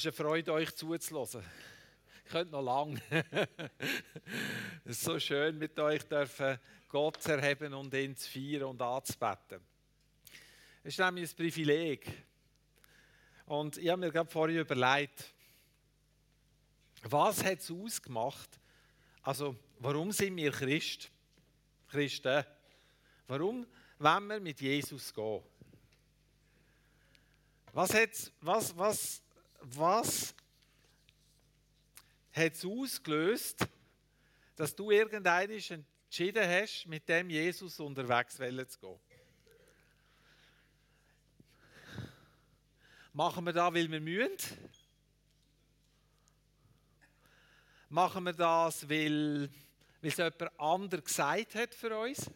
Es 0.00 0.06
ist 0.06 0.18
eine 0.18 0.28
Freude, 0.28 0.54
euch 0.54 0.74
zuzulassen. 0.74 1.42
Ich 2.24 2.30
könnte 2.32 2.52
noch 2.52 2.62
lange. 2.62 3.02
es 4.86 4.92
ist 4.92 5.02
so 5.02 5.20
schön, 5.20 5.58
mit 5.58 5.78
euch 5.78 6.02
dürfen 6.04 6.58
Gott 6.88 7.22
zu 7.22 7.32
erheben 7.32 7.74
und 7.74 7.92
ihn 7.92 8.16
zu 8.16 8.30
feiern 8.30 8.62
und 8.62 8.80
anzubeten. 8.80 9.60
Es 10.82 10.94
ist 10.94 11.00
nämlich 11.00 11.30
ein 11.30 11.36
Privileg. 11.36 12.10
Und 13.44 13.76
ich 13.76 13.90
habe 13.90 14.00
mir 14.00 14.10
gerade 14.10 14.30
vorher 14.30 14.62
überlegt, 14.62 15.34
was 17.02 17.44
hat 17.44 17.58
es 17.58 17.70
ausgemacht? 17.70 18.58
Also, 19.20 19.54
warum 19.80 20.12
sind 20.12 20.34
wir 20.34 20.50
Christ? 20.50 21.10
Christen? 21.90 22.42
Warum 23.28 23.66
wollen 23.98 24.26
wir 24.28 24.40
mit 24.40 24.62
Jesus 24.62 25.12
gehen? 25.12 25.42
Was 27.74 27.92
hat 27.92 28.32
was, 28.40 28.74
was, 28.78 29.22
was 29.60 30.34
hat 32.32 32.52
es 32.52 32.64
ausgelöst, 32.64 33.66
dass 34.56 34.74
du 34.74 34.90
irgendeinen 34.90 35.24
entschieden 35.70 36.48
hast, 36.48 36.86
mit 36.86 37.08
dem 37.08 37.30
Jesus 37.30 37.78
unterwegs 37.80 38.36
zu 38.36 38.78
gehen? 38.80 39.00
Machen 43.12 43.44
wir 43.44 43.52
das, 43.52 43.74
weil 43.74 43.90
wir 43.90 44.00
müssen? 44.00 44.38
Machen 47.88 48.24
wir 48.24 48.32
das, 48.32 48.88
weil, 48.88 49.50
weil 50.00 50.10
es 50.10 50.16
jemand 50.16 50.60
anderes 50.60 51.04
gesagt 51.04 51.54
hat 51.56 51.74
für 51.74 51.98
uns? 51.98 52.30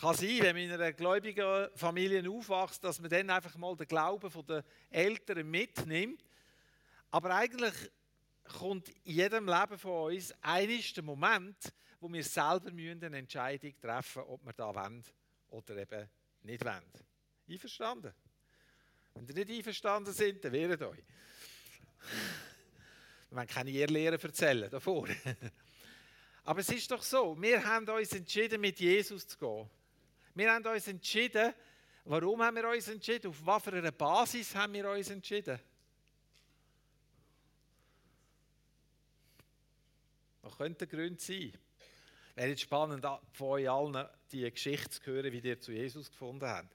Kann 0.00 0.16
sein, 0.16 0.38
wenn 0.40 0.56
man 0.56 0.64
in 0.64 0.72
einer 0.72 0.92
gläubigen 0.92 1.68
Familie 1.76 2.28
aufwächst, 2.28 2.82
dass 2.82 3.00
man 3.00 3.10
dann 3.10 3.30
einfach 3.30 3.56
mal 3.56 3.76
den 3.76 3.86
Glauben 3.86 4.30
der 4.46 4.64
Eltern 4.90 5.48
mitnimmt. 5.48 6.24
Aber 7.10 7.30
eigentlich 7.34 7.74
kommt 8.58 8.88
in 8.88 9.14
jedem 9.14 9.46
Leben 9.46 9.78
von 9.78 10.12
uns 10.12 10.34
eines 10.42 10.92
der 10.92 11.04
Moment, 11.04 11.72
wo 12.00 12.12
wir 12.12 12.24
selber 12.24 12.68
eine 12.68 13.18
Entscheidung 13.18 13.72
treffen 13.80 14.20
müssen, 14.20 14.32
ob 14.32 14.44
wir 14.44 14.52
da 14.52 14.74
wollen 14.74 15.04
oder 15.48 15.76
eben 15.76 16.10
nicht 16.42 16.64
wollen. 16.64 16.82
Einverstanden? 17.48 18.12
Wenn 19.14 19.28
ihr 19.28 19.34
nicht 19.34 19.58
einverstanden 19.58 20.12
seid, 20.12 20.44
dann 20.44 20.52
wehrt 20.52 20.82
euch. 20.82 21.04
Wir 23.30 23.36
wollen 23.36 23.46
keine 23.46 23.70
Irrlehren 23.70 24.20
erzählen 24.20 24.68
davor. 24.68 25.08
Aber 26.44 26.60
es 26.60 26.68
ist 26.68 26.90
doch 26.90 27.02
so, 27.02 27.40
wir 27.40 27.64
haben 27.64 27.88
uns 27.88 28.12
entschieden, 28.12 28.60
mit 28.60 28.78
Jesus 28.80 29.26
zu 29.26 29.38
gehen. 29.38 29.70
Wir 30.34 30.52
haben 30.52 30.66
uns 30.66 30.88
entschieden, 30.88 31.54
warum 32.04 32.42
haben 32.42 32.56
wir 32.56 32.68
uns 32.68 32.88
entschieden? 32.88 33.28
Auf 33.28 33.46
was 33.46 33.62
für 33.62 33.72
einer 33.72 33.92
Basis 33.92 34.54
haben 34.54 34.72
wir 34.72 34.90
uns 34.90 35.08
entschieden? 35.10 35.60
Was 40.42 40.56
könnte 40.56 40.86
der 40.86 40.98
Grund 40.98 41.20
sein? 41.20 41.52
Wäre 42.34 42.48
jetzt 42.48 42.62
spannend, 42.62 43.06
von 43.32 43.48
euch 43.48 43.70
allen 43.70 44.08
die 44.32 44.50
Geschichte 44.50 44.90
zu 44.90 45.06
hören, 45.06 45.32
wie 45.32 45.38
ihr 45.38 45.60
zu 45.60 45.70
Jesus 45.70 46.10
gefunden 46.10 46.46
habt. 46.46 46.74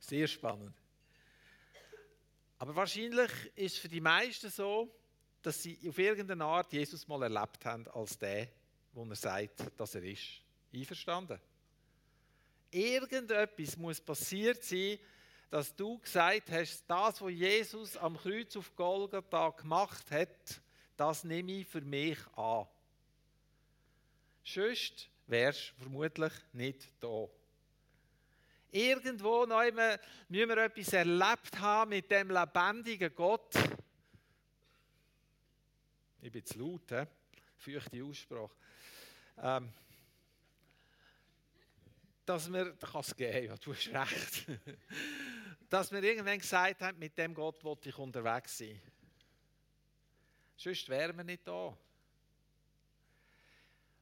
Sehr 0.00 0.26
spannend. 0.26 0.74
Aber 2.58 2.74
wahrscheinlich 2.74 3.30
ist 3.54 3.74
es 3.74 3.78
für 3.78 3.88
die 3.88 4.00
meisten 4.00 4.50
so, 4.50 4.92
dass 5.40 5.62
sie 5.62 5.78
auf 5.88 5.98
irgendeine 5.98 6.44
Art 6.44 6.72
Jesus 6.72 7.06
mal 7.06 7.22
erlebt 7.22 7.64
haben 7.64 7.86
als 7.88 8.18
der, 8.18 8.48
wo 8.92 9.04
er 9.04 9.14
sagt, 9.14 9.62
dass 9.76 9.94
er 9.94 10.02
ist. 10.02 10.42
Einverstanden? 10.76 11.40
Irgendetwas 12.70 13.76
muss 13.76 14.00
passiert 14.00 14.62
sein, 14.62 14.98
dass 15.50 15.74
du 15.74 15.98
gesagt 15.98 16.50
hast, 16.50 16.84
das, 16.86 17.20
was 17.20 17.32
Jesus 17.32 17.96
am 17.96 18.16
Kreuz 18.16 18.56
auf 18.56 18.74
Golgatha 18.74 19.50
gemacht 19.50 20.10
hat, 20.10 20.60
das 20.96 21.24
nehme 21.24 21.52
ich 21.52 21.66
für 21.66 21.80
mich 21.80 22.18
an. 22.36 22.66
Sonst 24.44 25.08
wärst 25.26 25.70
du 25.70 25.82
vermutlich 25.82 26.32
nicht 26.52 26.88
da. 27.00 27.28
Irgendwo 28.70 29.46
noch 29.46 29.62
müssen 30.28 30.48
wir 30.48 30.56
etwas 30.58 30.92
erlebt 30.92 31.58
haben 31.58 31.90
mit 31.90 32.10
dem 32.10 32.30
lebendigen 32.30 33.14
Gott. 33.14 33.54
Ich 36.20 36.32
bin 36.32 36.44
zu 36.44 36.58
laut, 36.58 36.90
he? 36.90 37.04
feuchte 37.56 38.04
Aussprache. 38.04 38.50
Ähm, 39.38 39.72
dass 42.26 42.52
wir, 42.52 42.72
da 42.72 42.86
kann 42.86 43.00
es 43.00 43.14
gehen, 43.14 43.44
ja, 43.46 43.56
du 43.56 43.72
hast 43.72 43.88
recht, 43.88 44.46
dass 45.70 45.92
wir 45.92 46.02
irgendwann 46.02 46.38
gesagt 46.38 46.82
haben, 46.82 46.98
mit 46.98 47.16
dem 47.16 47.32
Gott 47.32 47.62
wollte 47.64 47.88
ich 47.88 47.98
unterwegs 47.98 48.58
sein. 48.58 48.80
Sonst 50.56 50.88
wären 50.88 51.16
wir 51.16 51.24
nicht 51.24 51.46
da. 51.46 51.76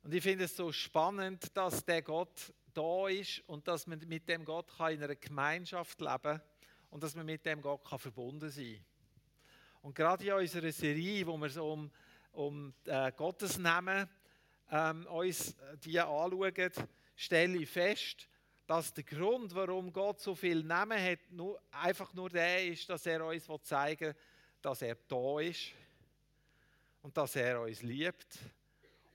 Und 0.03 0.13
ich 0.13 0.23
finde 0.23 0.45
es 0.45 0.57
so 0.57 0.73
spannend, 0.73 1.57
dass 1.57 1.84
der 1.84 2.03
Gott 2.03 2.53
da 2.73 3.09
ist 3.09 3.43
und 3.47 3.67
dass 3.69 3.87
man 3.87 3.99
mit 4.07 4.29
dem 4.29 4.45
Gott 4.45 4.71
in 4.79 5.03
einer 5.03 5.15
Gemeinschaft 5.15 6.01
leben 6.01 6.23
kann 6.23 6.43
und 6.91 7.03
dass 7.03 7.15
man 7.15 7.27
mit 7.27 7.45
dem 7.47 7.63
Gott 7.63 7.89
verbunden 8.01 8.51
sein 8.51 8.75
kann. 8.75 8.84
Und 9.83 9.95
gerade 9.95 10.25
in 10.25 10.33
unserer 10.33 10.73
Serie, 10.73 11.27
wo 11.27 11.37
wir 11.37 11.51
so 11.51 11.73
um, 11.73 11.91
um 12.33 12.75
äh, 12.87 13.13
Gottes 13.13 13.59
Namen 13.59 14.09
ähm, 14.71 15.07
uns 15.07 15.57
die 15.84 16.01
anschauen, 16.01 16.73
stelle 17.17 17.59
ich 17.59 17.69
fest, 17.69 18.29
dass 18.67 18.93
der 18.95 19.05
Grund, 19.05 19.55
warum 19.55 19.93
Gott 19.93 20.21
so 20.21 20.35
viel 20.35 20.63
Namen 20.63 21.01
hat, 21.03 21.19
nur, 21.31 21.61
einfach 21.71 22.13
nur 22.15 22.31
der 22.31 22.67
ist, 22.67 22.89
dass 22.89 23.05
er 23.07 23.25
uns 23.25 23.47
zeigen 23.63 24.09
will, 24.09 24.17
dass 24.63 24.81
er 24.83 24.97
da 25.07 25.41
ist 25.41 25.73
und 27.03 27.17
dass 27.17 27.37
er 27.37 27.61
uns 27.61 27.83
liebt 27.83 28.39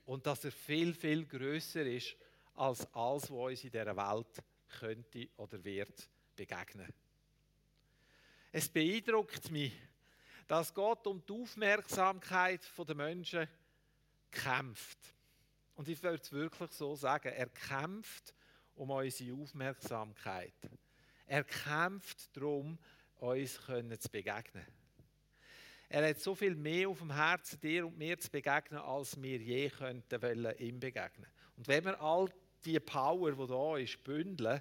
und 0.06 0.24
dass 0.24 0.44
er 0.44 0.52
viel, 0.52 0.94
viel 0.94 1.26
größer 1.26 1.84
ist 1.84 2.16
als 2.54 2.86
alles, 2.94 3.24
was 3.24 3.30
uns 3.30 3.64
in 3.64 3.70
dieser 3.70 3.96
Welt 3.96 4.42
könnte 4.78 5.28
oder 5.36 5.62
wird 5.64 6.08
begegnen. 6.36 6.92
Es 8.52 8.68
beeindruckt 8.68 9.50
mich, 9.50 9.72
dass 10.46 10.74
Gott 10.74 11.06
um 11.06 11.24
die 11.24 11.32
Aufmerksamkeit 11.32 12.60
der 12.76 12.94
Menschen 12.94 13.48
kämpft. 14.30 14.98
Und 15.80 15.88
ich 15.88 16.02
würde 16.02 16.20
es 16.22 16.30
wirklich 16.30 16.70
so 16.72 16.94
sagen, 16.94 17.32
er 17.32 17.48
kämpft 17.48 18.34
um 18.76 18.90
unsere 18.90 19.32
Aufmerksamkeit. 19.32 20.52
Er 21.26 21.42
kämpft 21.42 22.36
darum, 22.36 22.76
uns 23.16 23.54
zu 23.54 24.10
begegnen. 24.12 24.66
Er 25.88 26.06
hat 26.06 26.20
so 26.20 26.34
viel 26.34 26.54
mehr 26.54 26.86
auf 26.90 26.98
dem 26.98 27.14
Herzen, 27.14 27.58
dir 27.60 27.86
und 27.86 27.96
mir 27.96 28.18
zu 28.18 28.30
begegnen, 28.30 28.78
als 28.78 29.22
wir 29.22 29.38
je 29.38 29.70
könnten 29.70 30.20
wollen, 30.20 30.54
ihm 30.58 30.78
begegnen. 30.78 31.30
Und 31.56 31.66
wenn 31.66 31.86
wir 31.86 31.98
all 31.98 32.28
die 32.62 32.78
Power, 32.78 33.32
die 33.32 33.46
da 33.46 33.76
ist, 33.78 34.04
bündeln, 34.04 34.60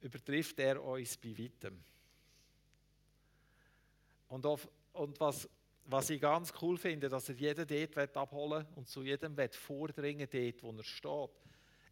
übertrifft 0.00 0.58
er 0.58 0.82
uns 0.82 1.18
bei 1.18 1.36
weitem. 1.36 1.84
Und, 4.28 4.46
auf, 4.46 4.66
und 4.94 5.20
was, 5.20 5.46
was 5.86 6.10
ich 6.10 6.20
ganz 6.20 6.52
cool 6.62 6.76
finde, 6.78 7.08
dass 7.08 7.28
er 7.28 7.34
jeden 7.34 7.66
dort 7.66 8.16
abholen 8.16 8.66
und 8.74 8.88
zu 8.88 9.02
jedem 9.02 9.36
vordringen 9.50 10.28
dort, 10.30 10.62
wo 10.62 10.72
er 10.72 10.84
steht. 10.84 11.30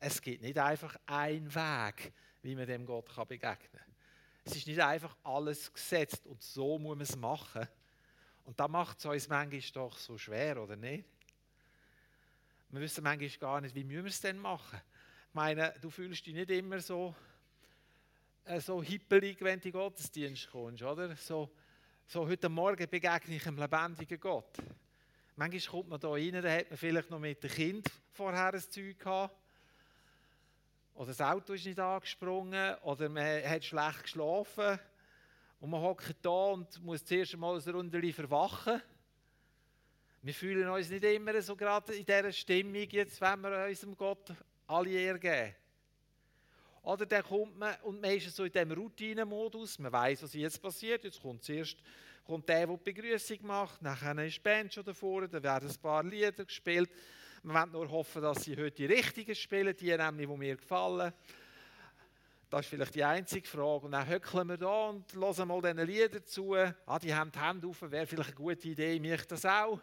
Es 0.00 0.20
gibt 0.20 0.42
nicht 0.42 0.58
einfach 0.58 0.96
einen 1.06 1.54
Weg, 1.54 2.12
wie 2.42 2.56
man 2.56 2.66
dem 2.66 2.86
Gott 2.86 3.06
begegnen 3.28 3.70
kann. 3.72 3.94
Es 4.44 4.56
ist 4.56 4.66
nicht 4.66 4.80
einfach 4.80 5.16
alles 5.22 5.72
gesetzt 5.72 6.26
und 6.26 6.42
so 6.42 6.78
muss 6.78 6.96
man 6.96 7.02
es 7.02 7.16
machen. 7.16 7.68
Und 8.44 8.58
da 8.58 8.66
macht 8.66 8.98
es 8.98 9.04
uns 9.04 9.28
manchmal 9.28 9.60
doch 9.72 9.96
so 9.96 10.18
schwer, 10.18 10.60
oder 10.60 10.74
nicht? 10.74 11.04
Wir 12.70 12.80
wissen 12.80 13.04
manchmal 13.04 13.30
gar 13.38 13.60
nicht, 13.60 13.74
wie 13.74 13.84
müssen 13.84 14.04
wir 14.04 14.10
es 14.10 14.20
denn 14.20 14.38
machen. 14.38 14.80
Ich 15.28 15.34
meine, 15.34 15.72
du 15.80 15.90
fühlst 15.90 16.26
dich 16.26 16.34
nicht 16.34 16.50
immer 16.50 16.80
so, 16.80 17.14
äh, 18.44 18.60
so 18.60 18.82
hippelig, 18.82 19.40
wenn 19.40 19.60
du 19.60 19.68
in 19.68 19.72
den 19.72 19.80
Gottesdienst 19.80 20.50
kommst, 20.50 20.82
oder? 20.82 21.14
So, 21.16 21.50
so 22.06 22.26
heute 22.26 22.48
Morgen 22.48 22.88
begegne 22.88 23.36
ich 23.36 23.46
einem 23.46 23.58
lebendigen 23.58 24.20
Gott. 24.20 24.58
Manchmal 25.36 25.60
kommt 25.60 25.88
man 25.88 26.00
da 26.00 26.10
rein, 26.10 26.42
da 26.42 26.50
hat 26.50 26.68
man 26.70 26.76
vielleicht 26.76 27.10
noch 27.10 27.18
mit 27.18 27.42
dem 27.42 27.50
Kind 27.50 27.90
vorher 28.12 28.52
ein 28.52 28.60
Zeug 28.60 28.98
gehabt. 28.98 29.36
Oder 30.94 31.06
das 31.06 31.20
Auto 31.20 31.54
ist 31.54 31.64
nicht 31.64 31.78
angesprungen, 31.78 32.74
oder 32.82 33.08
man 33.08 33.42
hat 33.44 33.64
schlecht 33.64 34.02
geschlafen. 34.02 34.78
Und 35.60 35.70
man 35.70 35.80
hockt 35.80 36.16
da 36.22 36.28
und 36.28 36.82
muss 36.82 37.04
zuerst 37.04 37.34
einmal 37.34 37.58
ein 37.58 37.70
Runde 37.70 38.12
verwachen. 38.12 38.82
Wir 40.22 40.34
fühlen 40.34 40.68
uns 40.68 40.90
nicht 40.90 41.04
immer 41.04 41.40
so 41.40 41.56
gerade 41.56 41.94
in 41.94 42.04
dieser 42.04 42.32
Stimmung, 42.32 42.88
jetzt, 42.90 43.20
wenn 43.20 43.40
wir 43.40 43.66
unserem 43.66 43.96
Gott 43.96 44.32
alle 44.66 44.90
Ehre 44.90 45.18
geben. 45.18 45.54
Oder 46.82 47.06
dann 47.06 47.22
kommt 47.22 47.56
man 47.56 47.74
und 47.82 48.00
man 48.00 48.10
ist 48.10 48.34
so 48.34 48.44
in 48.44 48.52
diesem 48.52 48.72
Routinemodus, 48.72 49.78
man 49.78 49.92
weiß, 49.92 50.24
was 50.24 50.34
jetzt 50.34 50.60
passiert. 50.60 51.04
Jetzt 51.04 51.22
kommt 51.22 51.44
zuerst 51.44 51.76
kommt 52.24 52.48
der, 52.48 52.66
der 52.66 52.76
die 52.76 52.92
Begrüßung 52.92 53.38
macht, 53.42 53.82
nachher 53.82 54.16
ist 54.24 54.36
die 54.36 54.40
Band 54.40 54.72
schon 54.72 54.84
davor, 54.84 55.26
dann 55.26 55.42
werden 55.42 55.68
ein 55.68 55.76
paar 55.78 56.04
Lieder 56.04 56.44
gespielt. 56.44 56.90
Man 57.42 57.72
will 57.72 57.80
nur 57.80 57.90
hoffen, 57.90 58.22
dass 58.22 58.44
sie 58.44 58.56
heute 58.56 58.70
die 58.70 58.86
richtigen 58.86 59.34
spielen, 59.34 59.76
die 59.76 59.96
nämlich, 59.96 60.28
die 60.28 60.36
mir 60.36 60.56
gefallen. 60.56 61.12
Das 62.48 62.60
ist 62.60 62.68
vielleicht 62.68 62.94
die 62.94 63.02
einzige 63.02 63.48
Frage. 63.48 63.86
Und 63.86 63.92
dann 63.92 64.06
höckeln 64.06 64.48
wir 64.48 64.58
da 64.58 64.90
und 64.90 65.12
hören 65.14 65.48
mal 65.48 65.60
diesen 65.60 65.86
Lieder 65.86 66.24
zu. 66.24 66.54
Ah, 66.54 66.98
die 66.98 67.12
haben 67.12 67.32
die 67.32 67.40
Hände 67.40 67.66
auf, 67.66 67.82
wäre 67.82 68.06
vielleicht 68.06 68.28
eine 68.28 68.36
gute 68.36 68.68
Idee, 68.68 69.00
mich 69.00 69.26
das 69.26 69.44
auch. 69.44 69.80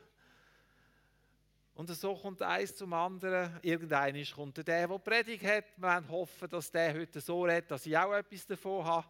Und 1.80 1.88
so 1.92 2.14
kommt 2.14 2.42
eins 2.42 2.76
zum 2.76 2.92
anderen. 2.92 3.58
Irgendeiner 3.62 4.22
kommt 4.36 4.58
der, 4.58 4.86
der 4.86 5.00
Predigt 5.00 5.46
hat. 5.46 5.64
Wir 5.78 6.04
hoffen, 6.10 6.50
dass 6.50 6.70
der 6.70 6.94
heute 6.94 7.22
so 7.22 7.46
redet, 7.46 7.72
dass 7.72 7.86
ich 7.86 7.98
auch 7.98 8.12
etwas 8.12 8.46
davon 8.46 8.84
habe. 8.84 9.08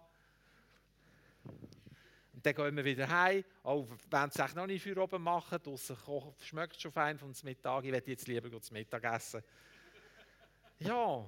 Und 2.31 2.45
dann 2.45 2.53
gehen 2.53 2.77
wir 2.77 2.85
wieder 2.85 3.09
heim. 3.09 3.43
Auch 3.63 3.87
wenn 4.11 4.29
es 4.29 4.53
noch 4.53 4.67
nicht 4.67 4.83
für 4.83 4.95
oben 5.01 5.23
machen, 5.23 5.57
draußen 5.63 5.97
schmeckt 6.41 6.75
es 6.75 6.81
schon 6.83 6.91
fein 6.91 7.17
vom 7.17 7.33
Mittag. 7.41 7.85
Ich 7.85 7.91
werde 7.91 8.11
jetzt 8.11 8.27
lieber 8.27 8.61
zum 8.61 8.75
Mittag 8.75 9.03
essen. 9.03 9.41
Ja, 10.77 11.27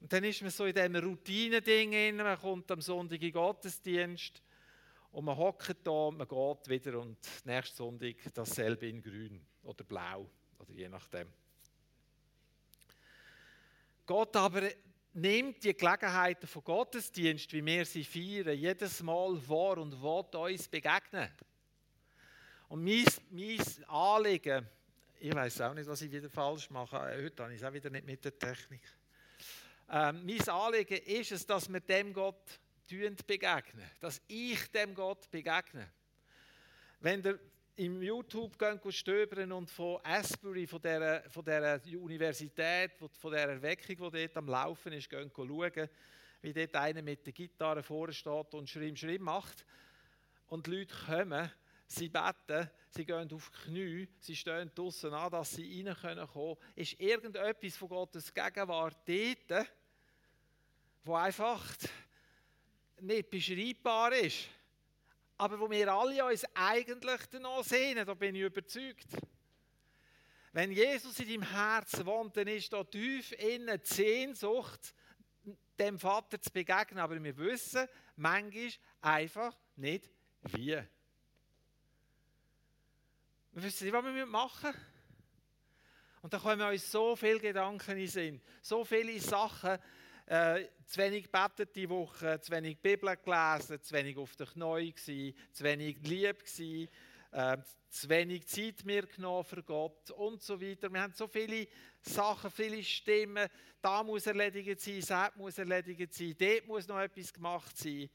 und 0.00 0.10
dann 0.10 0.24
ist 0.24 0.40
man 0.40 0.50
so 0.50 0.64
in 0.64 0.74
diesem 0.74 0.96
Routine-Ding 0.96 2.16
man 2.16 2.40
kommt 2.40 2.70
am 2.70 2.80
Sonntag 2.80 3.20
in 3.20 3.32
Gottesdienst 3.32 4.42
und 5.12 5.26
man 5.26 5.36
hockt 5.36 5.86
da, 5.86 6.10
man 6.10 6.26
geht 6.26 6.68
wieder 6.70 6.98
und 6.98 7.18
nächsten 7.44 7.76
Sonntag 7.76 8.14
dasselbe 8.32 8.88
in 8.88 9.02
grün 9.02 9.38
oder 9.64 9.84
blau 9.84 10.30
oder 10.58 10.72
je 10.72 10.88
nachdem. 10.88 11.32
Gott 14.06 14.34
aber 14.36 14.62
nimmt 15.12 15.62
die 15.64 15.74
Gelegenheiten 15.74 16.46
von 16.46 16.64
Gottesdienst, 16.64 17.52
wie 17.52 17.64
wir 17.64 17.84
sie 17.84 18.04
feiern, 18.04 18.56
jedes 18.56 19.02
Mal 19.02 19.36
wahr 19.48 19.78
und 19.78 20.00
will 20.00 20.40
uns 20.40 20.68
begegnen. 20.68 21.28
Und 22.68 22.84
mein, 22.84 23.04
mein 23.30 23.84
Anliegen, 23.88 24.66
ich 25.20 25.34
weiß 25.34 25.60
auch 25.62 25.74
nicht, 25.74 25.88
was 25.88 26.02
ich 26.02 26.12
wieder 26.12 26.30
falsch 26.30 26.70
mache, 26.70 26.98
heute 26.98 27.42
habe 27.42 27.54
ich 27.54 27.60
es 27.60 27.66
auch 27.66 27.72
wieder 27.72 27.90
nicht 27.90 28.06
mit 28.06 28.24
der 28.24 28.38
Technik. 28.38 28.82
Ähm, 29.90 30.24
mein 30.24 30.48
Anliegen 30.48 31.02
ist 31.04 31.32
es, 31.32 31.46
dass 31.46 31.72
wir 31.72 31.80
dem 31.80 32.12
Gott 32.12 32.60
begegnen, 33.26 33.90
dass 34.00 34.20
ich 34.28 34.70
dem 34.70 34.94
Gott 34.94 35.30
begegne. 35.30 35.90
Wenn 37.00 37.22
der 37.22 37.38
im 37.78 38.02
YouTube 38.02 38.58
gehen 38.58 38.80
stöbern 38.90 39.52
und 39.52 39.70
von 39.70 40.00
Asbury, 40.02 40.66
von 40.66 40.82
dieser, 40.82 41.22
von 41.30 41.44
dieser 41.44 41.80
Universität, 42.00 42.90
von 42.96 43.30
dieser 43.30 43.50
Erweckung, 43.50 44.10
die 44.10 44.26
dort 44.26 44.36
am 44.36 44.48
Laufen 44.48 44.92
ist, 44.94 45.08
gehen 45.08 45.30
schauen, 45.34 45.88
wie 46.42 46.52
dort 46.52 46.74
einer 46.74 47.02
mit 47.02 47.24
der 47.24 47.32
Gitarre 47.32 47.84
vorne 47.84 48.12
steht 48.12 48.52
und 48.54 48.68
Schrimm, 48.68 48.96
Schrimm 48.96 49.22
macht. 49.22 49.64
Und 50.48 50.66
die 50.66 50.72
Leute 50.72 50.94
kommen, 51.06 51.52
sie 51.86 52.08
beten, 52.08 52.68
sie 52.90 53.04
gehen 53.04 53.32
auf 53.32 53.48
die 53.50 53.70
Knie, 53.70 54.08
sie 54.18 54.34
stehen 54.34 54.72
draußen 54.74 55.14
an, 55.14 55.30
dass 55.30 55.52
sie 55.52 55.84
rein 55.84 55.94
können 55.94 56.26
kommen. 56.26 56.56
Ist 56.74 56.98
irgendetwas 56.98 57.76
von 57.76 57.90
Gottes 57.90 58.34
Gegenwart 58.34 58.98
dort, 59.06 59.68
wo 61.04 61.14
einfach 61.14 61.64
nicht 63.00 63.30
beschreibbar 63.30 64.14
ist, 64.14 64.48
aber 65.38 65.60
wo 65.60 65.70
wir 65.70 65.92
alle 65.92 66.24
uns 66.24 66.44
eigentlich 66.54 67.20
danach 67.30 67.62
sehnen, 67.62 68.04
da 68.04 68.14
bin 68.14 68.34
ich 68.34 68.42
überzeugt. 68.42 69.06
Wenn 70.52 70.72
Jesus 70.72 71.18
in 71.20 71.28
deinem 71.28 71.42
Herzen 71.42 72.04
wohnt, 72.04 72.36
dann 72.36 72.48
ist 72.48 72.72
da 72.72 72.82
tief 72.82 73.30
innen 73.32 73.80
die 73.80 73.94
Sehnsucht, 73.94 74.92
dem 75.78 75.98
Vater 75.98 76.40
zu 76.40 76.50
begegnen. 76.50 76.98
Aber 76.98 77.22
wir 77.22 77.36
wissen 77.36 77.86
manchmal 78.16 78.72
einfach 79.00 79.56
nicht, 79.76 80.10
wie. 80.42 80.70
Wir 80.72 80.86
wissen 83.52 83.84
nicht, 83.84 83.92
was 83.92 84.04
wir 84.04 84.26
machen 84.26 84.70
müssen. 84.70 84.86
Und 86.22 86.32
da 86.32 86.38
kommen 86.40 86.60
uns 86.60 86.90
so 86.90 87.14
viele 87.14 87.38
Gedanken 87.38 87.92
in 87.92 87.98
den 87.98 88.08
Sinn, 88.08 88.42
so 88.60 88.84
viele 88.84 89.20
Sachen, 89.20 89.78
äh, 90.28 90.66
zu 90.84 91.00
wenig 91.00 91.24
gebetet 91.24 91.74
die 91.74 91.88
Woche, 91.88 92.38
zu 92.40 92.52
wenig 92.52 92.78
Bibel 92.78 93.16
gelesen, 93.16 93.82
zu 93.82 93.94
wenig 93.94 94.18
auf 94.18 94.36
der 94.36 94.46
Knie 94.46 94.92
gewesen, 94.92 95.34
zu 95.52 95.64
wenig 95.64 95.96
lieb 96.02 96.44
gewesen, 96.44 96.88
äh, 97.32 97.56
zu 97.88 98.08
wenig 98.10 98.46
Zeit 98.46 98.84
mir 98.84 99.06
genommen 99.06 99.44
für 99.44 99.62
Gott 99.62 100.10
und 100.10 100.42
so 100.42 100.60
weiter. 100.60 100.92
Wir 100.92 101.00
haben 101.00 101.14
so 101.14 101.26
viele 101.26 101.66
Sachen, 102.02 102.50
viele 102.50 102.84
Stimmen. 102.84 103.48
Da 103.80 104.02
muss 104.02 104.26
erledigt 104.26 104.80
sein, 104.80 105.02
dort 105.08 105.36
muss 105.36 105.56
erledigt 105.56 106.12
sein, 106.12 106.36
dort 106.38 106.66
muss 106.66 106.86
noch 106.86 107.00
etwas 107.00 107.32
gemacht 107.32 107.78
sein. 107.78 108.10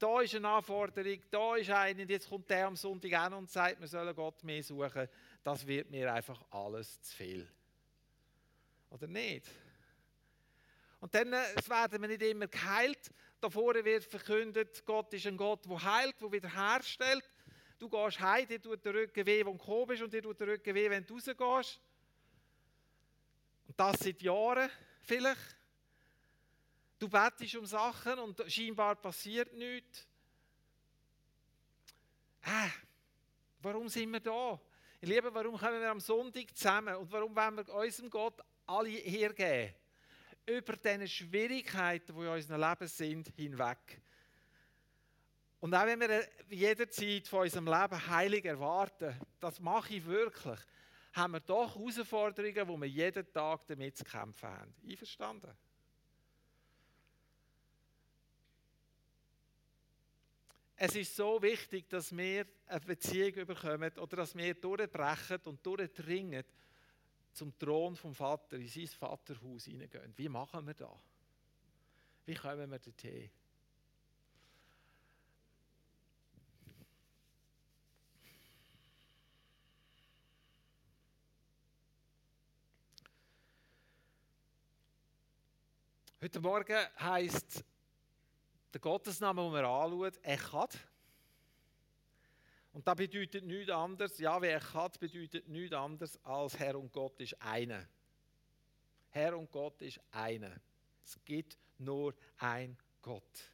Da 0.00 0.20
ist 0.20 0.34
eine 0.34 0.48
Anforderung, 0.48 1.20
da 1.30 1.54
ist 1.54 1.70
eine, 1.70 2.02
und 2.02 2.10
jetzt 2.10 2.28
kommt 2.28 2.50
der 2.50 2.66
am 2.66 2.74
Sonntag 2.74 3.12
an 3.12 3.34
und 3.34 3.48
sagt, 3.48 3.80
wir 3.80 3.86
sollen 3.86 4.16
Gott 4.16 4.42
mehr 4.42 4.64
suchen. 4.64 5.08
Das 5.44 5.64
wird 5.64 5.92
mir 5.92 6.12
einfach 6.12 6.44
alles 6.50 7.00
zu 7.02 7.14
viel. 7.14 7.48
Oder 8.90 9.06
nicht? 9.06 9.46
Und 11.02 11.12
dann 11.16 11.32
äh, 11.32 11.56
werden 11.66 12.00
wir 12.00 12.08
nicht 12.08 12.22
immer 12.22 12.46
geheilt. 12.46 13.10
Davor 13.40 13.74
wird 13.74 14.04
verkündet, 14.04 14.86
Gott 14.86 15.12
ist 15.12 15.26
ein 15.26 15.36
Gott, 15.36 15.66
der 15.68 15.82
heilt, 15.82 16.14
der 16.22 16.30
wiederherstellt. 16.30 17.28
Du 17.76 17.88
gehst 17.88 18.20
heim, 18.20 18.46
dir 18.46 18.62
tut 18.62 18.84
der 18.84 18.94
Rücken 18.94 19.26
weh, 19.26 19.44
wenn 19.44 19.52
du 19.54 19.58
gekommen 19.58 19.86
bist, 19.88 20.02
und 20.02 20.12
dir 20.12 20.22
tut 20.22 20.38
der 20.38 20.46
Rücken 20.46 20.72
weh, 20.72 20.88
wenn 20.88 21.04
du 21.04 21.14
rausgehst. 21.14 21.80
Und 23.66 23.80
das 23.80 23.98
seit 23.98 24.22
Jahren 24.22 24.70
vielleicht. 25.00 25.56
Du 27.00 27.08
bettest 27.08 27.56
um 27.56 27.66
Sachen 27.66 28.20
und 28.20 28.40
scheinbar 28.46 28.94
passiert 28.94 29.52
nichts. 29.54 30.06
Äh, 32.42 32.68
warum 33.60 33.88
sind 33.88 34.12
wir 34.12 34.20
da? 34.20 34.60
Ich 35.00 35.08
liebe, 35.08 35.34
warum 35.34 35.58
kommen 35.58 35.80
wir 35.80 35.90
am 35.90 35.98
Sonntag 35.98 36.56
zusammen 36.56 36.94
und 36.94 37.10
warum 37.10 37.34
wollen 37.34 37.56
wir 37.56 37.74
unserem 37.74 38.08
Gott 38.08 38.40
alle 38.66 38.88
hergeben? 38.88 39.81
Über 40.46 40.76
diese 40.76 41.08
Schwierigkeiten, 41.08 42.14
die 42.14 42.20
in 42.20 42.28
unserem 42.28 42.60
Leben 42.60 42.88
sind, 42.88 43.28
hinweg. 43.36 44.00
Und 45.60 45.74
auch 45.74 45.86
wenn 45.86 46.00
wir 46.00 46.28
jederzeit 46.50 47.28
von 47.28 47.42
unserem 47.42 47.66
Leben 47.66 48.06
heilig 48.08 48.44
erwarten, 48.44 49.14
das 49.38 49.60
mache 49.60 49.94
ich 49.94 50.04
wirklich, 50.04 50.58
haben 51.12 51.34
wir 51.34 51.40
doch 51.40 51.76
Herausforderungen, 51.76 52.68
wo 52.68 52.76
wir 52.78 52.88
jeden 52.88 53.32
Tag 53.32 53.66
damit 53.66 53.96
zu 53.96 54.04
kämpfen 54.04 54.48
haben. 54.48 54.74
Einverstanden? 54.84 55.52
Es 60.74 60.96
ist 60.96 61.14
so 61.14 61.40
wichtig, 61.40 61.88
dass 61.88 62.16
wir 62.16 62.44
eine 62.66 62.80
Beziehung 62.80 63.46
bekommen 63.46 63.92
oder 63.98 64.16
dass 64.16 64.34
wir 64.34 64.54
durchbrechen 64.54 65.38
und 65.44 65.64
durchdringen 65.64 66.44
zum 67.32 67.58
Thron 67.58 67.96
vom 67.96 68.14
Vater, 68.14 68.56
in 68.56 68.68
sein 68.68 68.86
Vaterhaus 68.86 69.64
hineingehen. 69.64 70.12
Wie 70.16 70.28
machen 70.28 70.66
wir 70.66 70.74
das? 70.74 70.88
Wie 72.26 72.34
kommen 72.34 72.70
wir 72.70 72.78
dorthin? 72.78 73.30
Heute 86.20 86.40
Morgen 86.40 86.86
heisst 87.00 87.64
der 88.72 88.80
Gottesname, 88.80 89.42
den 89.42 89.52
wir 89.54 89.68
anschauen, 89.68 90.12
Echad. 90.22 90.78
Und 92.72 92.86
das 92.88 92.96
bedeutet 92.96 93.44
nichts 93.44 93.70
anderes, 93.70 94.18
ja, 94.18 94.40
wer 94.40 94.60
hat, 94.72 94.98
bedeutet 94.98 95.46
nichts 95.48 95.74
anderes 95.74 96.24
als 96.24 96.58
Herr 96.58 96.78
und 96.78 96.92
Gott 96.92 97.20
ist 97.20 97.40
einer. 97.40 97.86
Herr 99.10 99.36
und 99.36 99.50
Gott 99.50 99.82
ist 99.82 100.00
einer. 100.10 100.52
Es 101.04 101.18
gibt 101.24 101.58
nur 101.78 102.14
ein 102.38 102.76
Gott. 103.02 103.52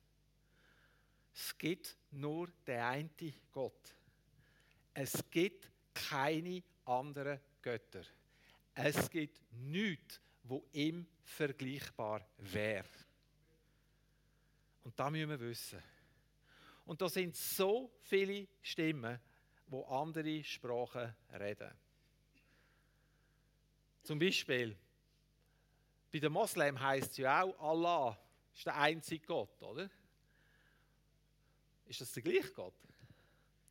Es 1.35 1.57
gibt 1.59 1.97
nur 2.11 2.49
der 2.67 2.87
eine 2.87 3.11
Gott. 3.51 3.95
Es 4.95 5.25
gibt 5.31 5.69
keine 5.95 6.63
anderen 6.85 7.41
Götter. 7.61 8.03
Es 8.75 9.11
gibt 9.11 9.41
nichts, 9.51 10.21
wo 10.45 10.65
ihm 10.73 11.07
vergleichbar 11.25 12.27
wäre. 12.39 12.89
Und 14.85 14.99
da 14.99 15.11
müssen 15.11 15.31
wir 15.31 15.41
wissen. 15.41 15.83
Und 16.89 17.03
da 17.03 17.09
sind 17.11 17.37
so 17.37 17.93
viele 18.01 18.49
Stimmen, 18.63 19.21
wo 19.67 19.85
andere 19.85 20.43
Sprachen 20.43 21.15
reden. 21.39 21.71
Zum 24.03 24.19
Beispiel, 24.19 24.75
bei 26.11 26.19
den 26.19 26.33
Moslems 26.33 26.81
heißt 26.81 27.11
es 27.11 27.17
ja 27.19 27.43
auch, 27.43 27.61
Allah 27.61 28.19
ist 28.55 28.65
der 28.65 28.77
einzige 28.77 29.27
Gott, 29.27 29.63
oder? 29.63 29.91
Ist 31.85 32.01
das 32.01 32.11
der 32.13 32.23
gleiche 32.23 32.55
Gott? 32.55 32.89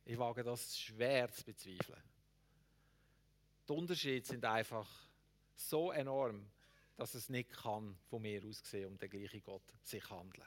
Ich 0.04 0.16
wage 0.16 0.44
das 0.44 0.78
schwer 0.78 1.28
zu 1.32 1.44
bezweifeln. 1.44 2.02
Die 3.68 3.72
Unterschiede 3.72 4.24
sind 4.24 4.44
einfach 4.44 4.88
so 5.56 5.90
enorm, 5.90 6.48
dass 6.96 7.14
es 7.14 7.28
nicht 7.28 7.50
kann, 7.50 7.98
von 8.08 8.22
mir 8.22 8.44
aus 8.44 8.62
gesehen, 8.62 8.86
um 8.86 8.96
den 8.96 9.10
gleichen 9.10 9.42
Gott 9.42 9.64
sich 9.82 10.08
handeln. 10.08 10.46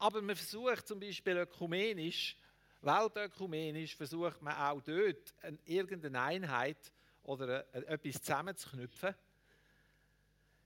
Aber 0.00 0.22
man 0.22 0.34
versucht 0.34 0.88
zum 0.88 0.98
Beispiel 0.98 1.36
ökumenisch, 1.36 2.34
weltökumenisch, 2.80 3.94
versucht 3.94 4.40
man 4.40 4.56
auch 4.56 4.80
dort 4.80 5.34
eine, 5.42 5.58
irgendeine 5.66 6.20
Einheit 6.22 6.90
oder 7.22 7.66
eine, 7.72 7.86
etwas 7.86 8.22
zusammenzuknüpfen. 8.22 9.14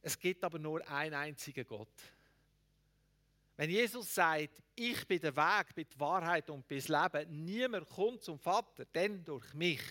Es 0.02 0.16
gibt 0.16 0.44
aber 0.44 0.60
nur 0.60 0.88
einen 0.88 1.14
einzigen 1.14 1.66
Gott. 1.66 1.88
Wenn 3.56 3.70
Jesus 3.70 4.14
sagt, 4.14 4.50
ich 4.76 5.04
bin 5.04 5.20
der 5.20 5.34
Weg, 5.34 5.74
bin 5.74 5.86
die 5.92 5.98
Wahrheit 5.98 6.48
und 6.48 6.68
bis 6.68 6.86
Leben, 6.86 7.44
niemand 7.44 7.88
kommt 7.88 8.22
zum 8.22 8.38
Vater, 8.38 8.84
denn 8.84 9.24
durch 9.24 9.52
mich, 9.52 9.82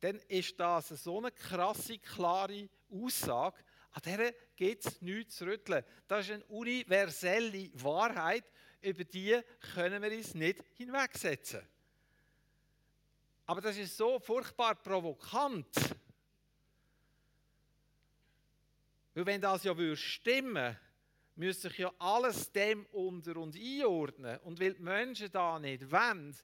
dann 0.00 0.16
ist 0.28 0.60
das 0.60 0.88
so 0.88 1.16
eine 1.16 1.32
krasse, 1.32 1.98
klare 1.98 2.68
Aussage, 2.90 3.56
an 3.96 4.02
der 4.04 4.34
gibt 4.54 4.84
es 4.84 5.00
nichts 5.00 5.36
zu 5.36 5.46
rütteln. 5.46 5.82
Das 6.06 6.26
ist 6.26 6.32
eine 6.32 6.44
universelle 6.44 7.70
Wahrheit, 7.82 8.44
über 8.82 9.04
die 9.04 9.40
können 9.74 10.02
wir 10.02 10.12
uns 10.12 10.34
nicht 10.34 10.62
hinwegsetzen. 10.74 11.62
Aber 13.46 13.62
das 13.62 13.78
ist 13.78 13.96
so 13.96 14.18
furchtbar 14.18 14.74
provokant. 14.74 15.74
Weil 19.14 19.24
wenn 19.24 19.40
das 19.40 19.64
ja 19.64 19.76
würde 19.76 19.96
stimmen 19.96 20.76
müsste 21.36 21.68
sich 21.68 21.78
ja 21.78 21.92
alles 21.98 22.52
dem 22.52 22.84
unter 22.86 23.36
uns 23.36 23.56
einordnen. 23.56 24.38
Und 24.40 24.60
weil 24.60 24.74
die 24.74 24.82
Menschen 24.82 25.30
da 25.30 25.58
nicht 25.58 25.90
wollen, 25.90 26.36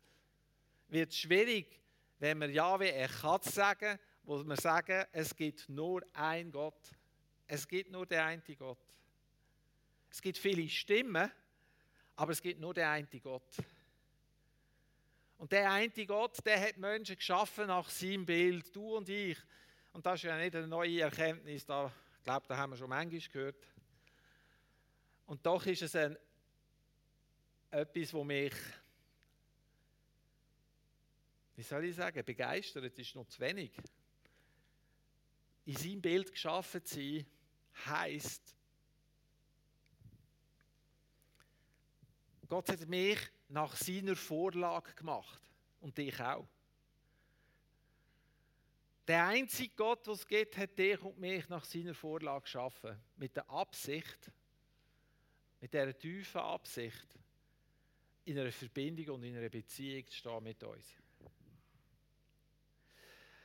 wird 0.88 1.11
es 1.11 1.18
schwierig, 1.18 1.80
wenn 2.18 2.40
wir 2.40 2.50
ja 2.50 2.80
wie 2.80 2.88
er 2.88 3.09
kann 3.09 3.42
sagen, 3.42 3.99
wo 4.23 4.42
wir 4.42 4.56
sagen, 4.56 5.04
es 5.12 5.35
gibt 5.35 5.68
nur 5.68 6.02
ein 6.14 6.50
Gott. 6.50 6.92
Es 7.54 7.68
gibt 7.68 7.90
nur 7.90 8.06
den 8.06 8.18
einen 8.18 8.42
Gott. 8.59 8.78
Es 10.11 10.23
gibt 10.23 10.38
viele 10.38 10.66
Stimmen, 10.71 11.30
aber 12.16 12.32
es 12.32 12.40
gibt 12.40 12.59
nur 12.59 12.73
den 12.73 12.87
einen 12.87 13.21
Gott. 13.23 13.59
Und 15.37 15.52
der 15.52 15.71
eine 15.71 16.06
Gott, 16.06 16.38
der 16.47 16.59
hat 16.59 16.78
Menschen 16.78 17.14
geschaffen 17.14 17.66
nach 17.66 17.90
seinem 17.90 18.25
Bild, 18.25 18.75
du 18.75 18.97
und 18.97 19.06
ich. 19.11 19.37
Und 19.92 20.06
das 20.06 20.14
ist 20.14 20.23
ja 20.23 20.38
nicht 20.38 20.56
eine 20.56 20.66
neue 20.66 21.02
Erkenntnis, 21.02 21.66
da, 21.66 21.92
ich 22.16 22.25
glaube, 22.25 22.47
da 22.49 22.56
haben 22.56 22.71
wir 22.71 22.78
schon 22.78 22.88
manchmal 22.88 23.21
gehört. 23.21 23.68
Und 25.26 25.44
doch 25.44 25.66
ist 25.66 25.82
es 25.82 25.94
ein, 25.94 26.16
etwas, 27.71 28.14
wo 28.14 28.25
mich, 28.25 28.54
wie 31.56 31.62
soll 31.62 31.85
ich 31.85 31.97
sagen, 31.97 32.25
begeistert 32.25 32.99
ist 32.99 33.14
noch 33.14 33.28
zu 33.28 33.40
wenig. 33.40 33.73
In 35.66 35.76
seinem 35.76 36.00
Bild 36.00 36.32
geschaffen 36.32 36.82
zu 36.82 36.94
sein, 36.94 37.26
heißt, 37.87 38.57
Gott 42.49 42.69
hat 42.69 42.87
mich 42.87 43.19
nach 43.49 43.75
seiner 43.76 44.14
Vorlage 44.14 44.93
gemacht 44.95 45.41
und 45.81 45.97
dich 45.97 46.21
auch. 46.21 46.47
Der 49.07 49.26
einzige 49.26 49.75
Gott, 49.75 50.07
was 50.07 50.21
es 50.21 50.26
gibt, 50.26 50.57
hat 50.57 50.79
dich 50.79 51.00
und 51.02 51.19
mich 51.19 51.49
nach 51.49 51.64
seiner 51.64 51.95
Vorlage 51.95 52.43
geschaffen. 52.43 52.97
Mit 53.17 53.35
der 53.35 53.49
Absicht, 53.50 54.31
mit 55.61 55.73
dieser 55.73 55.99
tiefen 55.99 56.41
Absicht, 56.41 57.07
in 58.25 58.38
einer 58.38 58.52
Verbindung 58.52 59.17
und 59.17 59.25
in 59.25 59.37
einer 59.37 59.49
Beziehung 59.49 60.07
zu 60.07 60.17
stehen 60.17 60.43
mit 60.43 60.62
uns. 60.62 60.87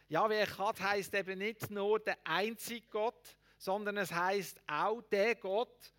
Ja, 0.09 0.29
wer 0.29 0.57
hat, 0.57 0.79
heißt 0.79 1.13
eben 1.15 1.39
nicht 1.39 1.69
nur 1.69 1.99
der 1.99 2.17
einzige 2.25 2.87
Gott, 2.87 3.37
sondern 3.57 3.97
es 3.97 4.11
heißt 4.11 4.61
auch 4.67 5.01
der 5.03 5.35
Gott, 5.35 5.93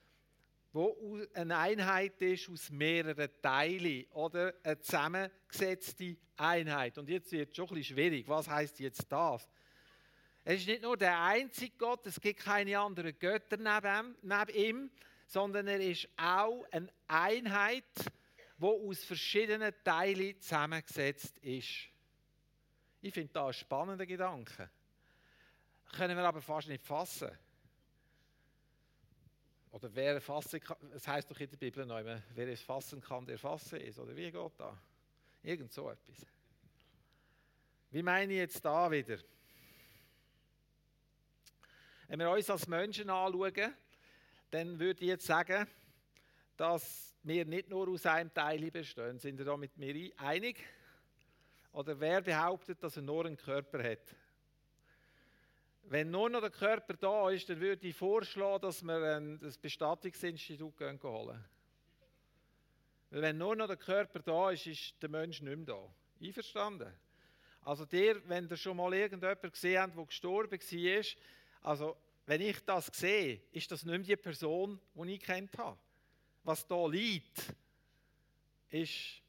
wo 0.73 1.21
eine 1.35 1.57
Einheit 1.57 2.21
ist 2.23 2.49
aus 2.49 2.71
mehreren 2.71 3.31
Teilen 3.43 4.05
oder 4.12 4.55
eine 4.62 4.79
zusammengesetzte 4.81 6.17
Einheit. 6.37 6.99
Und 6.99 7.09
jetzt 7.09 7.33
wird 7.33 7.50
es 7.50 7.57
schon 7.57 7.69
ein 7.69 7.75
bisschen 7.75 7.97
schwierig. 7.97 8.29
Was 8.29 8.49
heißt 8.49 8.79
jetzt 8.81 9.11
das? 9.11 9.49
Es 10.45 10.61
ist 10.61 10.69
nicht 10.69 10.83
nur 10.83 10.97
der 10.97 11.21
einzige 11.21 11.77
Gott, 11.77 12.07
es 12.07 12.21
gibt 12.21 12.41
keine 12.41 12.79
anderen 12.79 13.19
Götter 13.19 13.57
neben, 13.57 14.49
ihm, 14.55 14.91
sondern 15.27 15.67
er 15.67 15.81
ist 15.81 16.09
auch 16.17 16.65
eine 16.71 16.88
Einheit, 17.07 17.85
wo 18.57 18.88
aus 18.88 19.05
verschiedenen 19.05 19.75
Teilen 19.85 20.41
zusammengesetzt 20.41 21.37
ist. 21.38 21.88
Ich 23.00 23.15
finde 23.15 23.33
das 23.33 23.45
einen 23.45 23.53
spannenden 23.53 24.07
Gedanke. 24.07 24.71
Können 25.93 26.17
wir 26.17 26.25
aber 26.25 26.41
fast 26.41 26.69
nicht 26.69 26.85
fassen. 26.85 27.31
Oder 29.71 29.95
wer 29.95 30.21
fassen 30.21 30.61
kann, 30.61 30.77
es 30.95 31.07
heißt 31.07 31.31
doch 31.31 31.39
in 31.39 31.51
der 31.51 31.57
Bibel 31.57 31.85
noch 31.85 31.99
immer, 31.99 32.23
wer 32.35 32.49
es 32.49 32.63
fassen 32.63 33.01
kann, 33.01 33.27
der 33.27 33.39
fasse 33.39 33.79
es. 33.79 33.99
Oder 33.99 34.17
wie 34.17 34.31
geht 34.31 34.53
das? 34.59 34.75
Irgend 35.43 35.73
so 35.73 35.91
etwas. 35.91 36.27
Wie 37.91 38.03
meine 38.03 38.33
ich 38.33 38.39
jetzt 38.39 38.65
da 38.65 38.91
wieder? 38.91 39.19
Wenn 42.09 42.21
wir 42.21 42.31
uns 42.31 42.49
als 42.49 42.67
Menschen 42.67 43.11
anschauen, 43.11 43.75
dann 44.51 44.79
würde 44.79 45.03
ich 45.03 45.09
jetzt 45.09 45.27
sagen, 45.27 45.67
dass 46.57 47.15
wir 47.23 47.45
nicht 47.45 47.69
nur 47.69 47.89
aus 47.89 48.07
einem 48.07 48.33
Teil 48.33 48.71
bestehen. 48.71 49.19
Sind 49.19 49.39
ihr 49.39 49.45
da 49.45 49.57
mit 49.57 49.77
mir 49.77 50.11
einig? 50.17 50.65
Oder 51.73 52.01
wer 52.01 52.23
behauptet, 52.23 52.83
dass 52.83 52.97
er 52.97 53.03
nur 53.03 53.27
einen 53.27 53.37
Körper 53.37 53.83
hat? 53.83 54.01
Wenn 55.90 56.11
nur 56.11 56.28
noch 56.28 56.42
der 56.42 56.50
Körper 56.50 56.95
da 56.95 57.30
ist, 57.30 57.49
dann 57.49 57.61
würde 57.61 57.87
ich 57.87 57.97
vorschlagen, 57.97 58.61
dass 58.61 58.83
wir 58.83 59.16
ein, 59.16 59.38
das 59.38 59.57
Bestattungsinstitut 59.57 60.78
holen. 61.02 61.42
Weil 63.11 63.23
wenn 63.23 63.38
nur 63.38 63.57
noch 63.57 63.68
der 63.68 63.78
Körper 63.78 64.18
da 64.18 64.50
ist, 64.50 64.66
ist 64.66 65.02
der 65.02 65.09
Mensch 65.09 65.40
nicht 65.40 65.57
mehr 65.57 65.64
da. 65.64 65.88
Einverstanden? 66.21 66.92
Also 67.62 67.87
dir, 67.87 68.21
wenn 68.28 68.49
ihr 68.49 68.57
schon 68.59 68.76
mal 68.76 68.92
irgendjemanden 68.92 69.50
gesehen 69.50 69.80
habt, 69.80 69.97
der 69.97 70.04
gestorben 70.04 70.61
war, 70.61 71.04
also 71.62 71.97
wenn 72.26 72.42
ich 72.42 72.62
das 72.66 72.90
sehe, 72.92 73.40
ist 73.52 73.71
das 73.71 73.85
nicht 73.85 74.07
mehr 74.07 74.16
die 74.16 74.23
Person, 74.23 74.78
die 74.95 75.14
ich 75.14 75.21
kennt 75.21 75.57
habe. 75.57 75.78
Was 76.45 76.66
da 76.66 76.87
liegt, 76.87 77.54
ist 78.68 79.23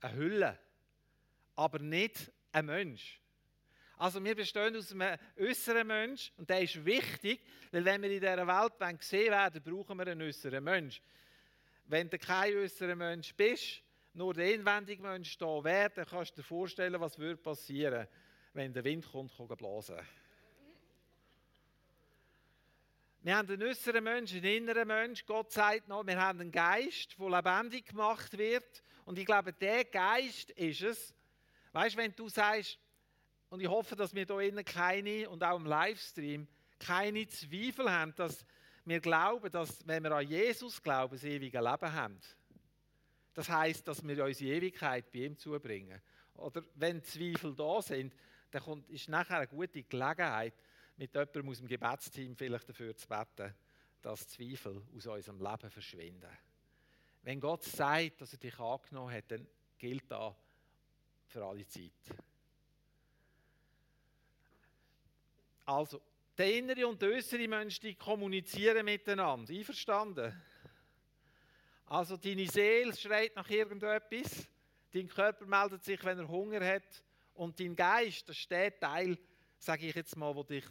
eine 0.00 0.14
Hülle, 0.14 0.58
aber 1.54 1.78
nicht 1.80 2.32
ein 2.52 2.64
Mensch. 2.64 3.20
Also 3.98 4.22
wir 4.22 4.36
bestehen 4.36 4.76
aus 4.76 4.92
einem 4.92 5.18
äußeren 5.36 5.86
Mensch 5.86 6.32
und 6.36 6.48
der 6.48 6.62
ist 6.62 6.84
wichtig, 6.84 7.40
weil 7.72 7.84
wenn 7.84 8.00
wir 8.00 8.10
in 8.10 8.20
dieser 8.20 8.46
Welt 8.46 9.00
gesehen 9.00 9.32
werden, 9.32 9.60
brauchen 9.60 9.98
wir 9.98 10.06
einen 10.06 10.22
äußeren 10.22 10.62
Mensch. 10.62 11.02
Wenn 11.86 12.08
du 12.08 12.16
kein 12.16 12.54
äußerer 12.54 12.94
Mensch 12.94 13.34
bist, 13.34 13.82
nur 14.14 14.34
der 14.34 14.54
inwendige 14.54 15.02
Mensch 15.02 15.36
da 15.36 15.64
wäre, 15.64 15.90
dann 15.90 16.06
kannst 16.06 16.32
du 16.32 16.42
dir 16.42 16.46
vorstellen, 16.46 17.00
was 17.00 17.18
würde 17.18 17.38
passieren, 17.38 18.06
wenn 18.52 18.72
der 18.72 18.84
Wind 18.84 19.10
kommt, 19.10 19.36
kann 19.36 19.48
blasen. 19.48 19.98
Wir 23.22 23.36
haben 23.36 23.50
einen 23.50 23.62
äußeren 23.64 24.04
Mensch, 24.04 24.32
einen 24.32 24.44
inneren 24.44 24.86
Mensch. 24.86 25.26
Gott 25.26 25.50
sagt 25.50 25.88
noch, 25.88 26.06
wir 26.06 26.20
haben 26.20 26.40
einen 26.40 26.52
Geist, 26.52 27.16
der 27.18 27.28
lebendig 27.28 27.86
gemacht 27.86 28.38
wird. 28.38 28.84
Und 29.04 29.18
ich 29.18 29.26
glaube, 29.26 29.52
der 29.52 29.84
Geist 29.84 30.50
ist 30.50 30.82
es. 30.82 31.14
Weißt 31.72 31.96
du, 31.96 31.98
wenn 31.98 32.14
du 32.14 32.28
sagst, 32.28 32.78
und 33.50 33.60
ich 33.60 33.68
hoffe, 33.68 33.96
dass 33.96 34.14
wir 34.14 34.26
hier 34.26 34.40
innen 34.40 34.64
keine 34.64 35.28
und 35.28 35.42
auch 35.42 35.56
im 35.56 35.66
Livestream 35.66 36.46
keine 36.78 37.26
Zweifel 37.26 37.90
haben, 37.90 38.14
dass 38.14 38.44
wir 38.84 39.00
glauben, 39.00 39.50
dass 39.50 39.86
wenn 39.86 40.02
wir 40.02 40.12
an 40.12 40.26
Jesus 40.26 40.82
glauben, 40.82 41.14
das 41.14 41.24
ewige 41.24 41.58
Leben 41.58 41.92
haben. 41.92 42.20
Das 43.34 43.48
heißt, 43.48 43.86
dass 43.86 44.06
wir 44.06 44.24
unsere 44.24 44.54
Ewigkeit 44.56 45.10
bei 45.12 45.20
ihm 45.20 45.36
zubringen. 45.36 46.00
Oder 46.34 46.62
wenn 46.74 47.02
Zweifel 47.02 47.54
da 47.54 47.82
sind, 47.82 48.14
dann 48.50 48.62
kommt, 48.62 48.88
ist 48.88 49.08
nachher 49.08 49.38
eine 49.38 49.48
gute 49.48 49.82
Gelegenheit, 49.82 50.54
mit 50.96 51.14
jemandem 51.14 51.48
aus 51.48 51.58
dem 51.58 51.68
Gebetsteam 51.68 52.36
vielleicht 52.36 52.68
dafür 52.68 52.96
zu 52.96 53.06
beten, 53.06 53.54
dass 54.02 54.28
Zweifel 54.28 54.82
aus 54.96 55.06
unserem 55.06 55.40
Leben 55.40 55.70
verschwinden. 55.70 56.30
Wenn 57.22 57.40
Gott 57.40 57.62
sagt, 57.64 58.20
dass 58.20 58.32
er 58.32 58.38
dich 58.38 58.58
angenommen 58.58 59.14
hat, 59.14 59.30
dann 59.30 59.46
gilt 59.76 60.10
das 60.10 60.34
für 61.26 61.44
alle 61.44 61.66
Zeit. 61.66 61.92
Also, 65.68 66.00
der 66.38 66.54
innere 66.54 66.86
und 66.86 67.02
der 67.02 67.10
äußere 67.10 67.46
Mensch, 67.46 67.78
die 67.78 67.94
kommunizieren 67.94 68.86
miteinander. 68.86 69.52
Einverstanden? 69.52 70.42
Also, 71.84 72.16
deine 72.16 72.46
Seele 72.46 72.96
schreit 72.96 73.36
nach 73.36 73.50
irgendetwas, 73.50 74.48
dein 74.90 75.06
Körper 75.08 75.44
meldet 75.44 75.84
sich, 75.84 76.02
wenn 76.04 76.20
er 76.20 76.26
Hunger 76.26 76.64
hat, 76.66 77.04
und 77.34 77.60
dein 77.60 77.76
Geist, 77.76 78.26
das 78.26 78.38
ist 78.38 78.50
der 78.50 78.80
Teil, 78.80 79.18
sage 79.58 79.88
ich 79.88 79.94
jetzt 79.94 80.16
mal, 80.16 80.32
der 80.32 80.44
dich 80.44 80.64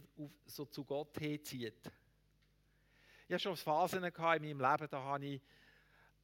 so 0.46 0.64
zu 0.64 0.84
Gott 0.84 1.16
hinzieht. 1.16 1.80
Ich 3.28 3.34
hatte 3.34 3.42
schon 3.44 3.56
Phasen 3.56 4.02
in 4.02 4.12
meinem 4.16 4.60
Leben, 4.60 4.88
da 4.90 5.00
habe 5.00 5.26
ich, 5.26 5.40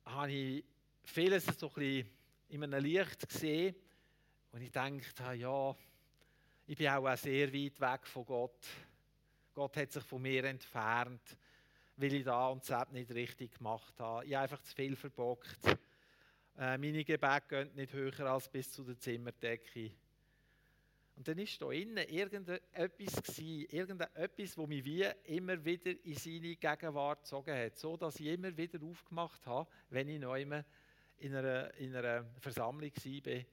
habe 0.05 0.33
ich 0.33 0.65
vieles 1.05 1.45
so 1.45 1.69
ein 1.69 1.75
bisschen 1.75 2.11
in 2.49 2.65
einem 2.65 2.83
Licht 2.85 3.29
gesehen, 3.29 3.77
und 4.51 4.63
ich 4.63 4.73
dachte, 4.73 5.33
ja, 5.35 5.77
ich 6.67 6.77
bin 6.77 6.89
auch 6.89 7.17
sehr 7.17 7.53
weit 7.53 7.81
weg 7.81 8.07
von 8.07 8.25
Gott. 8.25 8.67
Gott 9.55 9.77
hat 9.77 9.93
sich 9.93 10.03
von 10.03 10.23
mir 10.23 10.45
entfernt, 10.45 11.37
weil 11.97 12.15
ich 12.15 12.25
da 12.25 12.49
und 12.49 12.69
das 12.69 12.91
nicht 12.91 13.11
richtig 13.13 13.59
gemacht 13.59 13.95
habe. 14.01 14.25
Ich 14.25 14.35
habe 14.35 14.45
einfach 14.45 14.63
zu 14.63 14.75
viel 14.75 14.97
verbockt. 14.97 15.67
Äh, 16.59 16.79
meine 16.79 17.05
Gebete 17.05 17.43
gehen 17.49 17.75
nicht 17.75 17.93
höher 17.93 18.21
als 18.21 18.49
bis 18.49 18.73
zu 18.73 18.83
der 18.83 18.99
Zimmerdecke. 18.99 19.91
Und 21.17 21.29
dann 21.29 21.39
ist 21.39 21.61
da 21.63 21.71
innen 21.71 22.09
irgendetwas 22.09 23.23
gewesen, 23.23 23.67
irgendetwas, 23.71 24.59
wo 24.59 24.67
mich 24.67 24.85
wie 24.85 25.07
immer 25.25 25.65
wieder 25.65 25.93
in 26.05 26.15
seine 26.15 26.57
Gegenwart 26.57 27.23
gezogen 27.23 27.57
hat, 27.57 27.79
so 27.79 27.97
dass 27.97 28.19
ich 28.19 28.27
immer 28.27 28.57
wieder 28.57 28.83
aufgemacht 28.83 29.47
habe, 29.47 29.71
wenn 29.91 30.09
ich 30.09 30.19
noch 30.19 30.35
immer 30.35 30.65
in 31.19 31.35
einer, 31.37 31.73
in 31.75 31.95
einer 31.95 32.25
Versammlung 32.41 32.91
war, 32.91 33.45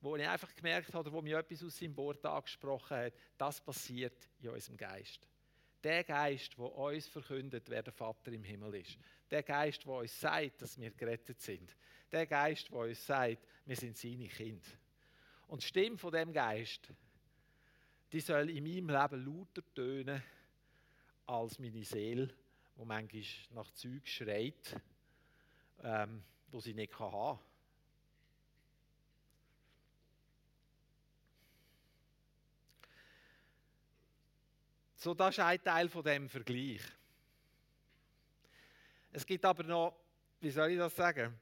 wo 0.00 0.16
ich 0.16 0.26
einfach 0.26 0.54
gemerkt 0.54 0.94
habe, 0.94 1.12
wo 1.12 1.20
mir 1.20 1.38
etwas 1.38 1.62
aus 1.64 1.78
seinem 1.78 1.96
Wort 1.96 2.24
angesprochen 2.24 2.96
hat, 2.96 3.14
das 3.36 3.60
passiert 3.60 4.28
in 4.40 4.50
unserem 4.50 4.76
Geist. 4.76 5.26
Der 5.82 6.04
Geist, 6.04 6.56
der 6.58 6.74
uns 6.74 7.06
verkündet, 7.06 7.68
wer 7.68 7.82
der 7.82 7.92
Vater 7.92 8.32
im 8.32 8.44
Himmel 8.44 8.76
ist. 8.76 8.98
Der 9.30 9.42
Geist, 9.42 9.84
der 9.84 9.92
uns 9.92 10.20
sagt, 10.20 10.62
dass 10.62 10.78
wir 10.78 10.90
gerettet 10.90 11.40
sind. 11.40 11.76
Der 12.10 12.26
Geist, 12.26 12.70
der 12.70 12.78
uns 12.78 13.06
sagt, 13.06 13.46
wir 13.64 13.76
sind 13.76 13.96
seine 13.96 14.28
Kinder. 14.28 14.68
Und 15.46 15.62
die 15.62 15.66
Stimme 15.66 15.96
von 15.96 16.12
dem 16.12 16.32
Geist, 16.32 16.92
die 18.12 18.20
soll 18.20 18.50
in 18.50 18.64
meinem 18.64 18.88
Leben 18.88 19.24
lauter 19.24 19.62
tönen 19.74 20.22
als 21.26 21.58
meine 21.58 21.84
Seele, 21.84 22.28
wo 22.74 22.84
manchmal 22.84 23.24
nach 23.50 23.70
Zeug 23.72 24.06
schreit, 24.06 24.80
ähm, 25.82 26.22
wo 26.50 26.60
sie 26.60 26.74
nicht 26.74 26.98
haben 26.98 27.38
kann. 27.38 27.47
So, 35.00 35.14
das 35.14 35.38
ist 35.38 35.44
ein 35.44 35.62
Teil 35.62 35.88
von 35.88 36.02
dem 36.02 36.28
Vergleich. 36.28 36.80
Es 39.12 39.24
gibt 39.24 39.44
aber 39.44 39.62
noch, 39.62 39.96
wie 40.40 40.50
soll 40.50 40.72
ich 40.72 40.78
das 40.78 40.96
sagen? 40.96 41.38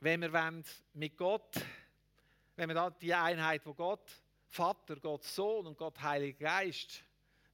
Wenn 0.00 0.20
wir 0.20 0.62
mit 0.92 1.16
Gott, 1.16 1.58
wenn 2.56 2.68
wir 2.68 2.90
die 3.00 3.14
Einheit, 3.14 3.64
wo 3.64 3.72
Gott 3.72 4.12
Vater, 4.46 4.96
Gott 4.96 5.24
Sohn 5.24 5.66
und 5.66 5.78
Gott 5.78 6.02
Heiliger 6.02 6.38
Geist 6.38 7.02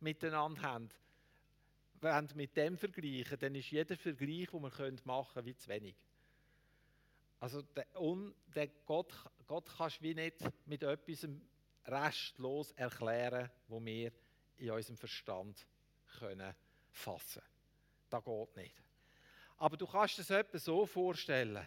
miteinander 0.01 0.61
haben, 0.63 0.91
wenn 2.01 2.29
mit 2.35 2.57
dem 2.57 2.77
vergleichen, 2.77 3.39
dann 3.39 3.55
ist 3.55 3.71
jeder 3.71 3.97
Vergleich, 3.97 4.49
den 4.49 4.61
wir 4.61 4.93
machen 5.05 5.35
können, 5.35 5.47
wie 5.47 5.55
zu 5.55 5.69
wenig. 5.69 5.95
Also 7.39 7.63
der, 7.63 7.87
un, 8.01 8.35
der 8.57 8.67
Gott, 8.87 9.15
Gott 9.47 9.71
kannst 9.77 10.03
wie 10.03 10.17
nicht 10.17 10.39
mit 10.67 10.83
etwas 10.83 11.29
restlos 11.88 12.73
erklären, 12.73 13.50
wo 13.66 13.85
wir 13.85 14.12
in 14.59 14.71
unserem 14.71 14.97
Verstand 14.97 15.66
können 16.18 16.54
fassen. 16.90 17.42
Das 18.11 18.25
geht 18.25 18.57
nicht. 18.57 18.75
Aber 19.57 19.76
du 19.76 19.87
kannst 19.87 20.18
es 20.18 20.30
etwa 20.30 20.59
so 20.59 20.87
vorstellen. 20.87 21.66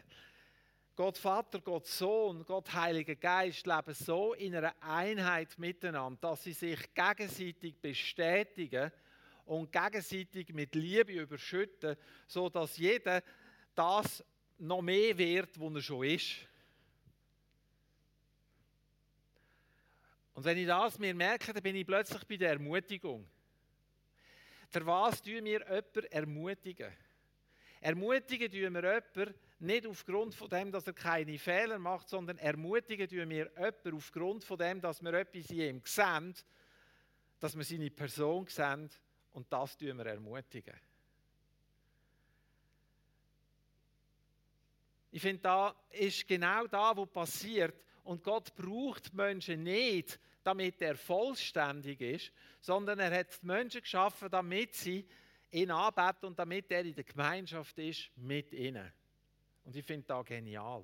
Gott 0.95 1.17
Vater, 1.17 1.59
Gott 1.61 1.87
Sohn, 1.87 2.45
Gott 2.45 2.73
Heiliger 2.73 3.15
Geist 3.15 3.65
leben 3.65 3.93
so 3.93 4.33
in 4.33 4.55
einer 4.55 4.75
Einheit 4.81 5.57
miteinander, 5.57 6.29
dass 6.29 6.43
sie 6.43 6.53
sich 6.53 6.93
gegenseitig 6.93 7.75
bestätigen 7.79 8.91
und 9.45 9.71
gegenseitig 9.71 10.53
mit 10.53 10.75
Liebe 10.75 11.13
überschütten, 11.13 11.95
so 12.27 12.49
dass 12.49 12.77
jeder 12.77 13.23
das 13.73 14.23
noch 14.59 14.81
mehr 14.81 15.17
wird, 15.17 15.59
wo 15.59 15.69
er 15.69 15.81
schon 15.81 16.05
ist. 16.05 16.35
Und 20.41 20.45
wenn 20.45 20.57
ich 20.57 20.65
das 20.65 20.97
mir 20.97 21.13
merke, 21.13 21.53
dann 21.53 21.61
bin 21.61 21.75
ich 21.75 21.85
plötzlich 21.85 22.25
bei 22.25 22.35
der 22.35 22.53
Ermutigung. 22.53 23.29
Für 24.69 24.83
was 24.87 25.21
tun 25.21 25.45
wir 25.45 25.59
jemanden 25.59 26.03
ermutigen? 26.09 26.91
Ermutigen 27.79 28.49
tun 28.49 28.73
wir 28.73 28.81
jemanden 28.81 29.35
nicht 29.59 29.85
aufgrund 29.85 30.33
von 30.33 30.49
dem, 30.49 30.71
dass 30.71 30.87
er 30.87 30.93
keine 30.93 31.37
Fehler 31.37 31.77
macht, 31.77 32.09
sondern 32.09 32.39
ermutigen 32.39 33.07
tun 33.07 33.29
wir 33.29 33.51
jemanden 33.53 33.93
aufgrund 33.93 34.43
von 34.43 34.57
dem, 34.57 34.81
dass 34.81 35.03
wir 35.03 35.13
etwas 35.13 35.47
in 35.51 35.59
ihm 35.59 35.81
sehen, 35.85 36.33
dass 37.39 37.55
wir 37.55 37.63
seine 37.63 37.91
Person 37.91 38.47
sehen 38.47 38.89
und 39.33 39.45
das 39.53 39.77
tun 39.77 39.95
wir 39.95 40.07
ermutigen. 40.07 40.73
Ich 45.11 45.21
finde, 45.21 45.43
da 45.43 45.75
ist 45.91 46.27
genau 46.27 46.65
da, 46.65 46.97
wo 46.97 47.05
passiert. 47.05 47.79
Und 48.03 48.23
Gott 48.23 48.55
braucht 48.55 49.13
Menschen 49.13 49.61
nicht, 49.61 50.19
damit 50.43 50.81
er 50.81 50.95
vollständig 50.95 52.01
ist, 52.01 52.31
sondern 52.59 52.99
er 52.99 53.19
hat 53.19 53.41
die 53.41 53.45
Menschen 53.45 53.81
geschaffen, 53.81 54.29
damit 54.29 54.75
sie 54.75 55.07
ihn 55.51 55.71
anbeten 55.71 56.27
und 56.27 56.39
damit 56.39 56.71
er 56.71 56.83
in 56.83 56.95
der 56.95 57.03
Gemeinschaft 57.03 57.77
ist 57.79 58.09
mit 58.15 58.53
ihnen. 58.53 58.91
Und 59.63 59.75
ich 59.75 59.85
finde 59.85 60.07
das 60.07 60.25
genial. 60.25 60.83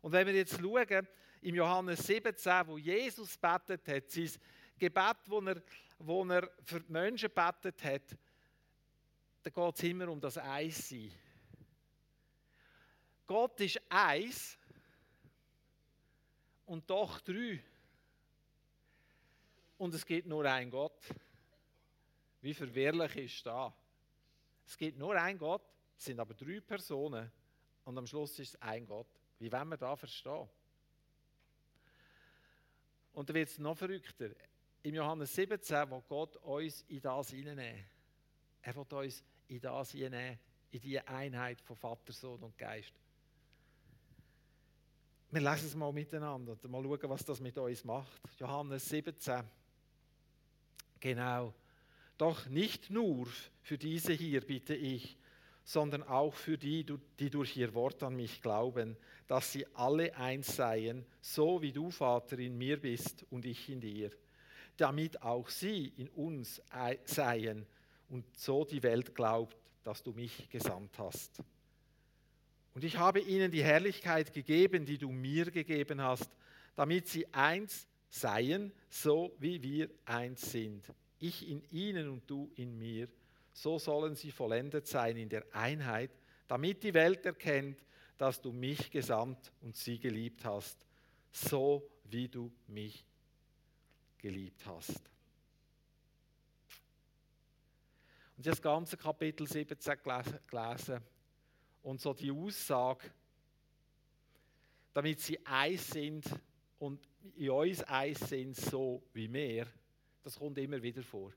Und 0.00 0.12
wenn 0.12 0.26
wir 0.26 0.34
jetzt 0.34 0.60
schauen, 0.60 1.08
im 1.42 1.54
Johannes 1.54 2.06
17, 2.06 2.66
wo 2.66 2.78
Jesus 2.78 3.36
betet 3.36 3.86
hat, 3.86 4.10
sein 4.10 4.30
Gebet, 4.78 5.16
wo 5.26 5.40
er, 5.40 5.62
wo 5.98 6.24
er 6.24 6.50
für 6.62 6.80
die 6.80 6.90
Menschen 6.90 7.30
betet 7.30 7.82
hat, 7.84 8.16
da 9.42 9.50
geht 9.50 9.74
es 9.74 9.82
immer 9.82 10.08
um 10.08 10.20
das 10.20 10.38
Eissein. 10.38 11.12
Gott 13.26 13.60
ist 13.60 13.80
eins 13.90 14.58
und 16.64 16.88
doch 16.88 17.20
drei. 17.20 17.62
Und 19.84 19.94
es 19.94 20.06
gibt 20.06 20.26
nur 20.26 20.46
einen 20.46 20.70
Gott. 20.70 20.98
Wie 22.40 22.54
verwirrlich 22.54 23.16
ist 23.16 23.44
das? 23.44 23.70
Es 24.66 24.78
gibt 24.78 24.96
nur 24.96 25.14
einen 25.14 25.38
Gott, 25.38 25.60
es 25.98 26.06
sind 26.06 26.18
aber 26.18 26.32
drei 26.32 26.58
Personen 26.60 27.30
und 27.84 27.98
am 27.98 28.06
Schluss 28.06 28.38
ist 28.38 28.54
es 28.54 28.62
ein 28.62 28.86
Gott. 28.86 29.08
Wie 29.38 29.52
wollen 29.52 29.68
wir 29.68 29.76
da 29.76 29.94
verstehen? 29.94 30.48
Und 33.12 33.28
dann 33.28 33.34
wird 33.34 33.50
es 33.50 33.58
noch 33.58 33.76
verrückter. 33.76 34.30
Im 34.82 34.94
Johannes 34.94 35.34
17 35.34 35.90
will 35.90 36.02
Gott 36.08 36.36
uns 36.38 36.80
in 36.88 37.02
das 37.02 37.28
hineinnehmen. 37.28 37.84
Er 38.62 38.74
will 38.76 38.86
uns 38.90 39.22
in 39.48 39.60
das 39.60 39.90
hineinnehmen, 39.90 40.38
in 40.70 40.80
die 40.80 40.98
Einheit 40.98 41.60
von 41.60 41.76
Vater, 41.76 42.14
Sohn 42.14 42.42
und 42.42 42.56
Geist. 42.56 42.94
Wir 45.30 45.42
lesen 45.42 45.66
es 45.66 45.74
mal 45.74 45.92
miteinander 45.92 46.52
und 46.52 46.70
mal 46.70 46.82
schauen, 46.82 47.10
was 47.10 47.24
das 47.26 47.38
mit 47.38 47.58
uns 47.58 47.84
macht. 47.84 48.22
Johannes 48.38 48.88
17. 48.88 49.44
Genau. 51.04 51.52
Doch 52.16 52.46
nicht 52.46 52.88
nur 52.88 53.26
für 53.60 53.76
diese 53.76 54.14
hier 54.14 54.40
bitte 54.40 54.74
ich, 54.74 55.18
sondern 55.62 56.02
auch 56.02 56.32
für 56.32 56.56
die, 56.56 56.86
die 57.18 57.28
durch 57.28 57.58
ihr 57.58 57.74
Wort 57.74 58.02
an 58.02 58.16
mich 58.16 58.40
glauben, 58.40 58.96
dass 59.26 59.52
sie 59.52 59.66
alle 59.74 60.16
eins 60.16 60.56
seien, 60.56 61.04
so 61.20 61.60
wie 61.60 61.72
du, 61.72 61.90
Vater, 61.90 62.38
in 62.38 62.56
mir 62.56 62.80
bist 62.80 63.26
und 63.28 63.44
ich 63.44 63.68
in 63.68 63.82
dir, 63.82 64.12
damit 64.78 65.20
auch 65.20 65.50
sie 65.50 65.92
in 65.98 66.08
uns 66.08 66.62
seien 67.04 67.66
und 68.08 68.24
so 68.34 68.64
die 68.64 68.82
Welt 68.82 69.14
glaubt, 69.14 69.58
dass 69.82 70.02
du 70.02 70.12
mich 70.12 70.48
gesandt 70.48 70.98
hast. 70.98 71.42
Und 72.72 72.82
ich 72.82 72.96
habe 72.96 73.20
ihnen 73.20 73.50
die 73.50 73.62
Herrlichkeit 73.62 74.32
gegeben, 74.32 74.86
die 74.86 74.96
du 74.96 75.10
mir 75.10 75.50
gegeben 75.50 76.00
hast, 76.00 76.30
damit 76.76 77.08
sie 77.08 77.26
eins 77.34 77.86
seien, 78.14 78.72
so 78.88 79.34
wie 79.38 79.62
wir 79.62 79.90
eins 80.04 80.52
sind. 80.52 80.84
Ich 81.18 81.48
in 81.48 81.62
ihnen 81.70 82.08
und 82.08 82.28
du 82.30 82.50
in 82.54 82.78
mir 82.78 83.08
so 83.54 83.78
sollen 83.78 84.16
sie 84.16 84.32
vollendet 84.32 84.86
sein 84.86 85.16
in 85.16 85.28
der 85.28 85.44
Einheit, 85.54 86.10
damit 86.48 86.82
die 86.82 86.92
Welt 86.92 87.24
erkennt, 87.24 87.78
dass 88.18 88.40
du 88.40 88.52
mich 88.52 88.90
gesandt 88.90 89.52
und 89.62 89.76
sie 89.76 89.98
geliebt 89.98 90.44
hast, 90.44 90.84
so 91.30 91.88
wie 92.04 92.28
du 92.28 92.52
mich 92.66 93.04
geliebt 94.18 94.66
hast. 94.66 95.00
Und 98.36 98.44
das 98.44 98.60
ganze 98.60 98.96
Kapitel 98.96 99.46
17 99.46 99.98
gelesen 100.02 101.00
und 101.84 102.00
so 102.00 102.12
die 102.12 102.32
Aussage, 102.32 103.08
damit 104.92 105.20
sie 105.20 105.38
eins 105.46 105.88
sind 105.88 106.24
und 106.80 107.00
in 107.36 107.50
uns 107.50 107.82
eins 107.82 108.20
sind, 108.20 108.56
so 108.56 109.02
wie 109.12 109.32
wir, 109.32 109.66
das 110.22 110.38
kommt 110.38 110.58
immer 110.58 110.82
wieder 110.82 111.02
vor 111.02 111.32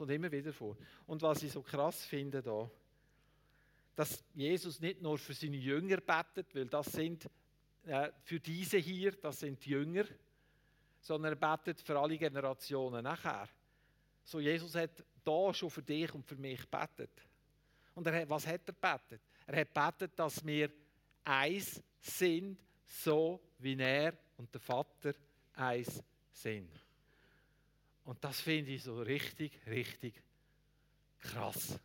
kommt 0.00 0.12
immer 0.12 0.32
wieder 0.32 0.50
vor. 0.54 0.78
Und 1.06 1.20
was 1.20 1.42
ich 1.42 1.52
so 1.52 1.60
krass 1.60 2.06
finde 2.06 2.40
da, 2.40 2.70
dass 3.94 4.24
Jesus 4.32 4.80
nicht 4.80 5.02
nur 5.02 5.18
für 5.18 5.34
seine 5.34 5.58
Jünger 5.58 5.98
betet, 5.98 6.54
weil 6.54 6.64
das 6.64 6.86
sind 6.86 7.28
äh, 7.84 8.08
für 8.22 8.40
diese 8.40 8.78
hier, 8.78 9.12
das 9.12 9.40
sind 9.40 9.62
die 9.62 9.68
Jünger, 9.68 10.04
sondern 11.02 11.34
er 11.34 11.36
betet 11.56 11.82
für 11.82 11.98
alle 11.98 12.16
Generationen 12.16 13.04
nachher. 13.04 13.46
So 14.24 14.40
Jesus 14.40 14.74
hat 14.74 15.04
da 15.22 15.52
schon 15.52 15.68
für 15.68 15.82
dich 15.82 16.14
und 16.14 16.24
für 16.24 16.36
mich 16.36 16.66
betet. 16.66 17.10
Und 17.94 18.06
er 18.06 18.22
hat, 18.22 18.30
was 18.30 18.46
hat 18.46 18.62
er 18.68 18.72
betet? 18.72 19.20
Er 19.46 19.60
hat 19.60 19.74
betet, 19.74 20.18
dass 20.18 20.42
wir 20.46 20.70
eins 21.24 21.82
sind, 22.00 22.58
so 22.86 23.38
wie 23.62 23.78
er 23.78 24.16
und 24.36 24.52
der 24.52 24.60
Vater 24.60 25.14
eins 25.54 26.02
sind. 26.32 26.70
Und 28.04 28.22
das 28.24 28.40
finde 28.40 28.72
ich 28.72 28.82
so 28.82 29.00
richtig, 29.02 29.52
richtig 29.66 30.22
krass. 31.18 31.78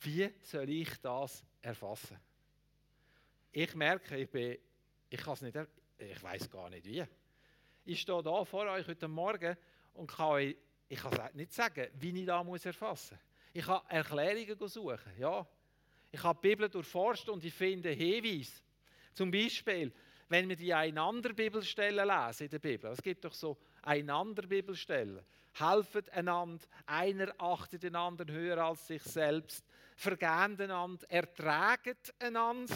Wie 0.00 0.32
soll 0.42 0.68
ich 0.70 1.00
das 1.00 1.44
erfassen? 1.60 2.18
ich 3.52 3.74
merke, 3.74 4.16
ich 4.16 4.30
bin, 4.30 4.58
ich 5.10 5.20
kann 5.20 5.34
es 5.34 5.42
nicht, 5.42 5.56
ich 5.98 6.22
weiß 6.22 6.50
gar 6.50 6.70
nicht 6.70 6.86
wie. 6.86 7.04
Ich 7.84 8.00
stehe 8.00 8.22
da 8.22 8.44
vor 8.44 8.66
euch 8.66 8.86
heute 8.86 9.08
Morgen 9.08 9.56
und 9.94 10.10
kann 10.10 10.26
euch, 10.26 10.56
ich 10.88 10.98
kann 10.98 11.30
nicht 11.34 11.52
sagen, 11.52 11.88
wie 11.94 12.18
ich 12.18 12.26
da 12.26 12.42
muss 12.42 12.64
erfassen 12.64 13.16
muss. 13.16 13.24
Ich 13.52 13.64
kann 13.64 13.82
Erklärungen 13.88 14.68
suchen, 14.68 15.18
ja. 15.18 15.46
Ich 16.12 16.22
habe 16.22 16.38
die 16.42 16.48
Bibel 16.48 16.68
durchforscht 16.68 17.28
und 17.30 17.42
ich 17.42 17.54
finde 17.54 17.90
Hinweise. 17.90 18.52
Zum 19.14 19.30
Beispiel, 19.30 19.92
wenn 20.28 20.48
wir 20.48 20.56
die 20.56 20.72
Einander-Bibelstellen 20.72 22.06
lesen 22.06 22.44
in 22.44 22.50
der 22.50 22.58
Bibel. 22.58 22.90
Es 22.90 23.02
gibt 23.02 23.24
doch 23.24 23.32
so 23.32 23.56
Einander-Bibelstellen. 23.82 25.24
Helfen 25.54 26.08
einander, 26.10 26.64
einer 26.86 27.32
achtet 27.38 27.82
den 27.82 27.94
anderen 27.94 28.30
höher 28.30 28.58
als 28.58 28.86
sich 28.86 29.02
selbst, 29.02 29.64
vergehen 29.96 30.58
einander, 30.58 31.10
ertragen 31.10 31.96
einander. 32.18 32.74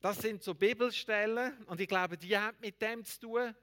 Das 0.00 0.18
sind 0.18 0.42
so 0.42 0.54
Bibelstellen 0.54 1.64
und 1.66 1.80
ich 1.80 1.86
glaube, 1.86 2.16
die 2.16 2.36
haben 2.36 2.56
mit 2.60 2.82
dem 2.82 3.04
zu 3.04 3.20
tun. 3.20 3.54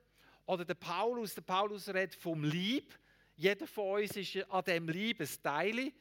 Oder 0.46 0.64
der 0.64 0.76
Paulus, 0.76 1.36
der 1.36 1.42
Paulus 1.42 1.90
redet 1.90 2.16
vom 2.16 2.44
Lieb. 2.44 2.98
Jeder 3.36 3.68
von 3.68 4.02
uns 4.02 4.16
ist 4.16 4.50
an 4.50 4.64
dem 4.64 4.88
Lieb 4.88 5.20
ein 5.20 5.30
Teil. 5.44 5.92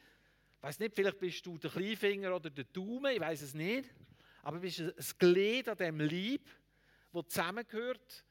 Ich 0.59 0.62
weiß 0.64 0.81
nicht, 0.81 0.94
vielleicht 0.94 1.21
bist 1.21 1.47
du 1.47 1.57
der 1.57 1.71
Kleinfinger 1.71 2.35
oder 2.35 2.51
der 2.51 2.64
Daumen, 2.64 3.14
ich 3.14 3.21
weiß 3.21 3.42
es 3.42 3.55
nicht. 3.55 3.88
Aber 4.42 4.57
du 4.57 4.62
bist 4.62 4.81
ein 4.81 4.92
Glied 5.18 5.68
an 5.68 5.77
dem 5.77 6.01
Lieb, 6.01 6.51
das 7.12 7.29
zusammengehört. 7.29 8.25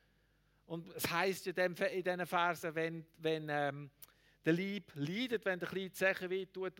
Und 0.65 0.89
es 0.93 1.09
heißt 1.09 1.47
in, 1.47 1.73
diesen 1.73 2.25
Versen, 2.25 2.75
wenn, 2.75 3.05
wenn 3.19 3.47
ähm, 3.49 3.89
der 4.43 4.51
Lieb 4.51 4.91
leidet, 4.95 5.45
wenn 5.45 5.57
der 5.57 5.69
kleine 5.69 5.91
Zeche 5.93 6.29
weh 6.29 6.45
tut, 6.45 6.73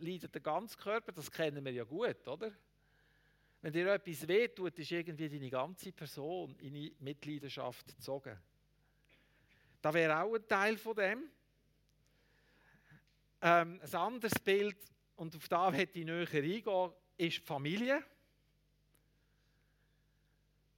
leidet 0.00 0.34
der 0.34 0.42
ganze 0.42 0.76
Körper. 0.76 1.12
Das 1.12 1.30
kennen 1.30 1.64
wir 1.64 1.72
ja 1.72 1.84
gut, 1.84 2.28
oder? 2.28 2.52
Wenn 3.62 3.72
dir 3.72 3.94
etwas 3.94 4.28
wehtut, 4.28 4.78
ist 4.78 4.90
irgendwie 4.90 5.30
deine 5.30 5.48
ganze 5.48 5.90
Person 5.92 6.54
in 6.58 6.74
die 6.74 6.94
Mitleidenschaft 6.98 7.96
gezogen. 7.96 8.36
Da 9.80 9.94
wäre 9.94 10.20
auch 10.20 10.34
ein 10.34 10.46
Teil 10.46 10.76
von 10.76 10.96
dem. 10.96 11.30
Ähm, 13.44 13.80
ein 13.82 13.94
anderes 13.94 14.38
Bild, 14.38 14.76
und 15.16 15.34
auf 15.34 15.48
das 15.48 15.72
möchte 15.72 15.98
ich 15.98 16.04
näher 16.04 16.28
eingehen, 16.28 16.92
ist 17.16 17.38
die 17.38 17.40
Familie. 17.40 18.04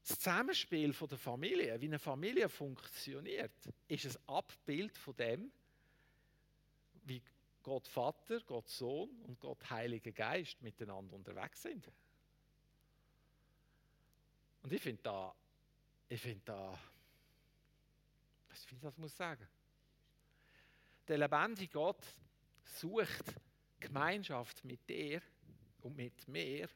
Das 0.03 0.19
Zusammenspiel 0.19 0.95
von 0.95 1.09
der 1.09 1.19
Familie, 1.19 1.79
wie 1.81 1.87
eine 1.87 1.99
Familie 1.99 2.49
funktioniert, 2.49 3.53
ist 3.87 4.07
ein 4.07 4.29
Abbild 4.29 4.97
von 4.97 5.15
dem, 5.17 5.53
wie 7.05 7.23
Gott 7.63 7.87
Vater, 7.87 8.41
Gott 8.41 8.69
Sohn 8.69 9.11
und 9.23 9.39
Gott 9.41 9.69
Heiliger 9.69 10.13
Geist 10.13 10.61
miteinander 10.63 11.17
unterwegs 11.17 11.63
sind. 11.63 11.87
Und 14.63 14.73
ich 14.73 14.81
finde 14.81 15.03
da, 15.03 15.35
ich 16.09 16.21
finde 16.21 16.43
da, 16.47 16.79
was 18.49 18.67
ich 18.71 18.81
das 18.81 18.97
muss 18.97 19.15
sagen. 19.15 19.47
Der 21.07 21.19
lebendige 21.19 21.73
Gott 21.73 22.03
sucht 22.65 23.35
Gemeinschaft 23.81 24.65
mit 24.65 24.89
dir 24.89 25.21
und 25.83 25.97
mit 25.97 26.27
mir. 26.29 26.69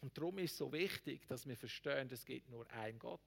Und 0.00 0.16
darum 0.18 0.38
ist 0.38 0.52
es 0.52 0.58
so 0.58 0.72
wichtig, 0.72 1.26
dass 1.26 1.46
wir 1.46 1.56
verstehen, 1.56 2.10
es 2.10 2.24
gibt 2.24 2.50
nur 2.50 2.70
einen 2.72 2.98
Gott. 2.98 3.20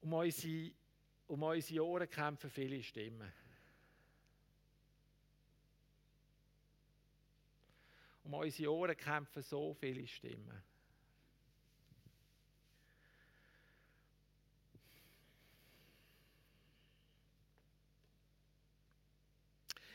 Um 0.00 0.14
unsere, 0.14 0.72
um 1.28 1.42
unsere 1.42 1.84
Ohren 1.84 2.10
kämpfen 2.10 2.50
viele 2.50 2.82
Stimmen. 2.82 3.32
Um 8.24 8.34
unsere 8.34 8.72
Ohren 8.72 8.96
kämpfen 8.96 9.42
so 9.42 9.74
viele 9.74 10.06
Stimmen. 10.08 10.71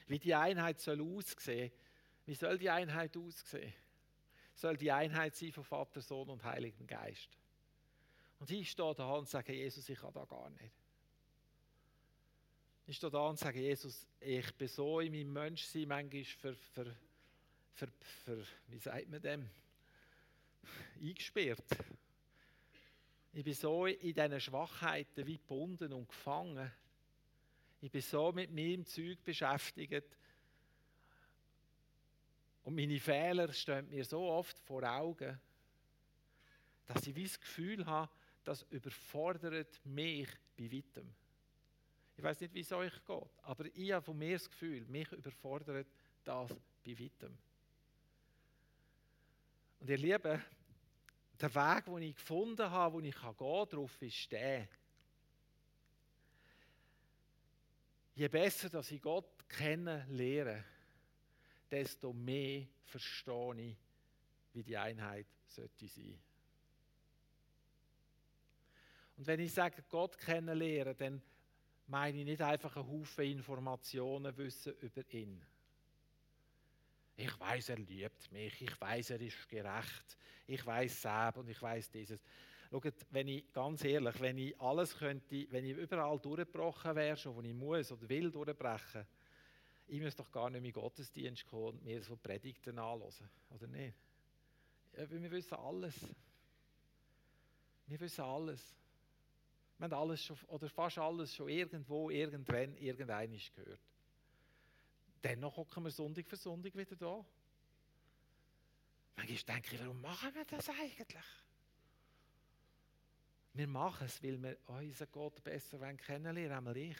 Wie 0.07 0.19
die 0.19 0.33
Einheit 0.33 0.79
soll 0.79 1.01
aussehen, 1.01 1.71
wie 2.25 2.35
soll 2.35 2.57
die 2.57 2.69
Einheit 2.69 3.15
aussehen? 3.15 3.73
Soll 4.53 4.77
die 4.77 4.91
Einheit 4.91 5.35
sein 5.35 5.51
von 5.51 5.63
Vater, 5.63 6.01
Sohn 6.01 6.29
und 6.29 6.43
Heiligen 6.43 6.87
Geist. 6.87 7.29
Und 8.39 8.49
ich 8.51 8.71
stehe 8.71 8.95
da 8.95 9.11
und 9.13 9.27
sage, 9.29 9.53
Jesus, 9.53 9.87
ich 9.89 9.99
kann 9.99 10.13
da 10.13 10.25
gar 10.25 10.49
nicht. 10.49 10.73
Ich 12.85 12.95
stehe 12.97 13.11
da 13.11 13.27
und 13.27 13.37
sage, 13.37 13.59
Jesus, 13.59 14.07
ich 14.19 14.53
bin 14.55 14.67
so 14.67 14.99
in 14.99 15.11
meinem 15.11 15.33
Menschsein 15.33 15.87
manchmal 15.87 16.23
für, 16.23 16.55
für 16.55 16.95
ver, 17.73 17.87
ver, 18.25 18.37
wie 18.67 18.79
sagt 18.79 19.09
man 19.09 19.21
dem, 19.21 19.49
eingesperrt. 21.01 21.63
Ich 23.33 23.43
bin 23.43 23.53
so 23.53 23.85
in 23.85 24.13
diesen 24.13 24.41
Schwachheiten 24.41 25.27
wie 25.27 25.37
gebunden 25.37 25.93
und 25.93 26.07
gefangen. 26.07 26.71
Ich 27.79 27.91
bin 27.91 28.01
so 28.01 28.31
mit 28.31 28.51
meinem 28.51 28.85
Zeug 28.85 29.23
beschäftigt. 29.23 30.17
Und 32.63 32.75
meine 32.75 32.99
Fehler 32.99 33.53
stehen 33.53 33.89
mir 33.89 34.03
so 34.03 34.21
oft 34.23 34.59
vor 34.59 34.83
Augen, 34.83 35.39
dass 36.85 37.05
ich 37.05 37.23
das 37.23 37.39
Gefühl 37.39 37.85
habe, 37.85 38.11
das 38.43 38.63
überfordert 38.69 39.79
mich 39.85 40.27
bei 40.57 40.71
weitem. 40.71 41.13
Ich 42.17 42.23
weiß 42.23 42.41
nicht, 42.41 42.53
wie 42.53 42.61
es 42.61 42.71
euch 42.71 42.93
geht, 43.05 43.29
aber 43.43 43.65
ich 43.75 43.91
habe 43.91 44.03
von 44.03 44.17
mir 44.17 44.33
das 44.33 44.49
Gefühl, 44.49 44.85
mich 44.87 45.11
überfordert 45.11 45.87
das 46.23 46.51
bei 46.83 46.97
weitem. 46.97 47.37
Und 49.79 49.89
ihr 49.89 49.97
Lieben, 49.97 50.43
der 51.39 51.55
Weg, 51.55 51.85
den 51.85 52.01
ich 52.01 52.15
gefunden 52.15 52.69
habe, 52.69 52.95
wo 52.95 52.99
ich 52.99 53.13
gehen 53.13 53.37
kann, 53.37 53.69
darauf 53.69 54.01
ist 54.01 54.31
der. 54.31 54.67
Je 58.17 58.27
besser, 58.29 58.67
dass 58.67 58.89
ich 58.89 58.99
Gott 58.99 59.47
kennenlerne, 59.47 60.65
desto 61.69 62.11
mehr 62.11 62.65
verstehe 62.83 63.53
ich, 63.61 63.77
wie 64.53 64.63
die 64.63 64.75
Einheit 64.75 65.27
sollte 65.45 65.87
sein. 65.87 66.19
Und 69.17 69.27
wenn 69.27 69.39
ich 69.39 69.53
sage, 69.53 69.83
Gott 69.87 70.17
kennenlernen, 70.17 70.97
dann 70.97 71.21
meine 71.85 72.17
ich 72.17 72.25
nicht 72.25 72.41
einfach 72.41 72.75
einen 72.75 72.87
Haufen 72.87 73.23
Informationen 73.23 74.35
wissen 74.35 74.73
über 74.81 75.03
ihn. 75.13 75.39
Ich 77.17 77.39
weiß, 77.39 77.69
er 77.69 77.77
liebt 77.77 78.31
mich. 78.31 78.59
Ich 78.63 78.81
weiß, 78.81 79.11
er 79.11 79.21
ist 79.21 79.47
gerecht. 79.47 80.17
Ich 80.47 80.65
weiß 80.65 81.03
selbst 81.03 81.37
und 81.37 81.49
ich 81.49 81.61
weiß 81.61 81.91
dieses. 81.91 82.19
Schaut, 82.69 82.93
wenn 83.11 83.27
ich 83.29 83.51
ganz 83.53 83.83
ehrlich, 83.83 84.19
wenn 84.19 84.37
ich 84.37 84.59
alles 84.59 84.97
könnte, 84.97 85.47
wenn 85.51 85.65
ich 85.65 85.77
überall 85.77 86.19
durchgebrochen 86.19 86.95
wäre, 86.95 87.15
schon 87.15 87.35
wo 87.35 87.41
ich 87.41 87.53
muss 87.53 87.91
oder 87.91 88.09
will 88.09 88.29
durchbrechen, 88.29 89.05
ich 89.87 90.01
müsste 90.01 90.21
doch 90.21 90.31
gar 90.31 90.49
nicht 90.49 90.61
mehr 90.61 90.69
in 90.69 90.73
Gottesdienst 90.73 91.45
kommen 91.47 91.77
und 91.77 91.83
mir 91.83 92.01
so 92.01 92.17
Predigten 92.17 92.77
anhören, 92.77 93.29
oder 93.49 93.67
nicht? 93.67 93.95
Ja, 94.97 95.09
wir 95.09 95.31
wissen 95.31 95.53
alles. 95.53 95.95
Wir 97.85 97.99
wissen 97.99 98.21
alles. 98.21 98.75
Wir 99.77 99.85
haben 99.85 99.93
alles 99.93 100.23
schon, 100.23 100.37
oder 100.47 100.67
fast 100.67 100.97
alles 100.97 101.33
schon 101.33 101.47
irgendwo, 101.47 102.09
irgendwann, 102.09 102.75
irgendeines 102.77 103.53
gehört. 103.53 103.79
Dennoch 105.23 105.55
hocken 105.55 105.83
wir 105.83 105.91
Sonntag 105.91 106.27
für 106.27 106.35
Sonntag 106.35 106.75
wieder 106.75 106.95
da. 106.95 107.25
Manchmal 109.15 109.55
denke 109.55 109.75
ich, 109.75 109.81
warum 109.81 110.01
machen 110.01 110.33
wir 110.33 110.45
das 110.45 110.69
eigentlich? 110.69 111.46
Wir 113.57 113.67
machen 113.67 114.05
es, 114.05 114.21
weil 114.21 114.39
wir 114.39 114.55
unseren 114.67 115.07
Gott 115.11 115.43
besser 115.43 115.79
kennenlernen 115.95 116.63
wollen, 116.63 116.75
ich. 116.75 116.97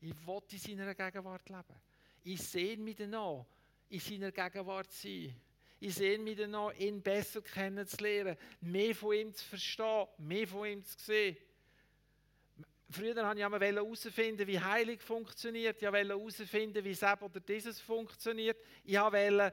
Ich 0.00 0.26
will 0.26 0.42
in 0.50 0.78
seiner 0.78 0.94
Gegenwart 0.94 1.46
leben. 1.46 1.80
Ich 2.22 2.40
sehe 2.40 2.78
mich 2.78 2.96
danach, 2.96 3.44
in 3.90 4.00
seiner 4.00 4.32
Gegenwart 4.32 4.90
sein. 4.90 5.38
Ich 5.78 5.94
sehe 5.94 6.18
mich 6.18 6.38
danach, 6.38 6.72
ihn 6.78 7.02
besser 7.02 7.42
kennenzulernen, 7.42 8.38
mehr 8.62 8.94
von 8.94 9.14
ihm 9.14 9.34
zu 9.34 9.44
verstehen, 9.44 10.06
mehr 10.16 10.48
von 10.48 10.68
ihm 10.68 10.82
zu 10.82 10.98
sehen. 10.98 11.36
Früher 12.88 13.14
wollte 13.14 13.66
ich 13.66 13.74
herausfinden, 13.74 14.46
wie 14.46 14.58
Heilig 14.58 15.02
funktioniert. 15.02 15.82
Ich 15.82 15.92
wollte 15.92 16.08
herausfinden, 16.08 16.82
wie 16.82 16.94
das 16.94 17.20
oder 17.20 17.40
dieses 17.40 17.78
funktioniert. 17.78 18.56
Ich 18.82 18.98
wollte 18.98 19.52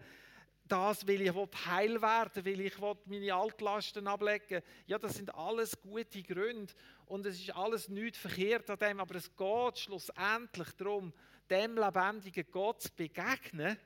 das, 0.72 1.08
weil 1.08 1.22
ich 1.22 1.34
heil 1.66 2.02
werden 2.02 2.46
will, 2.46 2.60
weil 2.60 2.66
ich 2.66 3.06
meine 3.06 3.34
Altlasten 3.34 4.08
ablegen 4.08 4.62
Ja, 4.86 4.98
das 4.98 5.16
sind 5.16 5.34
alles 5.36 5.80
gute 5.82 6.24
Gründe 6.24 6.74
und 7.08 7.26
es 7.26 7.40
ist 7.40 7.56
alles 7.56 7.90
nicht 7.90 8.16
verkehrt 8.16 8.70
an 8.70 8.80
dem, 8.80 9.00
aber 9.00 9.16
es 9.16 9.36
geht 9.36 9.80
schlussendlich 9.80 10.70
darum, 10.78 11.12
dem 11.50 11.76
lebendigen 11.78 12.46
Gott 12.52 12.84
zu 12.84 12.90
begegnen, 12.96 13.78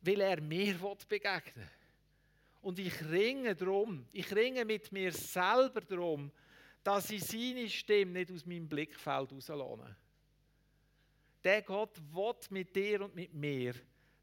weil 0.00 0.20
er 0.20 0.40
mir 0.40 0.74
begegnen 1.08 1.54
will. 1.56 1.70
Und 2.62 2.78
ich 2.78 3.04
ringe 3.10 3.54
darum, 3.54 4.06
ich 4.12 4.34
ringe 4.34 4.64
mit 4.64 4.90
mir 4.90 5.12
selber 5.12 5.82
darum, 5.82 6.32
dass 6.82 7.10
ich 7.10 7.22
seine 7.22 7.68
Stimme 7.68 8.12
nicht 8.12 8.32
aus 8.32 8.44
meinem 8.46 8.68
Blickfeld 8.68 9.32
rauslasse. 9.32 9.96
Der 11.44 11.62
Gott 11.62 12.00
will 12.12 12.34
mit 12.50 12.74
dir 12.74 13.02
und 13.02 13.14
mit 13.14 13.32
mir 13.34 13.74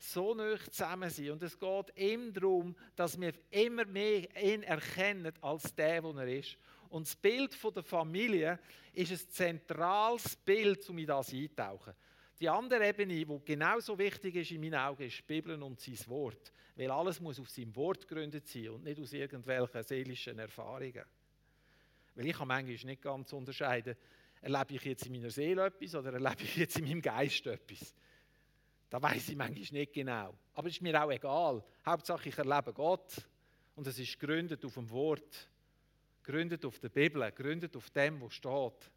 so 0.02 0.34
nah 0.34 0.58
zusammen 0.70 1.10
sein. 1.10 1.32
Und 1.32 1.44
es 1.44 1.58
geht 1.58 1.94
ihm 1.96 2.34
darum, 2.34 2.76
dass 2.96 3.20
wir 3.20 3.34
immer 3.52 3.86
mehr 3.86 4.28
ihn 4.42 4.64
erkennen 4.64 5.34
als 5.42 5.74
der, 5.76 6.02
der 6.02 6.16
er 6.16 6.40
ist. 6.40 6.58
Und 6.90 7.08
das 7.08 7.16
Bild 7.16 7.58
der 7.76 7.84
Familie 7.84 8.60
ist 8.94 9.12
ein 9.12 9.30
zentrales 9.30 10.36
Bild, 10.36 10.90
um 10.90 10.98
in 10.98 11.06
das 11.06 11.32
einzutauchen. 11.32 11.94
Die 12.40 12.50
andere 12.50 12.88
Ebene, 12.88 13.24
die 13.24 13.46
genauso 13.46 13.98
wichtig 13.98 14.36
ist 14.36 14.52
in 14.52 14.62
meinen 14.62 14.76
Augen, 14.76 15.04
ist 15.04 15.20
die 15.20 15.22
Bibel 15.22 15.62
und 15.62 15.80
sein 15.80 16.00
Wort. 16.08 16.52
Weil 16.76 16.90
alles 16.90 17.20
muss 17.20 17.40
auf 17.40 17.50
seinem 17.50 17.76
Wort 17.76 18.08
gegründet 18.08 18.48
sein 18.48 18.70
und 18.70 18.84
nicht 18.84 19.00
aus 19.00 19.14
irgendwelchen 19.14 19.84
seelischen 19.84 20.40
Erfahrungen. 20.40 21.06
Weil 22.16 22.28
ich 22.28 22.36
kann 22.36 22.48
manchmal 22.48 22.76
nicht 22.92 23.02
ganz 23.02 23.32
unterscheiden, 23.32 23.96
erlebe 24.42 24.74
ich 24.74 24.84
jetzt 24.84 25.06
in 25.06 25.12
meiner 25.12 25.30
Seele 25.30 25.68
etwas 25.68 25.94
oder 25.94 26.12
erlebe 26.14 26.42
ich 26.42 26.58
jetzt 26.58 26.80
in 26.80 26.86
meinem 26.86 27.02
Geist 27.02 27.46
etwas. 27.46 27.94
Da 28.91 29.01
weiß 29.01 29.30
ich 29.30 29.38
manchmal 29.38 29.80
nicht 29.80 29.93
genau. 29.93 30.38
Aber 30.54 30.67
es 30.67 30.73
ist 30.73 30.82
mir 30.82 31.01
auch 31.01 31.10
egal. 31.10 31.63
Hauptsache, 31.86 32.27
ich 32.27 32.38
erlebe 32.38 32.73
Gott. 32.73 33.25
Und 33.73 33.88
es 33.88 33.97
ist 33.97 34.19
gegründet 34.19 34.65
auf 34.65 34.73
dem 34.73 34.89
Wort. 34.89 35.49
Gegründet 36.21 36.65
auf 36.65 36.77
der 36.77 36.89
Bibel. 36.89 37.21
Gegründet 37.32 37.73
auf 37.77 37.89
dem, 37.89 38.19
was 38.21 38.34
steht. 38.34 38.91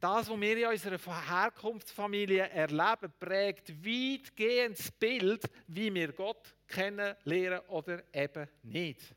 Das, 0.00 0.30
was 0.30 0.40
wir 0.40 0.56
in 0.56 0.66
unserer 0.66 1.28
Herkunftsfamilie 1.28 2.48
erleben, 2.48 3.12
prägt 3.20 3.68
weitgehend 3.84 4.78
das 4.78 4.90
Bild, 4.92 5.42
wie 5.66 5.92
wir 5.92 6.12
Gott 6.12 6.54
kennenlernen 6.66 7.60
oder 7.68 8.02
eben 8.14 8.48
nicht. 8.62 9.14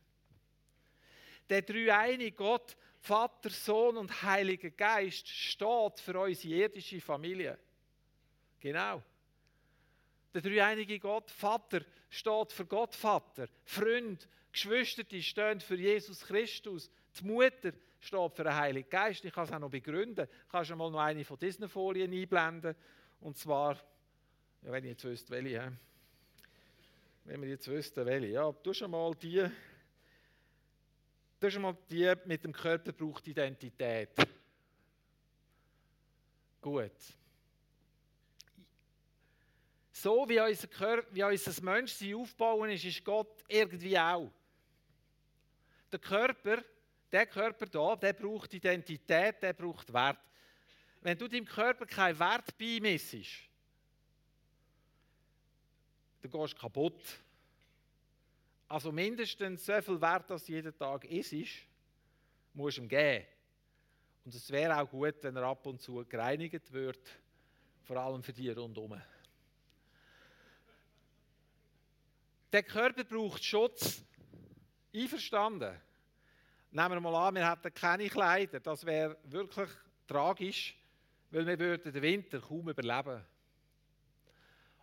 Der 1.49 1.61
dreieinige 1.61 2.33
Gott, 2.33 2.75
Vater, 3.03 3.49
Sohn 3.49 3.97
und 3.97 4.23
Heiliger 4.23 4.69
Geist, 4.69 5.27
steht 5.27 5.99
für 5.99 6.17
unsere 6.17 6.53
irdische 6.53 7.01
Familie. 7.01 7.59
Genau. 8.61 9.03
Der 10.33 10.41
dreieinige 10.41 10.97
Gott, 10.99 11.29
Vater, 11.29 11.81
steht 12.09 12.53
für 12.53 12.65
Gott 12.65 12.95
Vater. 12.95 13.49
Freund, 13.65 14.25
Geschwister, 14.53 15.03
die 15.03 15.21
stehen 15.21 15.59
für 15.59 15.75
Jesus 15.75 16.25
Christus. 16.25 16.89
Die 17.19 17.25
Mutter 17.25 17.73
steht 17.99 18.35
für 18.35 18.43
den 18.45 18.55
Heiligen 18.55 18.89
Geist. 18.89 19.25
Ich 19.25 19.33
kann 19.33 19.43
es 19.43 19.51
auch 19.51 19.59
noch 19.59 19.69
begründen. 19.69 20.25
Kannst 20.49 20.71
du 20.71 20.77
mal 20.77 20.89
noch 20.89 20.99
eine 20.99 21.25
von 21.25 21.37
diesen 21.37 21.67
Folien 21.67 22.13
einblenden? 22.13 22.73
Und 23.19 23.37
zwar, 23.37 23.73
ja, 24.61 24.71
wenn 24.71 24.85
ich 24.85 24.91
jetzt 24.91 25.03
wüsste, 25.03 25.31
welche. 25.31 25.73
Wenn 27.25 27.41
wir 27.41 27.49
jetzt 27.49 27.67
wüssten, 27.67 28.05
welche. 28.05 28.27
Ja, 28.27 28.49
du 28.49 28.73
schon 28.73 28.91
mal 28.91 29.13
die. 29.15 29.45
Du 31.43 31.51
schon 31.51 31.62
mal 31.63 31.77
die 31.89 32.13
mit 32.23 32.41
dem 32.41 32.53
Körper 32.53 32.93
braucht 32.93 33.27
Identität. 33.27 34.12
Gut. 36.62 36.93
So 39.91 40.29
wie 40.29 40.39
unser, 40.39 40.67
Körper, 40.67 41.13
wie 41.13 41.21
unser 41.21 41.62
Menschsein 41.62 42.15
aufbauen 42.15 42.69
ist, 42.69 42.86
ist 42.86 43.03
Gott 43.03 43.43
irgendwie 43.49 43.99
auch. 43.99 44.32
Der 45.91 45.99
Körper 45.99 46.63
der 47.12 47.25
Körper 47.25 47.65
hier, 47.69 47.97
der 47.97 48.13
braucht 48.13 48.53
Identität, 48.53 49.43
der 49.43 49.51
braucht 49.51 49.91
Wert. 49.91 50.19
Wenn 51.01 51.17
du 51.17 51.27
deinem 51.27 51.45
Körper 51.45 51.86
keinen 51.86 52.17
Wert 52.19 52.58
beimessest, 52.58 53.49
dann 56.21 56.32
gehst 56.32 56.53
du 56.53 56.58
kaputt. 56.58 57.03
Also 58.73 58.91
mindestens 58.91 59.67
so 59.67 59.79
viel 59.83 60.01
Wert, 60.01 60.31
als 60.31 60.47
jeden 60.47 60.75
Tag 60.75 61.05
ist, 61.05 61.31
musst 62.55 62.77
du 62.77 62.81
ihm 62.81 62.88
geben. 62.88 63.23
Und 64.25 64.33
es 64.33 64.49
wäre 64.49 64.81
auch 64.81 64.89
gut, 64.89 65.13
wenn 65.21 65.36
er 65.36 65.43
ab 65.43 65.67
und 65.67 65.79
zu 65.79 66.03
gereinigt 66.03 66.73
wird, 66.73 67.07
vor 67.83 67.97
allem 67.97 68.23
für 68.23 68.33
die 68.33 68.49
rundherum. 68.49 68.99
Der 72.51 72.63
Körper 72.63 73.03
braucht 73.03 73.45
Schutz. 73.45 74.03
Einverstanden? 74.91 75.79
Nehmen 76.71 76.93
wir 76.93 76.99
mal 76.99 77.27
an, 77.27 77.36
wir 77.36 77.47
hätten 77.47 77.71
keine 77.75 78.09
Kleider. 78.09 78.59
Das 78.59 78.83
wäre 78.88 79.19
wirklich 79.25 79.69
tragisch, 80.07 80.75
weil 81.29 81.45
wir 81.45 81.59
würden 81.59 81.93
den 81.93 82.01
Winter 82.01 82.39
kaum 82.39 82.69
überleben. 82.69 83.23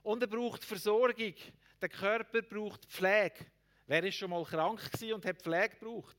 Und 0.05 0.23
er 0.23 0.29
braucht 0.29 0.63
Versorgung. 0.63 1.35
Der 1.83 1.89
Körper 1.89 2.43
braucht 2.43 2.85
Pflege. 2.87 3.47
Wer 3.91 4.05
ist 4.05 4.15
schon 4.15 4.31
mal 4.31 4.45
krank 4.45 4.81
und 5.13 5.27
hat 5.27 5.43
Pflege 5.43 5.71
gebraucht? 5.71 6.17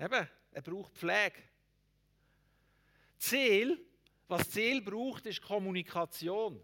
Eben, 0.00 0.26
er 0.50 0.62
braucht 0.62 0.94
Pflege. 0.94 1.42
Ziel, 3.18 3.78
was 4.28 4.48
Ziel 4.48 4.80
braucht, 4.80 5.26
ist 5.26 5.42
Kommunikation. 5.42 6.58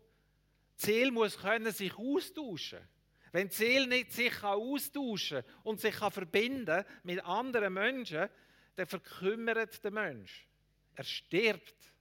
Ziel 0.75 1.11
muss 1.11 1.37
können 1.37 1.71
sich 1.71 1.93
austauschen. 1.99 2.79
Wenn 3.31 3.51
Seele 3.51 3.87
nicht 3.87 4.11
sich 4.13 4.43
austauschen 4.43 5.43
kann 5.43 5.55
und 5.65 5.83
sich 5.83 5.97
verbinden 5.97 6.83
mit 7.03 7.23
anderen 7.23 7.75
Menschen, 7.75 8.31
dann 8.77 8.87
verkümmert 8.87 9.85
der 9.85 9.91
Mensch. 9.91 10.47
Er 10.95 11.05
stirbt. 11.05 11.93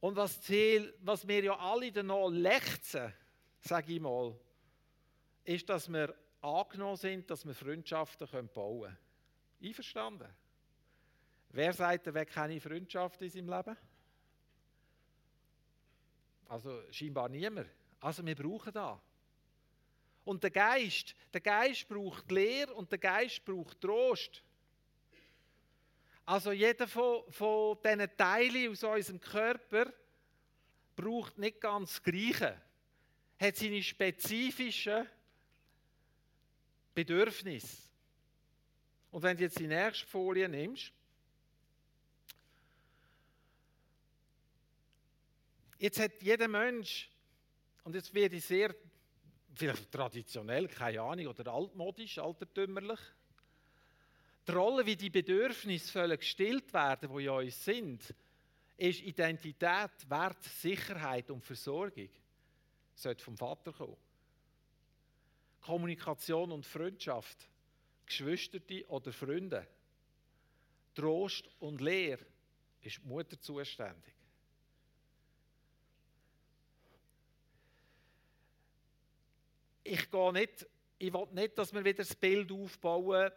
Und 0.00 0.16
was, 0.16 0.42
Ziel, 0.42 0.92
was 0.98 1.28
wir 1.28 1.44
ja 1.44 1.56
alle 1.56 1.92
danach 1.92 2.28
lechzen, 2.28 3.14
sage 3.60 3.92
ich 3.92 4.00
mal, 4.00 4.36
ist, 5.44 5.68
dass 5.68 5.90
wir 5.92 6.14
angenommen 6.40 6.96
sind, 6.96 7.30
dass 7.30 7.46
wir 7.46 7.54
Freundschaften 7.54 8.48
bauen 8.48 8.82
können. 8.82 8.98
Einverstanden? 9.62 10.28
Wer 11.50 11.72
sagt, 11.72 12.06
er 12.06 12.14
will 12.14 12.26
keine 12.26 12.60
Freundschaft 12.60 13.20
in 13.22 13.30
seinem 13.30 13.48
Leben? 13.48 13.76
Also 16.48 16.82
scheinbar 16.90 17.28
niemand. 17.28 17.68
Also 18.00 18.24
wir 18.24 18.34
brauchen 18.34 18.72
da. 18.72 19.00
Und 20.24 20.42
der 20.42 20.50
Geist, 20.50 21.14
der 21.32 21.40
Geist 21.40 21.88
braucht 21.88 22.30
Lehre 22.30 22.72
und 22.74 22.90
der 22.90 22.98
Geist 22.98 23.44
braucht 23.44 23.80
Trost. 23.80 24.42
Also 26.24 26.52
jeder 26.52 26.86
von, 26.86 27.24
von 27.30 27.78
diesen 27.84 28.16
Teilen 28.16 28.70
aus 28.70 28.84
unserem 28.84 29.20
Körper 29.20 29.92
braucht 30.94 31.38
nicht 31.38 31.60
ganz 31.60 31.90
das 31.90 32.02
Gleiche. 32.02 32.60
Hat 33.40 33.56
seine 33.56 33.82
spezifischen 33.82 35.06
Bedürfnisse. 36.94 37.76
Und 39.10 39.22
wenn 39.22 39.36
du 39.36 39.42
jetzt 39.44 39.58
die 39.58 39.66
nächste 39.66 40.06
Folie 40.06 40.48
nimmst, 40.48 40.92
jetzt 45.78 46.00
hat 46.00 46.22
jeder 46.22 46.48
Mensch 46.48 47.10
und 47.84 47.94
jetzt 47.94 48.14
werde 48.14 48.36
ich 48.36 48.44
sehr, 48.44 48.74
vielleicht 49.54 49.90
traditionell, 49.90 50.68
keine 50.68 51.02
Ahnung, 51.02 51.26
oder 51.26 51.52
altmodisch, 51.52 52.18
altertümmerlich. 52.18 53.00
Die 54.46 54.52
Rolle, 54.52 54.86
wie 54.86 54.96
die 54.96 55.10
Bedürfnisse 55.10 56.16
gestillt 56.16 56.72
werden, 56.72 57.14
die 57.16 57.24
in 57.24 57.30
uns 57.30 57.64
sind, 57.64 58.14
ist 58.76 59.02
Identität, 59.02 59.90
Wert, 60.08 60.42
Sicherheit 60.42 61.30
und 61.30 61.44
Versorgung. 61.44 62.08
Sollte 62.94 63.22
vom 63.22 63.36
Vater 63.36 63.72
kommen. 63.72 63.96
Kommunikation 65.62 66.52
und 66.52 66.66
Freundschaft, 66.66 67.48
Geschwister 68.06 68.58
oder 68.88 69.12
Freunde. 69.12 69.66
Trost 70.94 71.48
und 71.60 71.80
Lehre 71.80 72.26
ist 72.82 72.98
die 72.98 73.08
Mutter 73.08 73.40
zuständig. 73.40 74.14
ich 79.84 80.10
gehe 80.10 80.32
nicht, 80.32 80.66
ich 80.98 81.12
will 81.12 81.26
nicht, 81.32 81.58
dass 81.58 81.72
wir 81.72 81.84
wieder 81.84 81.98
das 81.98 82.14
Bild 82.14 82.50
aufbauen, 82.50 83.30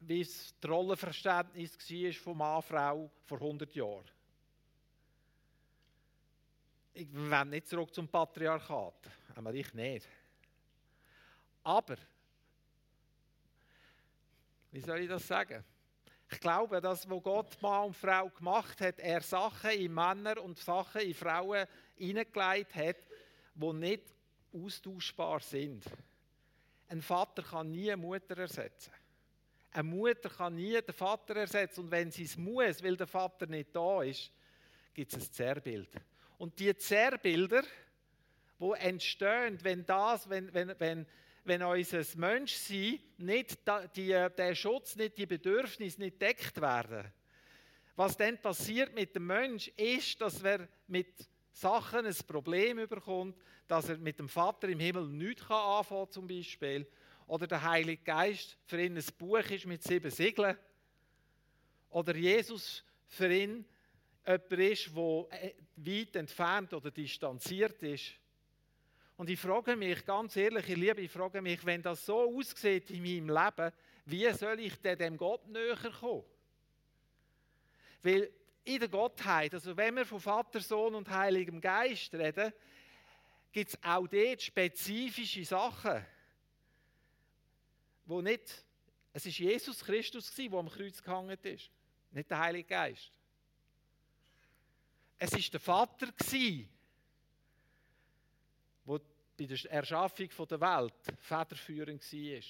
wie 0.00 0.20
es 0.20 0.54
das 0.60 0.70
Rollenverständnis 0.70 1.76
war 1.76 2.12
von 2.12 2.38
Mann 2.38 2.62
Frau 2.62 3.10
vor 3.24 3.38
100 3.38 3.74
Jahren. 3.74 4.04
Ich 6.94 7.12
will 7.12 7.44
nicht 7.46 7.68
zurück 7.68 7.92
zum 7.94 8.08
Patriarchat, 8.08 9.10
aber 9.34 9.54
ich 9.54 9.72
nicht. 9.74 10.08
Aber, 11.68 11.96
wie 14.72 14.80
soll 14.80 15.00
ich 15.00 15.08
das 15.10 15.28
sagen? 15.28 15.62
Ich 16.30 16.40
glaube, 16.40 16.80
dass 16.80 17.10
wo 17.10 17.20
Gott 17.20 17.60
Mann 17.60 17.88
und 17.88 17.94
Frau 17.94 18.30
gemacht 18.30 18.80
hat, 18.80 18.98
er 18.98 19.20
Sachen 19.20 19.72
in 19.72 19.92
Männer 19.92 20.42
und 20.42 20.58
Sachen 20.58 21.02
in 21.02 21.12
Frauen 21.12 21.66
hineingelegt 21.96 22.74
hat, 22.74 22.96
die 23.54 23.72
nicht 23.74 24.02
austauschbar 24.50 25.40
sind. 25.40 25.84
Ein 26.88 27.02
Vater 27.02 27.42
kann 27.42 27.70
nie 27.70 27.92
eine 27.92 28.00
Mutter 28.00 28.38
ersetzen. 28.38 28.94
Eine 29.70 29.82
Mutter 29.82 30.30
kann 30.30 30.54
nie 30.54 30.80
den 30.80 30.94
Vater 30.94 31.36
ersetzen. 31.36 31.80
Und 31.80 31.90
wenn 31.90 32.10
sie 32.10 32.24
es 32.24 32.38
muss, 32.38 32.82
weil 32.82 32.96
der 32.96 33.06
Vater 33.06 33.46
nicht 33.46 33.76
da 33.76 34.02
ist, 34.02 34.32
gibt 34.94 35.12
es 35.12 35.22
ein 35.22 35.32
Zerrbild. 35.34 35.90
Und 36.38 36.58
die 36.58 36.74
Zerrbilder, 36.74 37.62
die 38.58 38.72
entstehen, 38.78 39.58
wenn 39.62 39.84
das, 39.84 40.30
wenn, 40.30 40.54
wenn, 40.54 40.74
wenn, 40.80 41.06
wenn 41.44 41.62
unser 41.62 42.04
Menschsein 42.16 42.98
nicht, 43.18 43.58
die, 43.96 44.08
der 44.08 44.54
Schutz, 44.54 44.96
nicht 44.96 45.18
die 45.18 45.26
Bedürfnisse 45.26 46.00
nicht 46.00 46.20
deckt 46.20 46.60
werden, 46.60 47.12
Was 47.98 48.16
dann 48.16 48.38
passiert 48.38 48.94
mit 48.94 49.16
dem 49.16 49.26
Mensch, 49.26 49.66
ist, 49.76 50.20
dass 50.20 50.40
er 50.44 50.68
mit 50.86 51.28
Sachen 51.50 52.06
ein 52.06 52.16
Problem 52.28 52.78
überkommt, 52.78 53.36
dass 53.66 53.88
er 53.88 53.98
mit 53.98 54.20
dem 54.20 54.28
Vater 54.28 54.68
im 54.68 54.78
Himmel 54.78 55.08
nichts 55.08 55.50
anfangen 55.50 56.04
kann, 56.04 56.12
zum 56.12 56.28
Beispiel. 56.28 56.86
Oder 57.26 57.48
der 57.48 57.60
Heilige 57.60 58.04
Geist 58.04 58.56
für 58.66 58.80
ihn 58.80 58.96
ein 58.96 59.04
Buch 59.18 59.50
ist 59.50 59.66
mit 59.66 59.82
sieben 59.82 60.12
Siegeln. 60.12 60.56
Oder 61.90 62.14
Jesus 62.14 62.84
für 63.08 63.34
ihn 63.34 63.64
jemand 64.24 64.52
ist, 64.52 64.94
der 64.94 65.26
äh, 65.30 65.54
weit 65.76 66.14
entfernt 66.14 66.74
oder 66.74 66.92
distanziert 66.92 67.82
ist. 67.82 68.12
Und 69.18 69.28
ich 69.28 69.40
frage 69.40 69.74
mich, 69.74 70.04
ganz 70.04 70.36
ehrlich, 70.36 70.68
ich 70.68 70.76
liebe, 70.76 71.00
ich 71.00 71.10
frage 71.10 71.42
mich, 71.42 71.66
wenn 71.66 71.82
das 71.82 72.06
so 72.06 72.38
aussieht 72.38 72.88
in 72.92 73.02
meinem 73.02 73.36
Leben, 73.36 73.72
wie 74.04 74.32
soll 74.32 74.60
ich 74.60 74.76
denn 74.76 74.96
dem 74.96 75.16
Gott 75.16 75.44
näher 75.48 75.76
kommen? 76.00 76.22
Weil 78.00 78.30
in 78.62 78.78
der 78.78 78.88
Gottheit, 78.88 79.52
also 79.54 79.76
wenn 79.76 79.96
wir 79.96 80.06
von 80.06 80.20
Vater, 80.20 80.60
Sohn 80.60 80.94
und 80.94 81.10
Heiligem 81.10 81.60
Geist 81.60 82.14
reden, 82.14 82.52
gibt 83.50 83.70
es 83.70 83.82
auch 83.82 84.06
dort 84.06 84.40
spezifische 84.40 85.44
Sachen, 85.44 86.06
wo 88.06 88.22
nicht, 88.22 88.64
es 89.12 89.26
ist 89.26 89.38
Jesus 89.40 89.84
Christus 89.84 90.32
der 90.32 90.52
am 90.52 90.68
Kreuz 90.68 91.02
gehangen 91.02 91.36
ist, 91.42 91.72
nicht 92.12 92.30
der 92.30 92.38
Heilige 92.38 92.68
Geist. 92.68 93.10
Es 95.18 95.32
ist 95.32 95.52
der 95.52 95.60
Vater 95.60 96.06
der 96.06 96.68
bei 99.38 99.46
der 99.46 99.70
Erschaffung 99.70 100.28
der 100.50 100.60
Welt 100.60 100.94
federführend 101.18 102.02
war. 102.12 102.42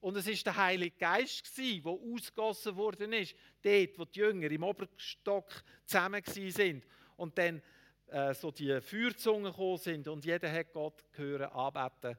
Und 0.00 0.16
es 0.16 0.26
ist 0.26 0.44
der 0.44 0.56
Heilige 0.56 0.96
Geist, 0.98 1.56
der 1.56 1.86
ausgossen 1.86 2.76
worden 2.76 3.12
ist, 3.14 3.34
dort, 3.62 3.98
wo 3.98 4.04
die 4.04 4.18
Jünger 4.18 4.50
im 4.50 4.64
Oberstock 4.64 5.50
zusammen 5.86 6.22
sind 6.24 6.84
und 7.16 7.38
dann 7.38 7.62
äh, 8.08 8.34
so 8.34 8.50
die 8.50 8.80
Feuerzungen 8.82 9.50
gekommen 9.50 9.78
sind 9.78 10.08
und 10.08 10.24
jeder 10.24 10.52
hat 10.52 10.72
Gott 10.72 11.04
hören, 11.12 11.50
anbeten 11.50 12.18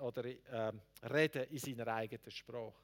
oder 0.00 0.24
äh, 0.24 0.72
reden 1.10 1.44
in 1.50 1.58
seiner 1.58 1.88
eigenen 1.88 2.30
Sprache. 2.30 2.74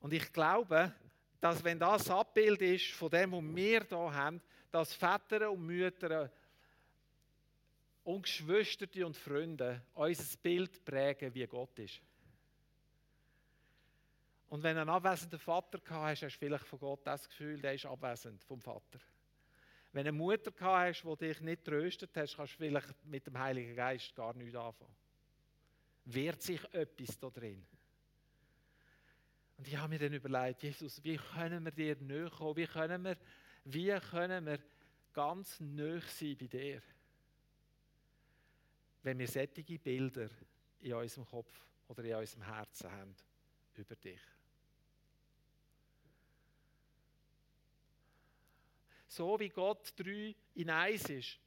Und 0.00 0.12
ich 0.12 0.32
glaube, 0.32 0.92
dass 1.40 1.62
wenn 1.64 1.78
das 1.78 2.10
Abbild 2.10 2.60
ist 2.60 2.90
von 2.92 3.10
dem, 3.10 3.32
was 3.32 3.56
wir 3.56 3.86
hier 3.88 4.14
haben, 4.14 4.42
dass 4.70 4.94
Väter 4.94 5.50
und 5.50 5.64
Mütter 5.64 6.30
und 8.04 8.22
Geschwister 8.22 8.86
und 9.06 9.16
Freunde 9.16 9.82
unser 9.94 10.36
Bild 10.38 10.84
prägen, 10.84 11.34
wie 11.34 11.46
Gott 11.46 11.78
ist. 11.78 12.00
Und 14.48 14.62
wenn 14.64 14.74
du 14.74 14.80
einen 14.82 14.90
abwesenden 14.90 15.38
Vater 15.38 15.78
gehabt 15.78 16.04
hast, 16.04 16.22
hast 16.22 16.34
du 16.34 16.38
vielleicht 16.38 16.64
von 16.64 16.78
Gott 16.80 17.00
das 17.04 17.28
Gefühl, 17.28 17.60
der 17.60 17.74
ist 17.74 17.86
abwesend 17.86 18.42
vom 18.44 18.60
Vater. 18.60 18.98
Wenn 19.92 20.04
du 20.04 20.10
eine 20.10 20.18
Mutter 20.18 20.50
gehabt 20.50 20.96
hast, 20.96 21.04
die 21.04 21.26
dich 21.26 21.40
nicht 21.40 21.64
tröstet 21.64 22.10
hast, 22.16 22.36
kannst 22.36 22.54
du 22.54 22.58
vielleicht 22.58 23.06
mit 23.06 23.26
dem 23.26 23.38
Heiligen 23.38 23.76
Geist 23.76 24.14
gar 24.14 24.34
nichts 24.34 24.56
anfangen. 24.56 24.94
Wehrt 26.04 26.42
sich 26.42 26.62
etwas 26.72 27.18
da 27.18 27.30
drin? 27.30 27.64
Und 29.56 29.68
ich 29.68 29.76
habe 29.76 29.90
mir 29.90 29.98
dann 29.98 30.14
überlegt, 30.14 30.62
Jesus, 30.62 31.02
wie 31.04 31.16
können 31.16 31.64
wir 31.64 31.72
dir 31.72 31.96
näher 31.96 32.30
kommen? 32.30 32.56
Wie 32.56 32.66
können 32.66 33.04
wir, 33.04 33.16
wie 33.64 34.00
können 34.10 34.46
wir 34.46 34.58
ganz 35.12 35.60
näher 35.60 36.00
sein 36.00 36.36
bei 36.38 36.46
dir? 36.46 36.82
Wenn 39.02 39.18
wir 39.18 39.28
sättige 39.28 39.78
Bilder 39.78 40.28
in 40.80 40.94
unserem 40.94 41.26
Kopf 41.26 41.52
oder 41.88 42.04
in 42.04 42.14
unserem 42.14 42.42
Herzen 42.42 42.90
haben 42.90 43.14
über 43.74 43.96
dich. 43.96 44.20
So 49.08 49.38
wie 49.40 49.48
Gott 49.48 49.92
drei 49.96 50.34
in 50.54 50.70
eins 50.70 51.08
ist, 51.08 51.38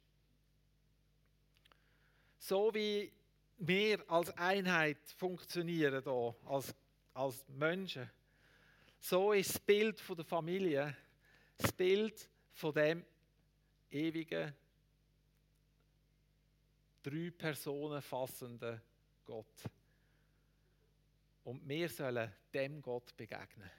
so 2.38 2.72
wie 2.74 3.10
wir 3.58 4.04
als 4.10 4.36
Einheit 4.36 4.98
funktionieren 5.16 6.02
hier, 6.02 6.34
als, 6.44 6.74
als 7.14 7.48
Menschen, 7.48 8.10
so 9.00 9.32
ist 9.32 9.54
das 9.54 9.60
Bild 9.60 10.00
von 10.00 10.16
der 10.16 10.24
Familie 10.24 10.96
das 11.56 11.72
Bild 11.72 12.28
von 12.52 12.72
dem 12.74 13.04
ewigen 13.90 14.52
drei 17.04 17.30
Personen 17.30 18.02
fassenden 18.02 18.80
Gott. 19.24 19.46
Und 21.44 21.68
wir 21.68 21.88
sollen 21.88 22.32
dem 22.52 22.80
Gott 22.82 23.16
begegnen. 23.16 23.70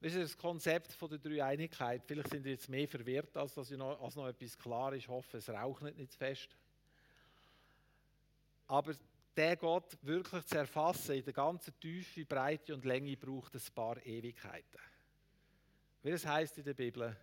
Das 0.00 0.14
ist 0.14 0.22
das 0.22 0.38
Konzept 0.38 0.92
von 0.92 1.08
der 1.08 1.18
Dreieinigkeit. 1.18 2.04
Vielleicht 2.06 2.30
sind 2.30 2.46
ihr 2.46 2.52
jetzt 2.52 2.68
mehr 2.68 2.86
verwirrt, 2.86 3.36
als 3.36 3.54
dass 3.54 3.70
noch, 3.70 4.00
als 4.00 4.14
noch 4.14 4.28
etwas 4.28 4.56
klar 4.56 4.92
ist. 4.92 5.04
Ich 5.04 5.08
hoffe, 5.08 5.38
es 5.38 5.48
raucht 5.48 5.82
nicht, 5.82 6.14
fest. 6.14 6.56
Aber 8.68 8.94
der 9.36 9.56
Gott 9.56 9.98
wirklich 10.02 10.44
zu 10.46 10.58
erfassen 10.58 11.16
in 11.16 11.24
der 11.24 11.32
ganzen 11.32 11.78
Tiefe, 11.80 12.24
Breite 12.24 12.74
und 12.74 12.84
Länge 12.84 13.16
braucht 13.16 13.54
ein 13.54 13.74
paar 13.74 14.04
Ewigkeiten. 14.04 14.80
Wie 16.02 16.10
es 16.10 16.24
heißt 16.24 16.58
in 16.58 16.64
der 16.64 16.74
Bibel, 16.74 17.16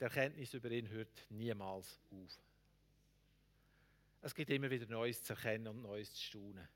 die 0.00 0.04
Erkenntnis 0.04 0.52
über 0.54 0.70
ihn 0.70 0.88
hört 0.88 1.26
niemals 1.30 2.00
auf. 2.10 2.51
Es 4.22 4.34
gibt 4.34 4.50
immer 4.50 4.70
wieder 4.70 4.86
Neues 4.86 5.22
zu 5.22 5.32
erkennen 5.32 5.66
und 5.66 5.82
Neues 5.82 6.14
zu 6.14 6.22
staunen. 6.22 6.68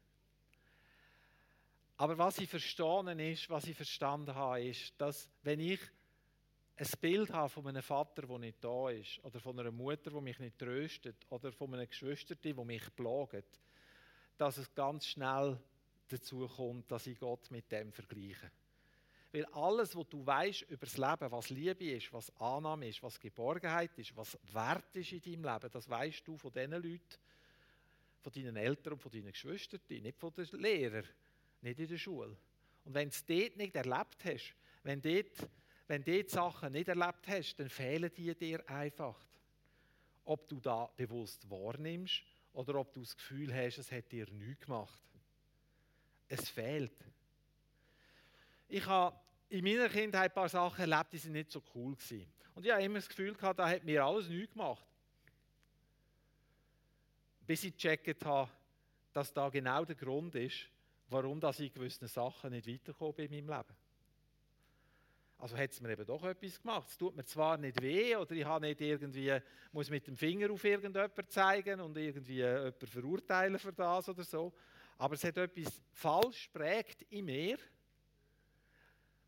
Aber 1.97 2.19
was 2.19 2.39
ich 2.39 2.51
verstanden 2.51 3.21
ist, 3.21 3.49
was 3.49 3.67
ich 3.67 3.77
verstanden 3.77 4.35
habe, 4.35 4.65
ist, 4.65 4.93
dass 5.01 5.31
wenn 5.43 5.61
ich 5.61 5.81
ein 6.77 6.89
Bild 7.01 7.31
habe 7.31 7.49
von 7.49 7.67
einem 7.69 7.83
Vater, 7.83 8.27
der 8.27 8.39
nicht 8.39 8.63
da 8.63 8.91
ist, 8.91 9.25
oder 9.25 9.41
von 9.41 9.59
einer 9.59 9.71
Mutter, 9.71 10.11
die 10.11 10.21
mich 10.21 10.39
nicht 10.41 10.59
tröstet, 10.59 11.25
oder 11.31 11.53
von 11.53 11.73
einem 11.73 11.89
Geschwister, 11.89 12.35
die 12.35 12.53
mich 12.53 12.95
plagt, 12.95 13.61
dass 14.37 14.59
es 14.59 14.75
ganz 14.75 15.07
schnell 15.07 15.59
dazu 16.09 16.47
kommt, 16.49 16.91
dass 16.91 17.07
ich 17.07 17.19
Gott 17.19 17.51
mit 17.51 17.71
dem 17.73 17.93
vergleiche. 17.93 18.51
Weil 19.37 19.45
alles, 19.53 19.95
was 19.95 20.09
du 20.09 20.25
weißt 20.25 20.63
über 20.63 20.87
das 20.87 20.97
Leben, 20.97 21.31
was 21.31 21.51
Liebe 21.51 21.85
ist, 21.91 22.11
was 22.11 22.35
Annahme 22.41 22.89
ist, 22.89 23.03
was 23.03 23.21
Geborgenheit 23.21 23.91
ist, 23.99 24.17
was 24.17 24.39
Wert 24.51 24.97
ist 24.97 25.13
in 25.13 25.21
deinem 25.21 25.53
Leben, 25.53 25.71
das 25.71 25.87
weißt 25.91 26.27
du 26.27 26.39
von 26.39 26.51
den 26.55 26.71
Leuten, 26.71 27.19
von 28.23 28.33
deinen 28.33 28.57
Eltern 28.57 28.95
und 28.95 29.03
von 29.03 29.13
deinen 29.13 29.33
Geschwistern, 29.33 29.81
nicht 29.91 30.19
von 30.19 30.33
den 30.33 30.47
Lehrern, 30.59 31.05
nicht 31.61 31.79
in 31.79 31.87
der 31.87 31.99
Schule. 31.99 32.35
Und 32.87 32.95
wenn 32.95 33.11
du 33.11 33.15
es 33.15 33.27
dort 33.27 33.59
nicht 33.59 33.77
erlebt 33.77 34.25
hast, 34.25 34.55
wenn 34.85 35.03
du 35.03 35.23
dort, 35.23 35.51
wenn 35.87 36.03
dort 36.03 36.31
Sachen 36.31 36.73
nicht 36.73 36.89
erlebt 36.89 37.29
hast, 37.29 37.57
dann 37.57 37.69
fehlen 37.69 38.11
die 38.17 38.35
dir 38.35 38.67
einfach. 38.71 39.23
Ob 40.25 40.49
du 40.49 40.61
da 40.61 40.89
bewusst 40.97 41.51
wahrnimmst 41.51 42.23
oder 42.55 42.77
ob 42.77 42.91
du 42.95 43.01
das 43.01 43.15
Gefühl 43.15 43.55
hast, 43.55 43.77
es 43.77 43.93
hat 43.93 44.11
dir 44.11 44.31
nichts 44.31 44.65
gemacht. 44.65 44.99
Es 46.27 46.49
fehlt. 46.49 47.05
Ich 48.69 48.87
habe 48.87 49.15
in 49.49 49.65
meiner 49.65 49.89
Kindheit 49.89 50.31
ein 50.31 50.35
paar 50.35 50.49
Sachen 50.49 50.91
erlebt, 50.91 51.13
die 51.13 51.29
nicht 51.29 51.51
so 51.51 51.63
cool 51.75 51.97
waren. 51.97 52.27
Und 52.55 52.65
ich 52.65 52.73
habe 52.73 52.83
immer 52.83 52.99
das 52.99 53.09
Gefühl 53.09 53.35
gehabt, 53.35 53.59
da 53.59 53.69
hat 53.69 53.85
mir 53.85 54.05
alles 54.05 54.29
nichts 54.29 54.53
gemacht 54.53 54.87
bis 57.47 57.65
ich 57.65 57.77
gecheckt 57.77 58.25
habe, 58.25 58.51
dass 59.13 59.33
da 59.33 59.49
genau 59.49 59.85
der 59.85 59.97
Grund 59.97 60.35
ist, 60.35 60.69
warum 61.09 61.41
dass 61.41 61.61
ich 61.61 61.73
gewisse 61.73 62.09
Sachen 62.09 62.51
nicht 62.51 62.67
weiterkomme 62.67 63.25
in 63.25 63.31
meinem 63.31 63.57
Leben. 63.57 63.77
Also 65.39 65.57
hat 65.57 65.71
es 65.71 65.81
mir 65.81 65.91
eben 65.91 66.07
doch 66.07 66.25
etwas 66.25 66.61
gemacht. 66.61 66.89
Es 66.89 66.97
tut 66.97 67.15
mir 67.15 67.25
zwar 67.25 67.59
nicht 67.59 67.81
weh 67.81 68.17
oder 68.17 68.33
ich 68.33 68.45
habe 68.45 68.67
nicht 68.67 68.81
irgendwie, 68.81 69.39
muss 69.71 69.91
mit 69.91 70.07
dem 70.07 70.17
Finger 70.17 70.51
auf 70.51 70.65
irgendjemanden 70.65 71.29
zeigen 71.29 71.81
und 71.81 71.97
irgendwie 71.97 72.37
jemanden 72.37 72.87
verurteilen 72.87 73.59
für 73.59 73.73
das 73.73 74.09
oder 74.09 74.25
so, 74.25 74.53
aber 74.99 75.15
es 75.15 75.25
hat 75.25 75.37
etwas 75.37 75.81
falsch 75.93 76.49
prägt 76.49 77.03
in 77.11 77.27
mir, 77.27 77.59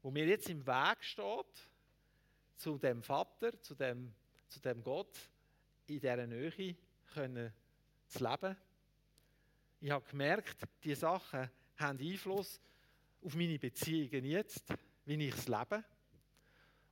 wo 0.02 0.10
mir 0.10 0.26
jetzt 0.26 0.48
im 0.48 0.66
Weg 0.66 1.02
steht 1.02 1.70
zu 2.56 2.78
dem 2.78 3.02
Vater, 3.02 3.60
zu 3.62 3.74
dem, 3.74 4.14
zu 4.48 4.60
dem 4.60 4.82
Gott 4.82 5.16
in 5.86 6.00
dieser 6.00 6.26
Nähe 6.26 6.76
können 7.12 7.52
zu 8.06 8.24
leben. 8.24 8.56
Ich 9.80 9.90
habe 9.90 10.08
gemerkt, 10.08 10.56
diese 10.82 11.00
Sachen 11.00 11.48
haben 11.76 11.98
Einfluss 11.98 12.60
auf 13.22 13.34
meine 13.34 13.58
Beziehungen 13.58 14.24
jetzt, 14.24 14.64
wie 15.04 15.26
ich 15.26 15.34
es 15.34 15.48
lebe. 15.48 15.84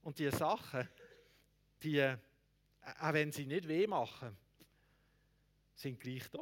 Und 0.02 0.18
diese 0.18 0.36
Sachen, 0.36 0.88
die, 1.82 1.98
äh, 1.98 2.16
auch 3.00 3.12
wenn 3.12 3.32
sie 3.32 3.46
nicht 3.46 3.66
weh 3.66 3.86
machen, 3.86 4.36
sind 5.74 5.98
gleich 6.00 6.28
da. 6.30 6.38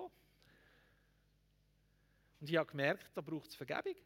Und 2.40 2.50
ich 2.50 2.56
habe 2.56 2.70
gemerkt, 2.70 3.10
da 3.14 3.22
braucht 3.22 3.48
es 3.48 3.54
Vergebung. 3.54 3.96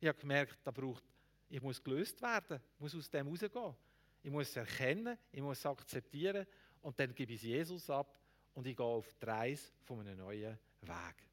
Ich 0.00 0.08
habe 0.08 0.18
gemerkt, 0.18 0.58
da 0.64 0.70
braucht, 0.70 1.04
ich 1.50 1.60
muss 1.60 1.82
gelöst 1.82 2.22
werden, 2.22 2.60
ich 2.74 2.80
muss 2.80 2.94
aus 2.94 3.10
dem 3.10 3.28
rausgehen. 3.28 3.74
Ich 4.22 4.30
muss 4.30 4.48
es 4.48 4.56
erkennen, 4.56 5.18
ich 5.32 5.40
muss 5.40 5.58
es 5.58 5.66
akzeptieren 5.66 6.46
und 6.82 6.98
dann 6.98 7.14
gebe 7.14 7.32
ich 7.32 7.40
es 7.40 7.46
Jesus 7.46 7.90
ab 7.90 8.18
und 8.54 8.66
ich 8.66 8.76
gehe 8.76 8.86
auf 8.86 9.12
die 9.14 9.24
Reise 9.24 9.72
von 9.84 10.00
einem 10.00 10.18
neuen 10.18 10.58
Weg. 10.82 11.26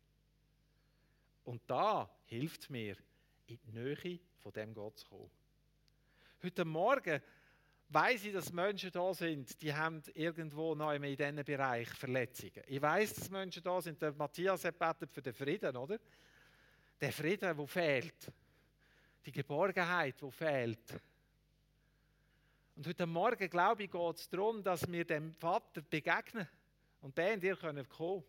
Und 1.43 1.61
da 1.67 2.09
hilft 2.25 2.69
mir, 2.69 2.95
in 3.47 3.57
die 3.65 3.71
Nähe 3.71 4.19
von 4.39 4.51
dem 4.51 4.73
Gott 4.73 4.97
zu 4.99 5.07
kommen. 5.07 5.31
Heute 6.43 6.65
Morgen 6.65 7.21
weiß 7.89 8.25
ich, 8.25 8.33
dass 8.33 8.51
Menschen 8.51 8.91
da 8.91 9.13
sind, 9.13 9.61
die 9.61 9.73
haben 9.73 10.01
irgendwo 10.13 10.75
noch 10.75 10.91
in 10.91 11.01
diesem 11.01 11.35
Bereich 11.45 11.87
Verletzungen. 11.89 12.63
Ich 12.67 12.81
weiß, 12.81 13.13
dass 13.13 13.29
Menschen 13.29 13.63
da 13.63 13.81
sind. 13.81 14.01
Der 14.01 14.11
Matthias 14.13 14.65
hat 14.65 14.77
betet 14.77 15.13
für 15.13 15.21
den 15.21 15.33
Frieden, 15.33 15.77
oder? 15.77 15.97
Der 16.99 17.13
Frieden, 17.13 17.55
der 17.55 17.67
fehlt. 17.67 18.31
Die 19.27 19.33
Geborgenheit, 19.33 20.15
die 20.21 20.31
fehlt. 20.31 21.01
Und 22.77 22.87
heute 22.87 23.05
Morgen, 23.05 23.49
glaube 23.49 23.83
ich, 23.83 23.91
geht 23.91 24.15
es 24.15 24.29
darum, 24.29 24.63
dass 24.63 24.89
wir 24.89 25.03
dem 25.03 25.35
Vater 25.35 25.81
begegnen. 25.81 26.47
Und 27.01 27.17
der 27.17 27.33
und 27.33 27.43
ihr 27.43 27.57
können 27.57 27.89
kommen. 27.89 28.23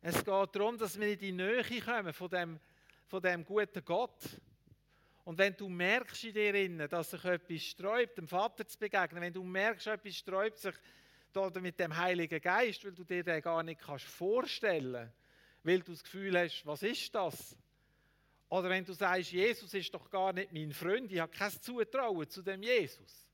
Es 0.00 0.16
geht 0.24 0.56
darum, 0.56 0.78
dass 0.78 0.98
wir 0.98 1.08
in 1.08 1.18
die 1.18 1.32
Nähe 1.32 1.82
kommen 1.82 2.14
von 2.14 2.30
dem, 2.30 2.58
von 3.06 3.20
dem 3.20 3.44
guten 3.44 3.84
Gott. 3.84 4.40
Und 5.24 5.36
wenn 5.36 5.54
du 5.54 5.68
merkst 5.68 6.24
in 6.24 6.32
dir, 6.78 6.88
dass 6.88 7.10
sich 7.10 7.22
etwas 7.22 7.62
sträubt, 7.64 8.16
dem 8.16 8.26
Vater 8.26 8.66
zu 8.66 8.78
begegnen, 8.78 9.20
wenn 9.20 9.34
du 9.34 9.44
merkst, 9.44 9.88
etwas 9.88 10.16
sträubt 10.16 10.56
sich 10.56 10.74
mit 11.60 11.78
dem 11.78 11.94
Heiligen 11.94 12.40
Geist, 12.40 12.82
weil 12.86 12.94
du 12.94 13.04
dir 13.04 13.22
den 13.22 13.42
gar 13.42 13.62
nicht 13.62 13.82
kannst 13.82 14.06
vorstellen 14.06 15.12
weil 15.64 15.80
du 15.80 15.92
das 15.92 16.04
Gefühl 16.04 16.38
hast, 16.38 16.64
was 16.66 16.82
ist 16.82 17.14
das? 17.14 17.56
Oder 18.54 18.70
wenn 18.70 18.84
du 18.84 18.92
sagst, 18.92 19.32
Jesus 19.32 19.74
ist 19.74 19.92
doch 19.92 20.08
gar 20.08 20.32
nicht 20.32 20.52
mein 20.52 20.70
Freund, 20.70 21.10
ich 21.10 21.18
habe 21.18 21.32
kein 21.32 21.50
Zutrauen 21.50 22.30
zu 22.30 22.40
dem 22.40 22.62
Jesus. 22.62 23.26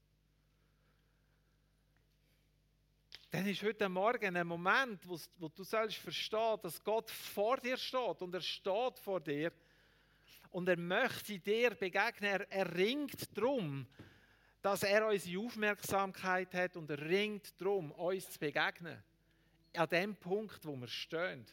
Dann 3.30 3.46
ist 3.46 3.62
heute 3.62 3.86
Morgen 3.90 4.34
ein 4.34 4.46
Moment, 4.46 5.06
wo, 5.06 5.20
wo 5.36 5.48
du 5.48 5.62
sollst 5.62 5.98
verstehen, 5.98 6.56
dass 6.62 6.82
Gott 6.82 7.10
vor 7.10 7.58
dir 7.58 7.76
steht 7.76 8.22
und 8.22 8.32
er 8.32 8.40
steht 8.40 8.98
vor 8.98 9.20
dir 9.20 9.52
und 10.52 10.66
er 10.70 10.78
möchte 10.78 11.38
dir 11.38 11.74
begegnen. 11.74 12.30
Er, 12.30 12.50
er 12.50 12.74
ringt 12.74 13.36
darum, 13.36 13.86
dass 14.62 14.84
er 14.84 15.06
unsere 15.06 15.44
Aufmerksamkeit 15.44 16.54
hat 16.54 16.78
und 16.78 16.88
er 16.88 16.98
ringt 16.98 17.60
darum, 17.60 17.92
uns 17.92 18.30
zu 18.30 18.38
begegnen. 18.38 19.02
An 19.74 19.88
dem 19.90 20.16
Punkt, 20.16 20.64
wo 20.64 20.74
wir 20.76 20.88
stehen. 20.88 21.44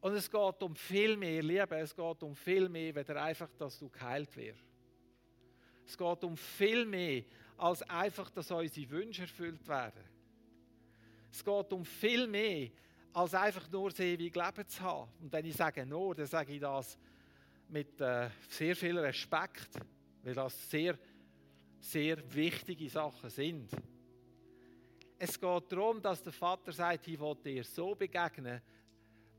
Und 0.00 0.12
es 0.14 0.30
geht 0.30 0.62
um 0.62 0.76
viel 0.76 1.16
mehr, 1.16 1.42
Liebe, 1.42 1.76
es 1.76 1.94
geht 1.94 2.22
um 2.22 2.34
viel 2.34 2.68
mehr, 2.68 2.94
weder 2.94 3.22
einfach, 3.22 3.50
dass 3.58 3.78
du 3.78 3.88
geheilt 3.88 4.34
wirst. 4.36 4.64
Es 5.86 5.96
geht 5.96 6.24
um 6.24 6.36
viel 6.36 6.84
mehr, 6.84 7.24
als 7.56 7.82
einfach, 7.82 8.30
dass 8.30 8.50
unsere 8.50 8.90
Wünsche 8.90 9.22
erfüllt 9.22 9.66
werden. 9.66 10.04
Es 11.30 11.44
geht 11.44 11.72
um 11.72 11.84
viel 11.84 12.26
mehr, 12.26 12.70
als 13.12 13.34
einfach 13.34 13.68
nur 13.70 13.90
das 13.90 13.98
ewige 14.00 14.38
Leben 14.38 14.68
zu 14.68 14.80
haben. 14.80 15.10
Und 15.20 15.32
wenn 15.32 15.44
ich 15.44 15.56
sage 15.56 15.84
nur, 15.84 16.14
dann 16.14 16.26
sage 16.26 16.52
ich 16.52 16.60
das 16.60 16.96
mit 17.68 18.00
äh, 18.00 18.30
sehr 18.48 18.76
viel 18.76 18.98
Respekt, 18.98 19.68
weil 20.22 20.34
das 20.34 20.70
sehr, 20.70 20.96
sehr 21.80 22.18
wichtige 22.34 22.88
Sachen 22.88 23.30
sind. 23.30 23.70
Es 25.18 25.38
geht 25.38 25.72
darum, 25.72 26.00
dass 26.00 26.22
der 26.22 26.32
Vater 26.32 26.72
sagt, 26.72 27.08
ich 27.08 27.18
will 27.18 27.34
dir 27.44 27.64
so 27.64 27.94
begegnen, 27.94 28.62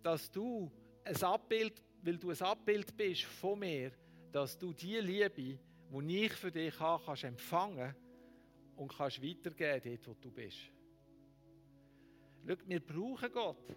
dass 0.03 0.31
du 0.31 0.71
ein 1.03 1.23
Abbild, 1.23 1.81
weil 2.01 2.17
du 2.17 2.29
ein 2.29 2.41
Abbild 2.41 2.95
bist 2.95 3.23
von 3.23 3.59
mir, 3.59 3.91
dass 4.31 4.57
du 4.57 4.73
die 4.73 4.97
Liebe, 4.97 5.59
die 5.91 6.25
ich 6.25 6.33
für 6.33 6.51
dich 6.51 6.79
habe, 6.79 7.03
kannst 7.03 7.23
empfangen 7.23 7.95
und 8.75 8.95
kannst 8.95 9.21
weitergeben 9.21 9.99
dort, 10.03 10.07
wo 10.07 10.13
du 10.21 10.31
bist. 10.31 10.71
Schau, 12.47 12.55
wir 12.65 12.79
brauchen 12.79 13.31
Gott. 13.31 13.75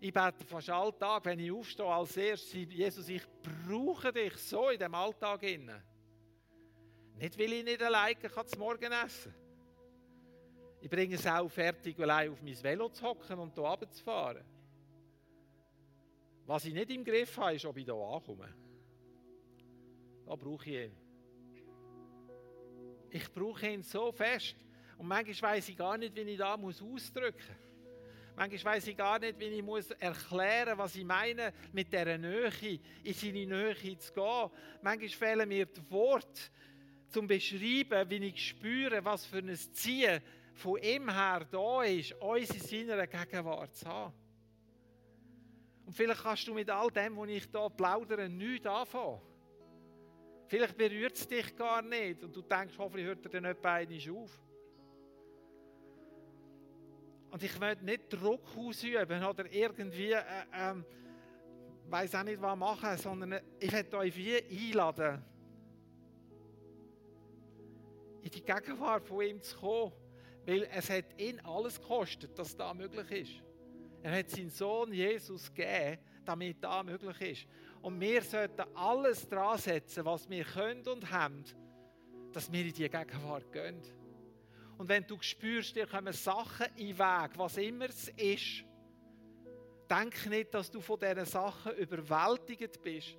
Ich 0.00 0.12
bete 0.12 0.44
fast 0.44 0.68
Alltag, 0.68 1.24
wenn 1.24 1.38
ich 1.38 1.50
aufstehe, 1.50 1.86
als 1.86 2.16
erstes, 2.16 2.52
Jesus, 2.52 3.08
ich 3.08 3.22
brauche 3.42 4.12
dich 4.12 4.36
so 4.36 4.68
in 4.68 4.78
dem 4.78 4.94
Alltag. 4.94 5.42
Innen. 5.44 5.82
Nicht, 7.16 7.38
weil 7.38 7.52
ich 7.52 7.64
nicht 7.64 7.82
alleine 7.82 8.16
kann 8.16 8.46
zum 8.46 8.58
Morgen 8.58 8.92
essen 8.92 9.34
Ich 10.80 10.90
bringe 10.90 11.14
es 11.14 11.26
auch 11.26 11.48
fertig, 11.48 11.98
allein 11.98 12.30
auf 12.30 12.42
mein 12.42 12.62
Velo 12.62 12.88
zu 12.90 13.02
hocken 13.02 13.38
und 13.38 13.54
hier 13.54 13.64
runterzufahren. 13.64 14.44
Was 16.46 16.64
ich 16.64 16.74
nicht 16.74 16.90
im 16.90 17.04
Griff 17.04 17.36
habe, 17.38 17.54
ist, 17.54 17.64
ob 17.64 17.76
ich 17.76 17.84
hier 17.84 17.94
ankomme. 17.94 18.54
Da 20.26 20.36
brauche 20.36 20.68
ich 20.68 20.76
ihn. 20.76 20.96
Ich 23.10 23.32
brauche 23.32 23.68
ihn 23.68 23.82
so 23.82 24.12
fest. 24.12 24.56
Und 24.98 25.08
manchmal 25.08 25.52
weiß 25.52 25.68
ich 25.68 25.76
gar 25.76 25.96
nicht, 25.96 26.14
wie 26.14 26.20
ich 26.20 26.38
da 26.38 26.56
muss 26.56 26.82
ausdrücken 26.82 27.38
muss. 27.38 27.64
Manchmal 28.36 28.74
weiß 28.74 28.88
ich 28.88 28.96
gar 28.96 29.18
nicht, 29.18 29.38
wie 29.38 29.44
ich 29.44 29.62
muss 29.62 29.90
erklären 29.92 30.76
was 30.76 30.96
ich 30.96 31.04
meine, 31.04 31.52
mit 31.72 31.92
dieser 31.92 32.18
Nähe, 32.18 32.80
in 33.04 33.14
seine 33.14 33.46
Nähe 33.46 33.98
zu 33.98 34.12
gehen. 34.12 34.50
Manchmal 34.82 35.08
fehlen 35.08 35.48
mir 35.48 35.66
die 35.66 35.90
Worte, 35.90 36.50
zum 37.08 37.28
beschreiben, 37.28 38.10
wie 38.10 38.26
ich 38.26 38.48
spüre, 38.48 39.04
was 39.04 39.24
für 39.24 39.38
ein 39.38 39.54
Ziehen 39.54 40.20
von 40.54 40.78
ihm 40.82 41.08
her 41.08 41.46
da 41.50 41.82
ist, 41.84 42.12
uns 42.14 42.72
in 42.72 42.88
seiner 42.88 43.06
Gegenwart 43.06 43.76
zu 43.76 43.86
haben. 43.86 44.23
Und 45.86 45.92
vielleicht 45.92 46.22
kannst 46.22 46.46
du 46.46 46.54
mit 46.54 46.70
all 46.70 46.90
dem, 46.90 47.16
was 47.16 47.28
ich 47.28 47.44
hier 47.50 47.70
plaudere, 47.70 48.28
nichts 48.28 48.66
anfangen. 48.66 49.20
Vielleicht 50.46 50.76
berührt 50.76 51.16
es 51.16 51.26
dich 51.26 51.54
gar 51.56 51.82
nicht 51.82 52.22
und 52.22 52.34
du 52.34 52.42
denkst, 52.42 52.74
hoffentlich 52.78 53.06
hört 53.06 53.24
er 53.24 53.40
dann 53.40 53.88
nicht 53.88 54.10
auf. 54.10 54.30
Und 57.30 57.42
ich 57.42 57.58
möchte 57.58 57.84
nicht 57.84 58.12
Druck 58.12 58.56
ausüben 58.56 59.24
oder 59.24 59.50
irgendwie, 59.50 60.12
äh, 60.12 60.20
äh, 60.52 60.74
weiß 61.88 62.14
auch 62.14 62.22
nicht, 62.22 62.40
was 62.40 62.56
machen, 62.56 62.96
sondern 62.96 63.40
ich 63.58 63.72
möchte 63.72 63.96
euch 63.98 64.16
wie 64.16 64.36
einladen, 64.36 65.24
in 68.22 68.30
die 68.30 68.42
Gegenwart 68.42 69.04
von 69.04 69.22
ihm 69.22 69.42
zu 69.42 69.58
kommen, 69.58 69.92
weil 70.46 70.68
es 70.72 70.88
hat 70.88 71.20
ihn 71.20 71.40
alles 71.40 71.80
gekostet, 71.80 72.38
dass 72.38 72.56
das 72.56 72.74
möglich 72.74 73.10
ist. 73.10 73.42
Er 74.04 74.18
hat 74.18 74.28
seinen 74.28 74.50
Sohn 74.50 74.92
Jesus 74.92 75.50
gegeben, 75.50 75.98
damit 76.26 76.62
das 76.62 76.84
möglich 76.84 77.20
ist. 77.22 77.46
Und 77.80 77.98
wir 77.98 78.20
sollten 78.20 78.62
alles 78.74 79.26
dran 79.26 79.56
setzen, 79.56 80.04
was 80.04 80.28
wir 80.28 80.44
können 80.44 80.86
und 80.86 81.10
haben, 81.10 81.42
dass 82.30 82.52
wir 82.52 82.66
in 82.66 82.74
die 82.74 82.90
Gegenwart 82.90 83.50
gehen. 83.50 83.80
Und 84.76 84.90
wenn 84.90 85.06
du 85.06 85.16
spürst, 85.22 85.74
dir 85.74 85.86
kommen 85.86 86.12
Sachen 86.12 86.66
in 86.76 86.88
den 86.88 86.98
Weg, 86.98 87.30
was 87.38 87.56
immer 87.56 87.86
es 87.86 88.08
ist, 88.08 88.66
denk 89.88 90.26
nicht, 90.26 90.52
dass 90.52 90.70
du 90.70 90.82
von 90.82 91.00
diesen 91.00 91.24
Sachen 91.24 91.72
überwältigt 91.72 92.82
bist, 92.82 93.16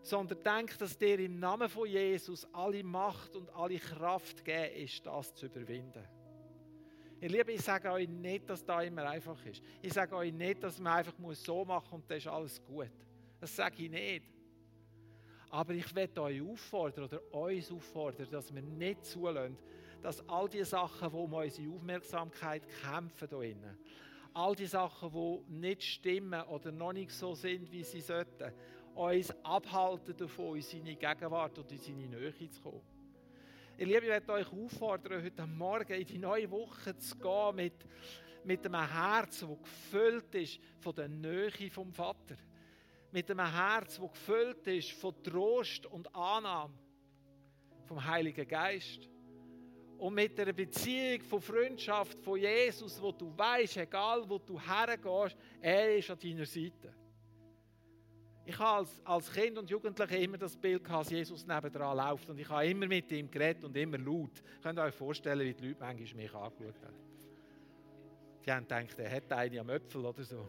sondern 0.00 0.42
denk, 0.42 0.78
dass 0.78 0.96
dir 0.96 1.18
im 1.18 1.38
Namen 1.38 1.68
von 1.68 1.86
Jesus 1.86 2.48
alle 2.50 2.82
Macht 2.82 3.36
und 3.36 3.50
alle 3.50 3.78
Kraft 3.78 4.42
gegeben 4.42 4.84
ist, 4.84 5.04
das 5.04 5.34
zu 5.34 5.44
überwinden. 5.44 6.13
Ihr 7.24 7.30
Lieben, 7.30 7.54
ich 7.54 7.62
sage 7.62 7.90
euch 7.90 8.06
nicht, 8.06 8.50
dass 8.50 8.62
das 8.62 8.84
immer 8.84 9.08
einfach 9.08 9.42
ist. 9.46 9.62
Ich 9.80 9.94
sage 9.94 10.14
euch 10.14 10.30
nicht, 10.30 10.62
dass 10.62 10.78
man 10.78 10.98
einfach 10.98 11.14
so 11.32 11.64
machen 11.64 11.88
muss 11.88 12.02
und 12.02 12.10
dann 12.10 12.18
ist 12.18 12.26
alles 12.26 12.62
gut. 12.62 12.90
Das 13.40 13.56
sage 13.56 13.82
ich 13.82 13.90
nicht. 13.90 14.26
Aber 15.48 15.72
ich 15.72 15.94
werde 15.94 16.20
euch 16.20 16.42
auffordern 16.42 17.04
oder 17.04 17.34
uns 17.34 17.72
auffordern, 17.72 18.28
dass 18.30 18.54
wir 18.54 18.60
nicht 18.60 19.06
zulassen, 19.06 19.56
dass 20.02 20.28
all 20.28 20.50
die 20.50 20.64
Sachen, 20.64 21.08
die 21.08 21.16
um 21.16 21.32
unsere 21.32 21.72
Aufmerksamkeit 21.72 22.62
kämpfen, 22.82 23.28
hier 23.30 23.40
innen, 23.40 23.78
all 24.34 24.54
die 24.54 24.66
Sachen, 24.66 25.10
die 25.10 25.50
nicht 25.50 25.82
stimmen 25.82 26.42
oder 26.42 26.72
noch 26.72 26.92
nicht 26.92 27.10
so 27.10 27.34
sind, 27.34 27.72
wie 27.72 27.84
sie 27.84 28.02
sollten, 28.02 28.52
uns 28.94 29.32
abhalten 29.42 30.14
davon, 30.14 30.56
in 30.56 30.62
seine 30.62 30.94
Gegenwart 30.94 31.58
und 31.58 31.72
in 31.72 31.78
seine 31.78 32.06
Nähe 32.06 32.50
zu 32.50 32.60
kommen. 32.60 32.93
Ihr 33.76 33.86
Liebe, 33.86 34.02
ich 34.02 34.08
werde 34.08 34.32
euch 34.32 34.52
auffordern, 34.52 35.24
heute 35.24 35.46
Morgen 35.48 35.94
in 35.94 36.06
die 36.06 36.18
neue 36.18 36.48
Woche 36.48 36.96
zu 36.96 37.16
gehen 37.16 37.56
mit, 37.56 37.72
mit 38.44 38.64
einem 38.64 38.88
Herz, 38.88 39.40
das 39.40 39.48
gefüllt 39.48 40.32
ist 40.36 40.60
von 40.78 40.94
der 40.94 41.08
Nähe 41.08 41.70
vom 41.72 41.92
Vater. 41.92 42.36
Mit 43.10 43.28
einem 43.32 43.52
Herz, 43.52 43.98
das 43.98 44.10
gefüllt 44.12 44.64
ist 44.68 44.92
von 44.92 45.20
Trost 45.24 45.86
und 45.86 46.06
Annahme 46.14 46.72
vom 47.86 48.04
Heiligen 48.04 48.46
Geist. 48.46 49.08
Und 49.98 50.14
mit 50.14 50.38
einer 50.38 50.52
Beziehung 50.52 51.22
von 51.22 51.40
Freundschaft 51.40 52.22
von 52.22 52.38
Jesus, 52.38 53.02
wo 53.02 53.10
du 53.10 53.36
weißt, 53.36 53.78
egal 53.78 54.22
wo 54.28 54.38
du 54.38 54.56
hergehst, 54.60 55.36
er 55.60 55.96
ist 55.96 56.10
an 56.10 56.18
deiner 56.20 56.46
Seite. 56.46 56.94
Ich 58.46 58.58
habe 58.58 58.78
als, 58.78 59.00
als 59.04 59.32
Kind 59.32 59.56
und 59.56 59.70
Jugendlicher 59.70 60.18
immer 60.18 60.36
das 60.36 60.56
Bild 60.56 60.84
gehabt, 60.84 61.06
dass 61.06 61.12
Jesus 61.12 61.46
nebendran 61.46 61.96
läuft 61.96 62.28
und 62.28 62.38
ich 62.38 62.48
habe 62.48 62.66
immer 62.66 62.86
mit 62.86 63.10
ihm 63.10 63.30
geredet 63.30 63.64
und 63.64 63.74
immer 63.76 63.96
laut. 63.96 64.42
Könnt 64.62 64.78
ihr 64.78 64.82
euch 64.82 64.94
vorstellen, 64.94 65.46
wie 65.46 65.54
die 65.54 65.68
Leute 65.68 65.80
manchmal 65.80 66.22
mich 66.22 66.34
angeschaut 66.34 66.82
haben? 66.82 66.96
Die 68.44 68.52
haben 68.52 68.68
gedacht, 68.68 68.98
er 68.98 69.10
hat 69.10 69.32
eine 69.32 69.60
am 69.60 69.70
Äpfel 69.70 70.04
oder 70.04 70.22
so. 70.22 70.46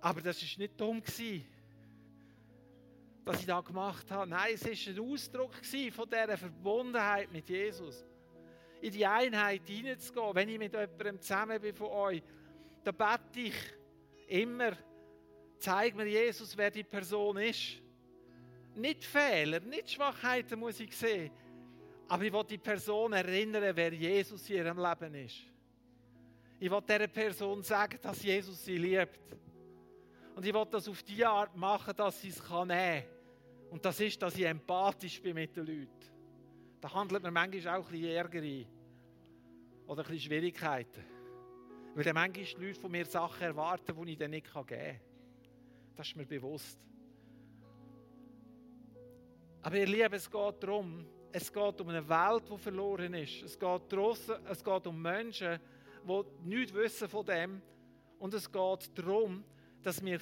Aber 0.00 0.20
das 0.22 0.40
war 0.40 0.58
nicht 0.58 0.80
dumm, 0.80 1.02
dass 1.02 1.18
ich 3.40 3.46
das 3.46 3.64
gemacht 3.64 4.10
habe. 4.10 4.30
Nein, 4.30 4.54
es 4.54 4.64
war 4.64 4.94
ein 4.94 5.12
Ausdruck 5.12 5.52
von 5.54 6.08
dieser 6.08 6.38
Verbundenheit 6.38 7.30
mit 7.30 7.48
Jesus. 7.48 8.06
In 8.80 8.92
die 8.92 9.04
Einheit 9.04 9.62
hineinzugehen. 9.66 10.34
Wenn 10.34 10.48
ich 10.48 10.58
mit 10.58 10.72
jemandem 10.72 11.20
zusammen 11.20 11.60
bin 11.60 11.74
von 11.74 11.88
euch, 11.88 12.22
dann 12.84 12.94
bete 12.94 13.40
ich 13.40 13.54
immer, 14.28 14.72
Zeig 15.58 15.94
mir, 15.96 16.06
Jesus, 16.06 16.56
wer 16.56 16.70
die 16.70 16.84
Person 16.84 17.36
ist. 17.38 17.80
Nicht 18.74 19.04
Fehler, 19.04 19.60
nicht 19.60 19.90
Schwachheiten 19.90 20.58
muss 20.58 20.80
ich 20.80 20.94
sehen. 20.96 21.30
Aber 22.08 22.22
ich 22.22 22.32
will 22.32 22.44
die 22.44 22.58
Person 22.58 23.12
erinnern, 23.12 23.74
wer 23.74 23.92
Jesus 23.92 24.48
in 24.50 24.56
ihrem 24.56 24.78
Leben 24.78 25.14
ist. 25.14 25.38
Ich 26.58 26.70
will 26.70 26.82
dieser 26.82 27.08
Person 27.08 27.62
sagen, 27.62 27.98
dass 28.00 28.22
Jesus 28.22 28.64
sie 28.64 28.78
liebt. 28.78 29.36
Und 30.34 30.44
ich 30.44 30.54
will 30.54 30.66
das 30.70 30.88
auf 30.88 31.02
die 31.02 31.24
Art 31.24 31.56
machen, 31.56 31.94
dass 31.96 32.20
sie 32.20 32.28
es 32.28 32.42
nehmen 32.42 32.68
kann. 32.68 33.02
Und 33.70 33.84
das 33.84 33.98
ist, 34.00 34.20
dass 34.22 34.36
ich 34.36 34.44
empathisch 34.44 35.20
bin 35.20 35.34
mit 35.34 35.56
den 35.56 35.66
Leuten. 35.66 35.90
Da 36.80 36.92
handelt 36.92 37.22
mir 37.22 37.30
manchmal 37.30 37.78
auch 37.78 37.86
ein 37.86 37.92
bisschen 37.92 38.10
Ärger 38.10 38.40
ein. 38.40 38.66
Oder 39.86 40.02
ein 40.02 40.08
bisschen 40.08 40.20
Schwierigkeiten. 40.20 41.04
Weil 41.94 42.04
dann 42.04 42.14
manchmal 42.14 42.44
die 42.44 42.66
Leute 42.66 42.80
von 42.80 42.90
mir 42.90 43.06
Sachen 43.06 43.42
erwarten, 43.42 43.94
die 44.04 44.12
ich 44.12 44.18
dann 44.18 44.30
nicht 44.30 44.52
geben 44.52 44.66
kann. 44.66 45.00
Das 45.96 46.08
ist 46.08 46.16
mir 46.16 46.26
bewusst. 46.26 46.78
Aber 49.62 49.76
ihr 49.76 49.86
Lieben, 49.86 50.14
es 50.14 50.30
geht 50.30 50.62
darum, 50.62 51.06
es 51.32 51.52
geht 51.52 51.80
um 51.80 51.88
eine 51.88 52.08
Welt, 52.08 52.44
die 52.50 52.58
verloren 52.58 53.14
ist. 53.14 53.42
Es 53.42 53.58
geht, 53.58 53.92
draussen, 53.92 54.36
es 54.48 54.62
geht 54.62 54.86
um 54.86 55.00
Menschen, 55.00 55.58
die 56.06 56.48
nichts 56.48 56.72
wissen 56.72 57.08
von 57.08 57.26
dem. 57.26 57.62
Und 58.18 58.34
es 58.34 58.50
geht 58.50 58.98
darum, 58.98 59.42
dass 59.82 60.04
wir, 60.04 60.20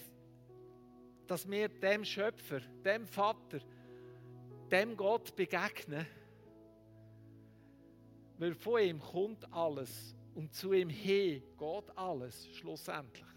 dass 1.26 1.48
wir 1.50 1.68
dem 1.68 2.04
Schöpfer, 2.04 2.60
dem 2.84 3.06
Vater, 3.06 3.60
dem 4.70 4.96
Gott 4.96 5.34
begegnen. 5.36 6.06
Weil 8.38 8.54
von 8.54 8.80
ihm 8.80 9.00
kommt 9.00 9.52
alles 9.52 10.14
und 10.34 10.54
zu 10.54 10.72
ihm 10.72 10.88
hin 10.88 11.42
geht 11.58 11.98
alles 11.98 12.48
schlussendlich. 12.56 13.33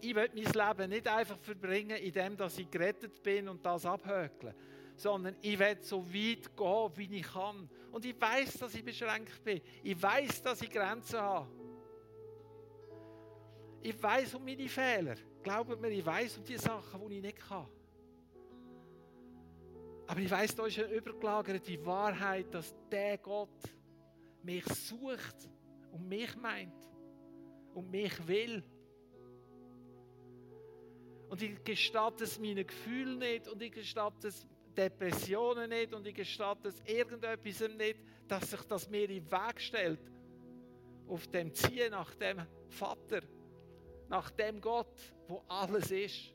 Ich 0.00 0.14
will 0.14 0.30
mein 0.34 0.44
Leben 0.44 0.90
nicht 0.90 1.08
einfach 1.08 1.38
verbringen, 1.38 1.96
indem 1.96 2.36
ich 2.56 2.70
gerettet 2.70 3.22
bin 3.22 3.48
und 3.48 3.64
das 3.64 3.84
abhökle, 3.84 4.54
sondern 4.96 5.36
ich 5.42 5.58
will 5.58 5.76
so 5.80 6.04
weit 6.06 6.56
gehen, 6.56 6.90
wie 6.96 7.18
ich 7.18 7.26
kann. 7.26 7.68
Und 7.92 8.04
ich 8.04 8.20
weiß, 8.20 8.54
dass 8.54 8.74
ich 8.74 8.84
beschränkt 8.84 9.42
bin. 9.44 9.60
Ich 9.82 10.00
weiß, 10.00 10.42
dass 10.42 10.62
ich 10.62 10.70
Grenzen 10.70 11.20
habe. 11.20 11.48
Ich 13.82 14.02
weiß 14.02 14.34
um 14.34 14.44
meine 14.44 14.68
Fehler. 14.68 15.14
Glaubt 15.42 15.80
mir, 15.80 15.88
ich 15.88 16.04
weiß 16.04 16.38
um 16.38 16.44
die 16.44 16.58
Sachen, 16.58 17.08
die 17.08 17.16
ich 17.16 17.22
nicht 17.22 17.38
kann. 17.38 17.66
Aber 20.06 20.20
ich 20.20 20.30
weiß, 20.30 20.54
da 20.56 20.66
ist 20.66 20.78
eine 20.78 20.92
übergelagerte 20.92 21.86
Wahrheit, 21.86 22.52
dass 22.52 22.74
der 22.90 23.16
Gott 23.18 23.62
mich 24.42 24.64
sucht 24.64 25.48
und 25.92 26.08
mich 26.08 26.34
meint 26.36 26.74
und 27.74 27.90
mich 27.90 28.26
will. 28.26 28.62
Und 31.30 31.40
ich 31.42 31.62
gestatte 31.62 32.24
es 32.24 32.40
meinen 32.40 32.66
Gefühlen 32.66 33.18
nicht 33.18 33.46
und 33.46 33.62
ich 33.62 33.70
gestatte 33.70 34.28
es 34.28 34.44
Depressionen 34.76 35.70
nicht 35.70 35.94
und 35.94 36.04
ich 36.04 36.14
gestatte 36.14 36.68
es 36.68 36.82
irgendetwas 36.84 37.68
nicht, 37.76 38.00
dass 38.26 38.50
sich 38.50 38.60
das 38.62 38.90
mir 38.90 39.08
in 39.08 39.30
Weg 39.30 39.60
stellt. 39.60 40.00
Auf 41.06 41.28
dem 41.28 41.54
Ziehen 41.54 41.92
nach 41.92 42.12
dem 42.16 42.44
Vater, 42.68 43.20
nach 44.08 44.30
dem 44.30 44.60
Gott, 44.60 45.00
wo 45.28 45.42
alles 45.46 45.92
ist. 45.92 46.34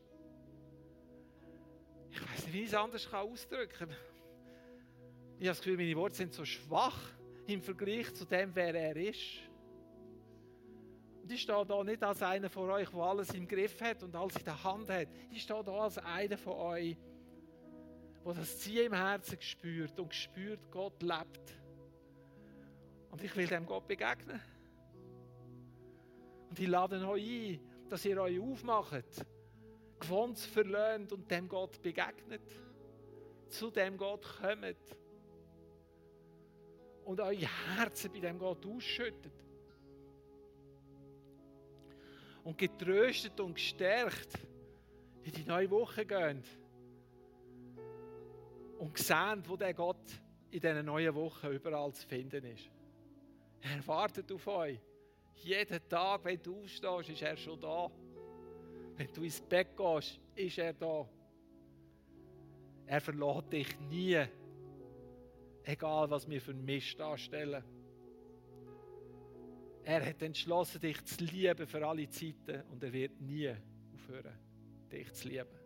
Ich 2.12 2.22
weiß 2.22 2.46
nicht, 2.46 2.54
wie 2.54 2.62
ich 2.62 2.68
es 2.68 2.74
anders 2.74 3.14
ausdrücken 3.14 3.74
kann. 3.78 3.90
Ich 5.40 5.48
habe 5.48 5.48
das 5.48 5.58
Gefühl, 5.60 5.76
meine 5.76 5.96
Worte 5.98 6.16
sind 6.16 6.34
so 6.34 6.46
schwach 6.46 7.00
im 7.48 7.62
Vergleich 7.62 8.14
zu 8.14 8.24
dem, 8.24 8.56
wer 8.56 8.74
er 8.74 8.96
ist. 8.96 9.42
Und 11.26 11.32
ich 11.32 11.42
stehe 11.42 11.66
da 11.66 11.84
nicht 11.84 12.04
als 12.04 12.22
einer 12.22 12.52
von 12.52 12.70
euch, 12.70 12.88
der 12.88 13.00
alles 13.00 13.34
im 13.34 13.48
Griff 13.48 13.82
hat 13.82 14.04
und 14.04 14.16
alles 14.16 14.36
in 14.36 14.46
der 14.46 14.64
Hand 14.64 14.88
hat. 14.92 15.08
Ich 15.32 15.42
stehe 15.42 15.64
da 15.64 15.72
als 15.72 15.98
einer 15.98 16.38
von 16.38 16.54
euch, 16.54 16.96
der 18.24 18.34
das 18.36 18.60
Ziel 18.60 18.84
im 18.84 18.94
Herzen 18.94 19.42
spürt 19.42 20.00
und 20.00 20.14
spürt, 20.14 20.70
Gott 20.70 21.02
lebt. 21.02 21.60
Und 23.10 23.24
ich 23.24 23.36
will 23.36 23.48
dem 23.48 23.66
Gott 23.66 23.88
begegnen. 23.88 24.40
Und 26.48 26.60
ich 26.60 26.68
lade 26.68 27.04
euch 27.08 27.24
ein, 27.24 27.60
dass 27.90 28.06
ihr 28.06 28.22
euch 28.22 28.40
aufmacht, 28.40 29.26
gewohnt 30.00 30.38
verlöhnt 30.38 31.12
und 31.12 31.32
dem 31.32 31.50
Gott 31.50 31.82
begegnet. 31.82 32.56
Zu 33.50 33.72
dem 33.72 33.98
Gott 33.98 34.28
kommt. 34.44 35.00
Und 37.04 37.20
euer 37.20 37.50
Herzen 37.78 38.12
bei 38.14 38.20
dem 38.20 38.38
Gott 38.38 38.64
ausschüttet. 38.64 39.45
Und 42.46 42.58
getröstet 42.58 43.38
und 43.42 43.56
gestärkt 43.56 44.40
in 45.24 45.34
die 45.34 45.44
neue 45.44 45.70
Woche 45.70 46.06
gehen. 46.06 46.42
Und 48.80 48.98
sehen, 48.98 49.44
wo 49.46 49.58
der 49.58 49.74
Gott 49.74 50.22
in 50.52 50.62
dieser 50.62 50.84
neuen 50.84 51.14
Woche 51.14 51.50
überall 51.50 51.92
zu 51.92 52.08
finden 52.08 52.46
ist. 52.46 52.70
Er 53.62 53.86
wartet 53.88 54.32
auf 54.32 54.48
euch. 54.48 54.80
Jeden 55.34 55.90
Tag, 55.90 56.24
wenn 56.24 56.42
du 56.42 56.62
aufstehst, 56.62 57.10
ist 57.10 57.22
er 57.22 57.36
schon 57.36 57.60
da. 57.60 57.92
Wenn 58.96 59.12
du 59.12 59.24
ins 59.24 59.42
Bett 59.42 59.76
gehst, 59.76 60.20
ist 60.36 60.58
er 60.58 60.74
da. 60.74 61.06
Er 62.86 63.02
verlässt 63.02 63.52
dich 63.52 63.80
nie. 63.80 64.24
Egal, 65.64 66.10
was 66.10 66.30
wir 66.30 66.40
für 66.40 66.54
Mist 66.54 67.02
anstellen. 67.02 67.64
Er 69.88 70.04
hat 70.04 70.20
entschlossen, 70.24 70.82
dich 70.82 71.06
zu 71.06 71.24
lieben 71.24 71.68
für 71.68 71.88
alle 71.88 72.10
Zeiten 72.10 72.64
und 72.72 72.84
er 72.84 72.92
wird 72.92 73.22
nie 73.22 73.54
aufhören, 73.94 74.34
dich 74.92 75.14
zu 75.14 75.28
lieben. 75.28 75.60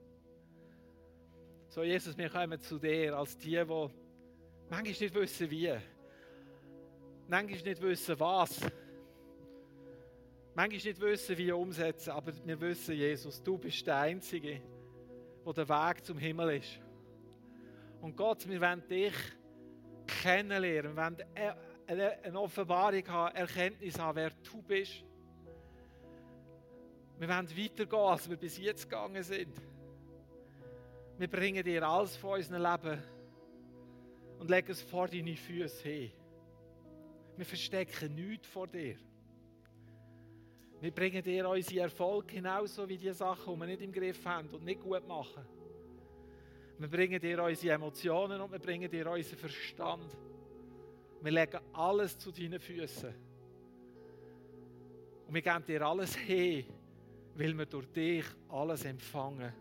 So, 1.69 1.83
Jesus, 1.83 2.17
wir 2.17 2.29
kommen 2.29 2.59
zu 2.59 2.77
dir 2.77 3.17
als 3.17 3.37
die, 3.37 3.51
die 3.51 3.63
manchmal 3.65 4.83
nicht 4.83 5.13
wissen, 5.13 5.49
wie. 5.49 5.73
Manchmal 7.29 7.61
nicht 7.61 7.81
wissen, 7.81 8.19
was. 8.19 8.59
Manchmal 10.53 10.67
nicht 10.67 10.99
wissen, 10.99 11.37
wie 11.37 11.51
umsetzen, 11.53 12.09
aber 12.09 12.33
wir 12.45 12.59
wissen, 12.59 12.95
Jesus, 12.95 13.41
du 13.41 13.57
bist 13.57 13.87
der 13.87 13.99
Einzige, 13.99 14.59
der 15.45 15.53
der 15.53 15.69
Weg 15.69 16.03
zum 16.03 16.17
Himmel 16.17 16.57
ist. 16.57 16.81
Und 18.01 18.17
Gott, 18.17 18.45
wir 18.49 18.59
wollen 18.59 18.85
dich 18.85 19.13
kennenlernen, 20.05 20.97
wir 20.97 21.03
wollen 21.03 21.17
eine 21.89 22.39
Offenbarung 22.39 23.07
haben, 23.07 23.35
Erkenntnis 23.35 23.97
haben, 23.97 24.15
wer 24.15 24.29
du 24.29 24.61
bist. 24.61 25.03
Wir 27.17 27.27
wollen 27.27 27.49
weitergehen, 27.49 28.01
als 28.01 28.29
wir 28.29 28.37
bis 28.37 28.57
jetzt 28.57 28.89
gegangen 28.89 29.23
sind. 29.23 29.53
Wir 31.17 31.27
bringen 31.27 31.63
dir 31.63 31.83
alles 31.83 32.15
von 32.15 32.35
unserem 32.35 32.61
Leben 32.61 33.03
und 34.39 34.49
legen 34.49 34.71
es 34.71 34.81
vor 34.81 35.07
deine 35.07 35.35
Füße 35.35 35.83
hin. 35.83 36.11
Wir 37.35 37.45
verstecken 37.45 38.15
nichts 38.15 38.47
vor 38.47 38.67
dir. 38.67 38.95
Wir 40.79 40.91
bringen 40.91 41.21
dir 41.23 41.49
unsere 41.49 41.81
Erfolge 41.81 42.35
genauso 42.35 42.87
wie 42.87 42.97
die 42.97 43.11
Sachen, 43.11 43.53
die 43.53 43.59
wir 43.59 43.67
nicht 43.67 43.81
im 43.81 43.91
Griff 43.91 44.25
haben 44.25 44.47
und 44.49 44.63
nicht 44.63 44.79
gut 44.79 45.05
machen. 45.07 45.45
Wir 46.77 46.87
bringen 46.87 47.19
dir 47.19 47.43
unsere 47.43 47.73
Emotionen 47.73 48.39
und 48.39 48.51
wir 48.51 48.59
bringen 48.59 48.89
dir 48.89 49.09
unseren 49.11 49.37
Verstand. 49.37 50.17
Wir 51.21 51.31
legen 51.31 51.59
alles 51.73 52.17
zu 52.17 52.31
deinen 52.31 52.59
Füßen. 52.59 53.13
Und 55.27 55.33
wir 55.33 55.41
geben 55.41 55.65
dir 55.65 55.81
alles 55.85 56.15
hin, 56.15 56.65
weil 57.35 57.57
wir 57.57 57.65
durch 57.65 57.87
dich 57.91 58.25
alles 58.47 58.85
empfangen. 58.85 59.53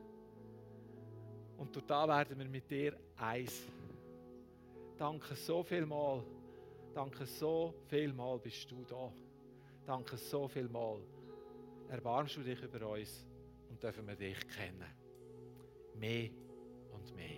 Und 1.59 1.75
durch 1.75 1.85
da 1.87 2.07
werden 2.07 2.39
wir 2.39 2.49
mit 2.49 2.71
dir 2.71 2.97
eins. 3.17 3.67
Danke 4.97 5.35
so 5.35 5.63
viel 5.63 5.85
mal. 5.85 6.25
Danke 6.95 7.27
so 7.27 7.75
viel 7.87 8.13
mal 8.13 8.39
bist 8.39 8.71
du 8.71 8.85
da. 8.85 9.13
Danke 9.85 10.17
so 10.17 10.49
viel 10.49 10.69
mal. 10.69 11.01
Erbarmst 11.89 12.37
du 12.37 12.43
dich 12.43 12.61
über 12.63 12.89
uns 12.89 13.27
und 13.69 13.83
dürfen 13.83 14.07
wir 14.07 14.17
dich 14.17 14.39
kennen. 14.49 14.87
Mehr 15.95 16.31
und 16.93 17.15
mehr. 17.15 17.38